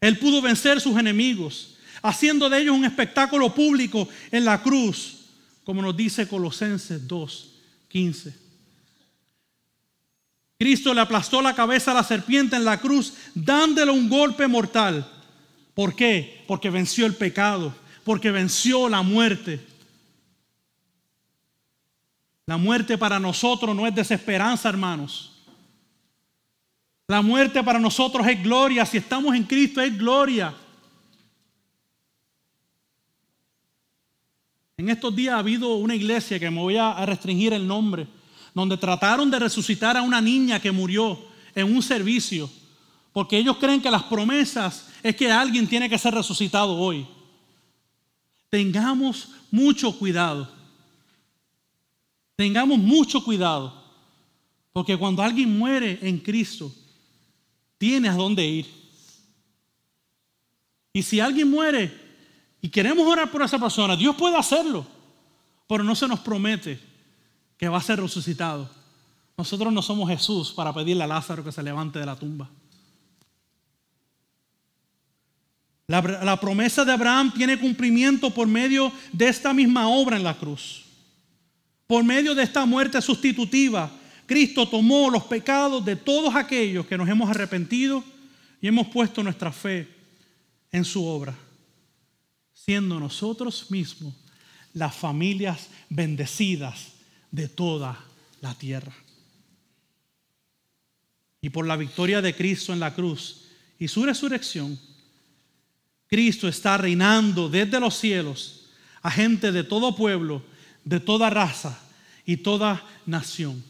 Él 0.00 0.18
pudo 0.18 0.40
vencer 0.40 0.80
sus 0.80 0.96
enemigos, 0.98 1.76
haciendo 2.02 2.48
de 2.48 2.60
ellos 2.60 2.76
un 2.76 2.84
espectáculo 2.84 3.54
público 3.54 4.08
en 4.30 4.44
la 4.44 4.62
cruz, 4.62 5.26
como 5.64 5.82
nos 5.82 5.96
dice 5.96 6.28
Colosenses 6.28 7.06
2.15. 7.06 8.45
Cristo 10.58 10.94
le 10.94 11.02
aplastó 11.02 11.42
la 11.42 11.54
cabeza 11.54 11.90
a 11.90 11.94
la 11.94 12.02
serpiente 12.02 12.56
en 12.56 12.64
la 12.64 12.80
cruz, 12.80 13.14
dándole 13.34 13.90
un 13.90 14.08
golpe 14.08 14.46
mortal. 14.46 15.06
¿Por 15.74 15.94
qué? 15.94 16.44
Porque 16.48 16.70
venció 16.70 17.04
el 17.04 17.14
pecado, 17.14 17.74
porque 18.04 18.30
venció 18.30 18.88
la 18.88 19.02
muerte. 19.02 19.60
La 22.46 22.56
muerte 22.56 22.96
para 22.96 23.20
nosotros 23.20 23.76
no 23.76 23.86
es 23.86 23.94
desesperanza, 23.94 24.68
hermanos. 24.68 25.32
La 27.08 27.20
muerte 27.20 27.62
para 27.62 27.78
nosotros 27.78 28.26
es 28.26 28.42
gloria. 28.42 28.86
Si 28.86 28.96
estamos 28.96 29.34
en 29.34 29.44
Cristo 29.44 29.82
es 29.82 29.96
gloria. 29.96 30.54
En 34.78 34.88
estos 34.88 35.14
días 35.14 35.34
ha 35.34 35.38
habido 35.38 35.74
una 35.76 35.94
iglesia 35.94 36.38
que 36.38 36.50
me 36.50 36.60
voy 36.60 36.76
a 36.76 37.04
restringir 37.04 37.52
el 37.52 37.66
nombre, 37.66 38.06
donde 38.56 38.78
trataron 38.78 39.30
de 39.30 39.38
resucitar 39.38 39.98
a 39.98 40.02
una 40.02 40.18
niña 40.18 40.58
que 40.58 40.72
murió 40.72 41.18
en 41.54 41.76
un 41.76 41.82
servicio, 41.82 42.48
porque 43.12 43.36
ellos 43.36 43.58
creen 43.58 43.82
que 43.82 43.90
las 43.90 44.04
promesas 44.04 44.88
es 45.02 45.14
que 45.14 45.30
alguien 45.30 45.68
tiene 45.68 45.90
que 45.90 45.98
ser 45.98 46.14
resucitado 46.14 46.74
hoy. 46.74 47.06
Tengamos 48.48 49.28
mucho 49.50 49.92
cuidado. 49.98 50.50
Tengamos 52.34 52.78
mucho 52.78 53.22
cuidado, 53.22 53.74
porque 54.72 54.96
cuando 54.96 55.22
alguien 55.22 55.58
muere 55.58 55.98
en 56.00 56.18
Cristo, 56.18 56.72
tiene 57.76 58.08
a 58.08 58.14
dónde 58.14 58.46
ir. 58.46 58.66
Y 60.94 61.02
si 61.02 61.20
alguien 61.20 61.50
muere 61.50 61.92
y 62.62 62.70
queremos 62.70 63.06
orar 63.06 63.30
por 63.30 63.42
esa 63.42 63.58
persona, 63.58 63.96
Dios 63.96 64.16
puede 64.16 64.38
hacerlo, 64.38 64.86
pero 65.68 65.84
no 65.84 65.94
se 65.94 66.08
nos 66.08 66.20
promete 66.20 66.85
que 67.56 67.68
va 67.68 67.78
a 67.78 67.82
ser 67.82 68.00
resucitado. 68.00 68.68
Nosotros 69.36 69.72
no 69.72 69.82
somos 69.82 70.08
Jesús 70.08 70.52
para 70.52 70.72
pedirle 70.72 71.04
a 71.04 71.06
Lázaro 71.06 71.44
que 71.44 71.52
se 71.52 71.62
levante 71.62 71.98
de 71.98 72.06
la 72.06 72.16
tumba. 72.16 72.48
La, 75.88 76.00
la, 76.00 76.40
promesa 76.40 76.84
de 76.84 76.92
Abraham 76.92 77.32
tiene 77.32 77.60
cumplimiento 77.60 78.30
por 78.30 78.48
medio 78.48 78.90
de 79.12 79.28
esta 79.28 79.54
misma 79.54 79.88
obra 79.88 80.16
en 80.16 80.24
la 80.24 80.36
cruz. 80.36 80.84
Por 81.86 82.02
medio 82.02 82.34
de 82.34 82.42
esta 82.42 82.66
muerte 82.66 83.00
sustitutiva, 83.00 83.90
Cristo 84.26 84.68
tomó 84.68 85.08
los 85.08 85.24
pecados 85.24 85.84
de 85.84 85.94
todos 85.94 86.34
aquellos 86.34 86.86
que 86.86 86.98
nos 86.98 87.08
hemos 87.08 87.30
arrepentido 87.30 88.02
y 88.60 88.66
hemos 88.66 88.88
puesto 88.88 89.22
nuestra 89.22 89.52
fe 89.52 89.88
en 90.72 90.84
su 90.84 91.06
obra, 91.06 91.34
siendo 92.52 92.98
nosotros 92.98 93.70
mismos 93.70 94.12
las 94.72 94.94
familias 94.96 95.68
bendecidas 95.88 96.95
de 97.30 97.48
toda 97.48 97.98
la 98.40 98.54
tierra. 98.54 98.94
Y 101.40 101.50
por 101.50 101.66
la 101.66 101.76
victoria 101.76 102.22
de 102.22 102.34
Cristo 102.34 102.72
en 102.72 102.80
la 102.80 102.94
cruz 102.94 103.44
y 103.78 103.88
su 103.88 104.04
resurrección, 104.04 104.78
Cristo 106.08 106.48
está 106.48 106.76
reinando 106.78 107.48
desde 107.48 107.80
los 107.80 107.96
cielos 107.96 108.66
a 109.02 109.10
gente 109.10 109.52
de 109.52 109.64
todo 109.64 109.94
pueblo 109.94 110.42
de 110.86 111.00
toda 111.00 111.28
raza 111.28 111.78
y 112.24 112.38
toda 112.38 112.82
nación. 113.04 113.62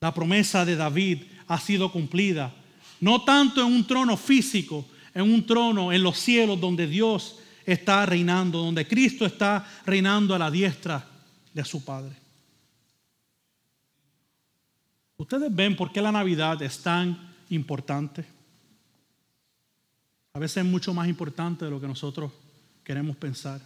La 0.00 0.12
promesa 0.12 0.64
de 0.64 0.76
David 0.76 1.22
ha 1.46 1.58
sido 1.60 1.90
cumplida, 1.90 2.52
no 3.00 3.22
tanto 3.22 3.60
en 3.60 3.68
un 3.68 3.86
trono 3.86 4.16
físico, 4.16 4.84
en 5.14 5.22
un 5.22 5.46
trono 5.46 5.92
en 5.92 6.02
los 6.02 6.18
cielos 6.18 6.60
donde 6.60 6.88
Dios 6.88 7.36
está 7.64 8.04
reinando, 8.04 8.58
donde 8.58 8.86
Cristo 8.86 9.24
está 9.24 9.66
reinando 9.86 10.34
a 10.34 10.38
la 10.38 10.50
diestra 10.50 11.13
de 11.54 11.64
su 11.64 11.82
Padre. 11.82 12.14
Ustedes 15.16 15.54
ven 15.54 15.74
por 15.74 15.90
qué 15.90 16.02
la 16.02 16.12
Navidad 16.12 16.60
es 16.60 16.82
tan 16.82 17.34
importante. 17.48 18.26
A 20.34 20.38
veces 20.38 20.58
es 20.58 20.64
mucho 20.64 20.92
más 20.92 21.08
importante 21.08 21.64
de 21.64 21.70
lo 21.70 21.80
que 21.80 21.86
nosotros 21.86 22.30
queremos 22.82 23.16
pensar 23.16 23.60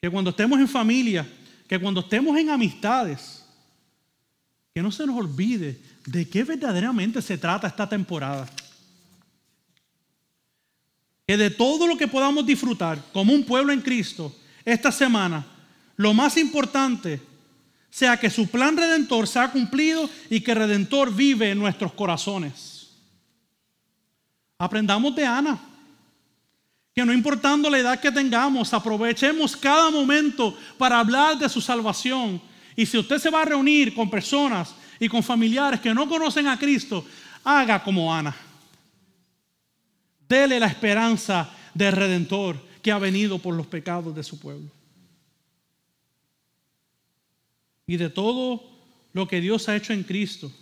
que 0.00 0.10
cuando 0.10 0.30
estemos 0.30 0.58
en 0.60 0.68
familia, 0.68 1.26
que 1.66 1.78
cuando 1.78 2.00
estemos 2.00 2.36
en 2.38 2.50
amistades, 2.50 3.44
que 4.72 4.82
no 4.82 4.92
se 4.92 5.06
nos 5.06 5.16
olvide 5.16 5.80
de 6.06 6.28
qué 6.28 6.44
verdaderamente 6.44 7.20
se 7.20 7.36
trata 7.36 7.66
esta 7.66 7.88
temporada. 7.88 8.48
Que 11.26 11.36
de 11.36 11.50
todo 11.50 11.86
lo 11.86 11.96
que 11.96 12.06
podamos 12.06 12.46
disfrutar 12.46 13.02
como 13.12 13.32
un 13.32 13.44
pueblo 13.44 13.72
en 13.72 13.82
Cristo 13.82 14.34
esta 14.64 14.92
semana, 14.92 15.44
lo 15.98 16.14
más 16.14 16.36
importante 16.36 17.20
sea 17.90 18.18
que 18.18 18.30
su 18.30 18.48
plan 18.48 18.76
redentor 18.76 19.26
se 19.26 19.40
ha 19.40 19.50
cumplido 19.50 20.08
y 20.30 20.40
que 20.40 20.52
el 20.52 20.58
redentor 20.58 21.12
vive 21.12 21.50
en 21.50 21.58
nuestros 21.58 21.92
corazones. 21.92 22.90
Aprendamos 24.56 25.14
de 25.16 25.26
Ana. 25.26 25.58
Que 26.94 27.04
no 27.04 27.12
importando 27.12 27.68
la 27.68 27.78
edad 27.78 28.00
que 28.00 28.12
tengamos, 28.12 28.72
aprovechemos 28.72 29.56
cada 29.56 29.90
momento 29.90 30.56
para 30.78 31.00
hablar 31.00 31.36
de 31.36 31.48
su 31.48 31.60
salvación. 31.60 32.40
Y 32.76 32.86
si 32.86 32.96
usted 32.98 33.18
se 33.18 33.30
va 33.30 33.42
a 33.42 33.46
reunir 33.46 33.92
con 33.92 34.08
personas 34.08 34.74
y 35.00 35.08
con 35.08 35.22
familiares 35.22 35.80
que 35.80 35.94
no 35.94 36.08
conocen 36.08 36.46
a 36.46 36.58
Cristo, 36.58 37.04
haga 37.42 37.82
como 37.82 38.14
Ana. 38.14 38.36
Dele 40.28 40.60
la 40.60 40.66
esperanza 40.66 41.50
del 41.74 41.92
Redentor 41.92 42.56
que 42.82 42.92
ha 42.92 42.98
venido 42.98 43.38
por 43.40 43.54
los 43.54 43.66
pecados 43.66 44.14
de 44.14 44.22
su 44.22 44.38
pueblo. 44.38 44.77
Y 47.88 47.96
de 47.96 48.10
todo 48.10 48.62
lo 49.14 49.26
que 49.26 49.40
Dios 49.40 49.66
ha 49.68 49.74
hecho 49.74 49.94
en 49.94 50.04
Cristo, 50.04 50.52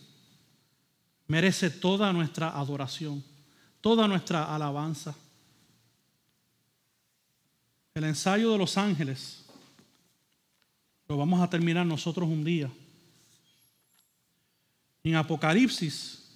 merece 1.27 1.71
toda 1.71 2.13
nuestra 2.13 2.57
adoración, 2.57 3.23
toda 3.81 4.07
nuestra 4.07 4.55
alabanza. 4.55 5.13
El 7.95 8.05
ensayo 8.05 8.53
de 8.53 8.59
los 8.59 8.79
ángeles 8.79 9.45
lo 11.09 11.17
vamos 11.17 11.41
a 11.41 11.51
terminar 11.51 11.85
nosotros 11.85 12.29
un 12.29 12.45
día. 12.45 12.71
En 15.03 15.17
Apocalipsis 15.17 16.29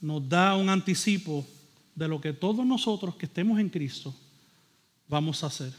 nos 0.00 0.26
da 0.26 0.56
un 0.56 0.70
anticipo 0.70 1.46
de 1.94 2.08
lo 2.08 2.22
que 2.22 2.32
todos 2.32 2.64
nosotros 2.64 3.16
que 3.16 3.26
estemos 3.26 3.58
en 3.58 3.68
Cristo 3.68 4.14
vamos 5.08 5.44
a 5.44 5.48
hacer. 5.48 5.74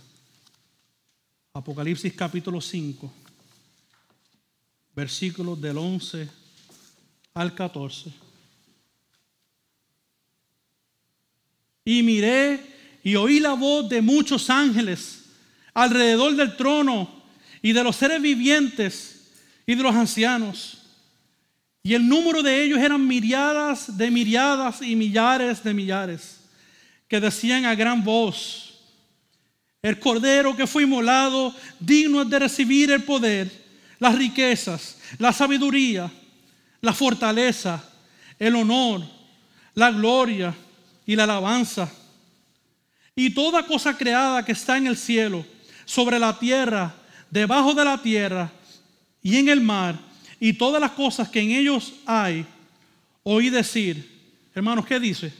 Apocalipsis 1.53 2.14
capítulo 2.14 2.62
5, 2.62 3.24
versículos 4.96 5.60
del 5.60 5.78
11 5.78 6.30
al 7.34 7.54
14. 7.54 8.12
Y 11.84 12.02
miré 12.02 12.60
y 13.04 13.16
oí 13.16 13.39
la 13.39 13.54
voz 13.54 13.88
de 13.89 14.02
muchos 14.02 14.50
ángeles 14.50 15.26
alrededor 15.74 16.36
del 16.36 16.56
trono 16.56 17.24
y 17.62 17.74
de 17.74 17.84
los 17.84 17.96
seres 17.96 18.22
vivientes 18.22 19.32
y 19.68 19.76
de 19.76 19.84
los 19.84 19.93
ancianos. 19.93 20.82
Y 21.84 21.93
el 21.93 22.08
número 22.08 22.41
de 22.41 22.64
ellos 22.64 22.80
eran 22.80 23.06
miriadas 23.06 23.96
de 23.96 24.10
miriadas 24.10 24.82
y 24.82 24.96
millares 24.96 25.64
de 25.64 25.74
millares, 25.74 26.39
que 27.08 27.20
decían 27.20 27.66
a 27.66 27.76
gran 27.76 28.04
voz, 28.04 28.80
el 29.84 30.00
cordero 30.00 30.56
que 30.56 30.66
fue 30.66 30.82
inmolado, 30.82 31.54
digno 31.80 32.24
es 32.24 32.30
de 32.30 32.39
recibir 32.39 32.89
el 32.89 33.04
poder, 33.04 33.64
las 34.00 34.16
riquezas, 34.16 34.98
la 35.18 35.32
sabiduría, 35.32 36.12
la 36.82 36.93
fortaleza, 36.93 37.84
el 38.38 38.56
honor, 38.56 39.04
la 39.74 39.91
gloria 39.91 40.54
y 41.06 41.16
la 41.16 41.24
alabanza. 41.24 41.91
Y 43.16 43.30
toda 43.30 43.66
cosa 43.66 43.98
creada 43.98 44.43
que 44.43 44.52
está 44.52 44.78
en 44.78 44.88
el 44.88 44.98
cielo, 44.98 45.46
sobre 45.86 46.20
la 46.20 46.38
tierra, 46.38 46.93
debajo 47.30 47.74
de 47.74 47.86
la 47.86 47.98
tierra 47.98 48.52
y 49.22 49.38
en 49.38 49.50
el 49.50 49.62
mar, 49.62 49.98
y 50.39 50.54
todas 50.54 50.82
las 50.82 50.91
cosas 50.91 51.30
que 51.30 51.39
en 51.39 51.52
ellos 51.52 51.93
hay, 52.06 52.46
oí 53.24 53.50
decir, 53.50 54.12
hermanos, 54.54 54.86
¿qué 54.86 55.00
dice? 55.00 55.32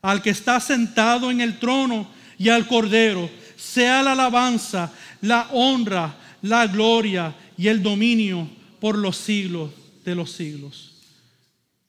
Al 0.00 0.20
que 0.20 0.30
está 0.30 0.58
sentado 0.58 1.30
en 1.30 1.40
el 1.40 1.58
trono 1.58 2.08
y 2.36 2.48
al 2.48 2.66
cordero, 2.66 3.30
sea 3.56 4.02
la 4.02 4.12
alabanza, 4.12 4.92
la 5.20 5.48
honra, 5.52 6.16
la 6.42 6.66
gloria 6.66 7.34
y 7.56 7.68
el 7.68 7.82
dominio 7.82 8.48
por 8.80 8.96
los 8.96 9.16
siglos 9.16 9.70
de 10.04 10.14
los 10.14 10.32
siglos. 10.32 10.94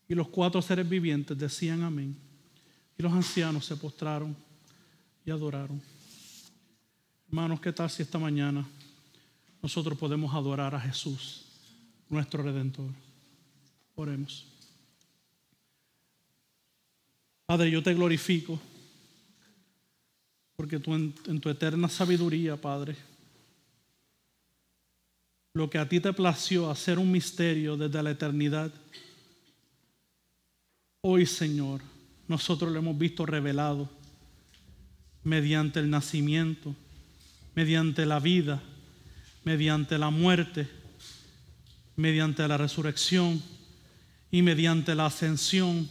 Y 0.07 0.15
los 0.15 0.27
cuatro 0.27 0.61
seres 0.61 0.87
vivientes 0.87 1.37
decían 1.37 1.81
amén. 1.83 2.15
Y 2.97 3.03
los 3.03 3.11
ancianos 3.11 3.65
se 3.65 3.75
postraron 3.75 4.35
y 5.25 5.31
adoraron. 5.31 5.81
Hermanos, 7.27 7.59
¿qué 7.59 7.71
tal 7.71 7.89
si 7.89 8.03
esta 8.03 8.19
mañana 8.19 8.67
nosotros 9.61 9.97
podemos 9.97 10.33
adorar 10.35 10.75
a 10.75 10.79
Jesús? 10.79 11.43
nuestro 12.13 12.43
redentor. 12.43 12.89
Oremos. 13.95 14.45
Padre, 17.45 17.69
yo 17.69 17.83
te 17.83 17.93
glorifico 17.93 18.59
porque 20.55 20.79
tú 20.79 20.93
en, 20.93 21.13
en, 21.25 21.41
tu 21.41 21.49
eterna 21.49 21.89
sabiduría, 21.89 22.55
Padre, 22.55 22.95
lo 25.53 25.69
que 25.69 25.77
a 25.77 25.87
ti 25.87 25.99
te 25.99 26.13
plació 26.13 26.69
hacer 26.69 26.99
un 26.99 27.11
misterio 27.11 27.77
desde 27.77 28.01
la 28.01 28.11
eternidad, 28.11 28.71
hoy, 31.01 31.25
Señor, 31.25 31.81
nosotros 32.27 32.71
lo 32.71 32.79
hemos 32.79 32.97
visto 32.97 33.25
revelado 33.25 33.89
mediante 35.23 35.79
el 35.79 35.89
nacimiento, 35.89 36.75
mediante 37.55 38.05
la 38.05 38.19
vida, 38.19 38.61
mediante 39.43 39.97
la 39.97 40.09
muerte 40.09 40.67
mediante 41.95 42.47
la 42.47 42.57
resurrección 42.57 43.41
y 44.31 44.41
mediante 44.41 44.95
la 44.95 45.05
ascensión 45.05 45.89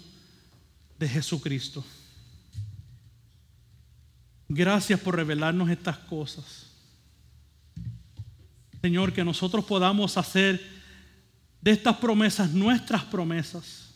de 0.99 1.09
Jesucristo. 1.09 1.85
Gracias 4.49 5.01
por 5.01 5.17
revelarnos 5.17 5.71
estas 5.71 5.99
cosas. 5.99 6.72
Señor, 8.83 9.13
que 9.13 9.25
nosotros 9.25 9.65
podamos 9.65 10.17
hacer 10.17 10.61
de 11.61 11.71
estas 11.71 11.97
promesas 11.99 12.51
nuestras 12.51 13.05
promesas. 13.05 13.95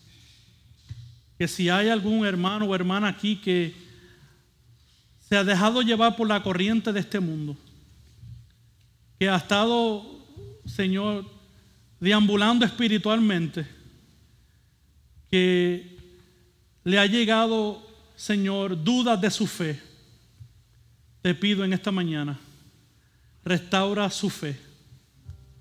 Que 1.37 1.49
si 1.49 1.69
hay 1.69 1.89
algún 1.89 2.25
hermano 2.25 2.67
o 2.67 2.75
hermana 2.75 3.09
aquí 3.09 3.37
que 3.37 3.75
se 5.29 5.37
ha 5.37 5.43
dejado 5.43 5.83
llevar 5.83 6.15
por 6.15 6.29
la 6.29 6.41
corriente 6.41 6.93
de 6.93 7.01
este 7.01 7.19
mundo, 7.19 7.57
que 9.19 9.29
ha 9.29 9.35
estado, 9.35 10.25
Señor, 10.65 11.29
deambulando 11.99 12.65
espiritualmente, 12.65 13.67
que 15.29 15.99
le 16.85 16.99
ha 17.01 17.07
llegado, 17.07 17.85
Señor, 18.15 18.85
dudas 18.85 19.21
de 19.21 19.33
su 19.33 19.49
fe, 19.49 19.83
te 21.23 21.35
pido 21.35 21.65
en 21.65 21.73
esta 21.73 21.91
mañana, 21.91 22.39
restaura 23.45 24.09
su 24.11 24.31
fe, 24.31 24.66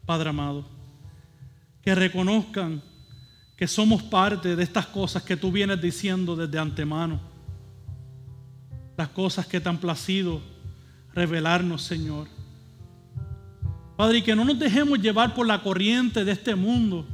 Padre 0.05 0.29
amado, 0.29 0.65
que 1.81 1.95
reconozcan 1.95 2.81
que 3.55 3.67
somos 3.67 4.03
parte 4.03 4.55
de 4.55 4.63
estas 4.63 4.85
cosas 4.87 5.23
que 5.23 5.37
tú 5.37 5.51
vienes 5.51 5.81
diciendo 5.81 6.35
desde 6.35 6.59
antemano, 6.59 7.19
las 8.97 9.09
cosas 9.09 9.45
que 9.47 9.59
te 9.59 9.69
han 9.69 9.77
placido 9.77 10.41
revelarnos, 11.13 11.81
Señor 11.81 12.27
Padre, 13.95 14.17
y 14.17 14.21
que 14.21 14.35
no 14.35 14.43
nos 14.43 14.59
dejemos 14.59 14.99
llevar 14.99 15.33
por 15.33 15.47
la 15.47 15.61
corriente 15.61 16.25
de 16.25 16.31
este 16.33 16.53
mundo. 16.53 17.05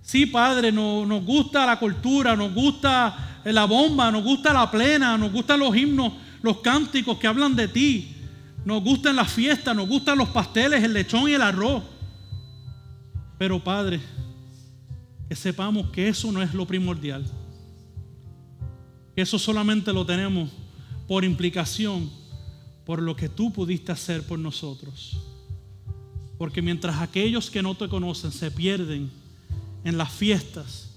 Sí, 0.00 0.26
Padre, 0.26 0.72
nos 0.72 1.24
gusta 1.24 1.66
la 1.66 1.78
cultura, 1.78 2.34
nos 2.34 2.54
gusta 2.54 3.40
la 3.44 3.64
bomba, 3.66 4.10
nos 4.10 4.22
gusta 4.22 4.52
la 4.52 4.70
plena, 4.70 5.18
nos 5.18 5.30
gustan 5.30 5.60
los 5.60 5.76
himnos, 5.76 6.12
los 6.42 6.58
cánticos 6.58 7.18
que 7.18 7.26
hablan 7.26 7.54
de 7.54 7.68
ti. 7.68 8.13
Nos 8.64 8.82
gustan 8.82 9.16
las 9.16 9.30
fiestas, 9.30 9.76
nos 9.76 9.88
gustan 9.88 10.16
los 10.16 10.28
pasteles, 10.30 10.82
el 10.82 10.94
lechón 10.94 11.28
y 11.28 11.32
el 11.32 11.42
arroz. 11.42 11.82
Pero 13.38 13.62
Padre, 13.62 14.00
que 15.28 15.36
sepamos 15.36 15.90
que 15.90 16.08
eso 16.08 16.32
no 16.32 16.40
es 16.40 16.54
lo 16.54 16.66
primordial. 16.66 17.24
Que 19.14 19.22
eso 19.22 19.38
solamente 19.38 19.92
lo 19.92 20.06
tenemos 20.06 20.50
por 21.06 21.24
implicación, 21.24 22.10
por 22.86 23.02
lo 23.02 23.14
que 23.14 23.28
tú 23.28 23.52
pudiste 23.52 23.92
hacer 23.92 24.26
por 24.26 24.38
nosotros. 24.38 25.18
Porque 26.38 26.62
mientras 26.62 27.00
aquellos 27.00 27.50
que 27.50 27.62
no 27.62 27.74
te 27.74 27.88
conocen 27.88 28.32
se 28.32 28.50
pierden 28.50 29.10
en 29.84 29.98
las 29.98 30.10
fiestas, 30.10 30.90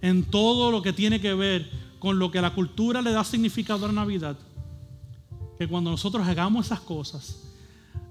en 0.00 0.24
todo 0.24 0.70
lo 0.70 0.80
que 0.82 0.92
tiene 0.92 1.20
que 1.20 1.34
ver 1.34 1.70
con 1.98 2.18
lo 2.18 2.30
que 2.30 2.40
la 2.40 2.54
cultura 2.54 3.02
le 3.02 3.12
da 3.12 3.24
significado 3.24 3.84
a 3.84 3.88
la 3.88 3.94
Navidad, 3.94 4.38
que 5.60 5.68
cuando 5.68 5.90
nosotros 5.90 6.26
hagamos 6.26 6.64
esas 6.64 6.80
cosas, 6.80 7.36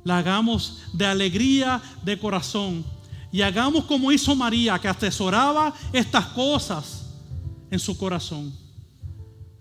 la 0.04 0.20
hagamos 0.20 0.84
de 0.94 1.08
alegría 1.08 1.82
de 2.04 2.20
corazón 2.20 2.86
y 3.32 3.42
hagamos 3.42 3.86
como 3.86 4.12
hizo 4.12 4.36
María, 4.36 4.78
que 4.78 4.88
atesoraba 4.88 5.74
estas 5.92 6.28
cosas 6.28 7.08
en 7.72 7.80
su 7.80 7.98
corazón, 7.98 8.54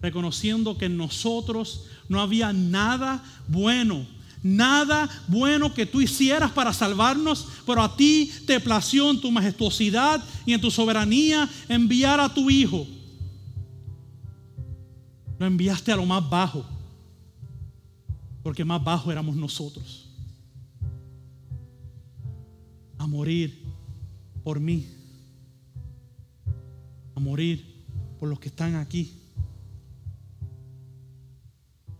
reconociendo 0.02 0.76
que 0.76 0.84
en 0.84 0.98
nosotros 0.98 1.86
no 2.10 2.20
había 2.20 2.52
nada 2.52 3.24
bueno 3.48 4.06
nada 4.42 5.08
bueno 5.26 5.72
que 5.72 5.86
tú 5.86 6.02
hicieras 6.02 6.50
para 6.52 6.74
salvarnos, 6.74 7.48
pero 7.66 7.82
a 7.82 7.96
ti 7.96 8.30
te 8.46 8.60
plació 8.60 9.10
en 9.10 9.20
tu 9.20 9.32
majestuosidad 9.32 10.22
y 10.44 10.52
en 10.52 10.60
tu 10.60 10.70
soberanía 10.70 11.48
enviar 11.70 12.20
a 12.20 12.32
tu 12.32 12.50
Hijo. 12.50 12.86
Lo 15.38 15.46
enviaste 15.46 15.90
a 15.90 15.96
lo 15.96 16.04
más 16.06 16.28
bajo, 16.28 16.77
porque 18.48 18.64
más 18.64 18.82
bajo 18.82 19.12
éramos 19.12 19.36
nosotros. 19.36 20.08
A 22.96 23.06
morir 23.06 23.62
por 24.42 24.58
mí, 24.58 24.86
a 27.14 27.20
morir 27.20 27.84
por 28.18 28.26
los 28.26 28.40
que 28.40 28.48
están 28.48 28.76
aquí 28.76 29.12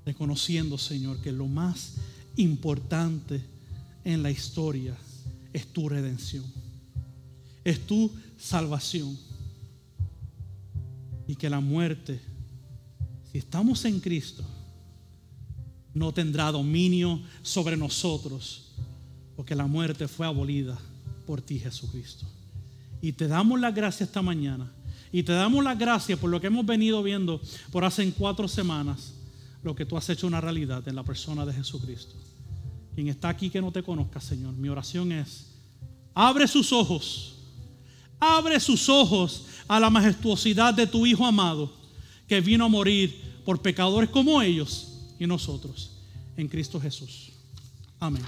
reconociendo, 0.06 0.78
Señor, 0.78 1.20
que 1.20 1.32
lo 1.32 1.48
más 1.48 1.96
importante 2.36 3.44
en 4.02 4.22
la 4.22 4.30
historia 4.30 4.96
es 5.52 5.70
tu 5.70 5.86
redención, 5.90 6.46
es 7.62 7.86
tu 7.86 8.10
salvación. 8.38 9.18
Y 11.26 11.36
que 11.36 11.50
la 11.50 11.60
muerte, 11.60 12.18
si 13.30 13.36
estamos 13.36 13.84
en 13.84 14.00
Cristo, 14.00 14.46
no 15.98 16.12
tendrá 16.12 16.52
dominio 16.52 17.20
sobre 17.42 17.76
nosotros, 17.76 18.70
porque 19.36 19.54
la 19.54 19.66
muerte 19.66 20.06
fue 20.06 20.26
abolida 20.26 20.78
por 21.26 21.42
ti, 21.42 21.58
Jesucristo. 21.58 22.24
Y 23.02 23.12
te 23.12 23.26
damos 23.26 23.60
la 23.60 23.70
gracia 23.70 24.04
esta 24.04 24.22
mañana. 24.22 24.72
Y 25.10 25.22
te 25.22 25.32
damos 25.32 25.64
las 25.64 25.78
gracias 25.78 26.18
por 26.18 26.30
lo 26.30 26.40
que 26.40 26.48
hemos 26.48 26.66
venido 26.66 27.02
viendo 27.02 27.40
por 27.72 27.84
hace 27.84 28.10
cuatro 28.12 28.46
semanas 28.46 29.14
lo 29.62 29.74
que 29.74 29.86
tú 29.86 29.96
has 29.96 30.08
hecho 30.10 30.26
una 30.26 30.40
realidad 30.40 30.86
en 30.86 30.94
la 30.94 31.02
persona 31.02 31.44
de 31.44 31.52
Jesucristo. 31.52 32.14
Quien 32.94 33.08
está 33.08 33.28
aquí 33.28 33.50
que 33.50 33.60
no 33.60 33.72
te 33.72 33.82
conozca, 33.82 34.20
Señor, 34.20 34.54
mi 34.54 34.68
oración 34.68 35.10
es, 35.12 35.46
abre 36.14 36.46
sus 36.46 36.72
ojos, 36.72 37.36
abre 38.20 38.60
sus 38.60 38.88
ojos 38.88 39.46
a 39.66 39.80
la 39.80 39.88
majestuosidad 39.90 40.74
de 40.74 40.86
tu 40.86 41.06
Hijo 41.06 41.24
amado, 41.24 41.72
que 42.26 42.40
vino 42.40 42.66
a 42.66 42.68
morir 42.68 43.40
por 43.44 43.62
pecadores 43.62 44.10
como 44.10 44.42
ellos 44.42 44.97
y 45.18 45.26
nosotros, 45.26 45.90
en 46.36 46.48
Cristo 46.48 46.80
Jesús. 46.80 47.32
Amén. 48.00 48.22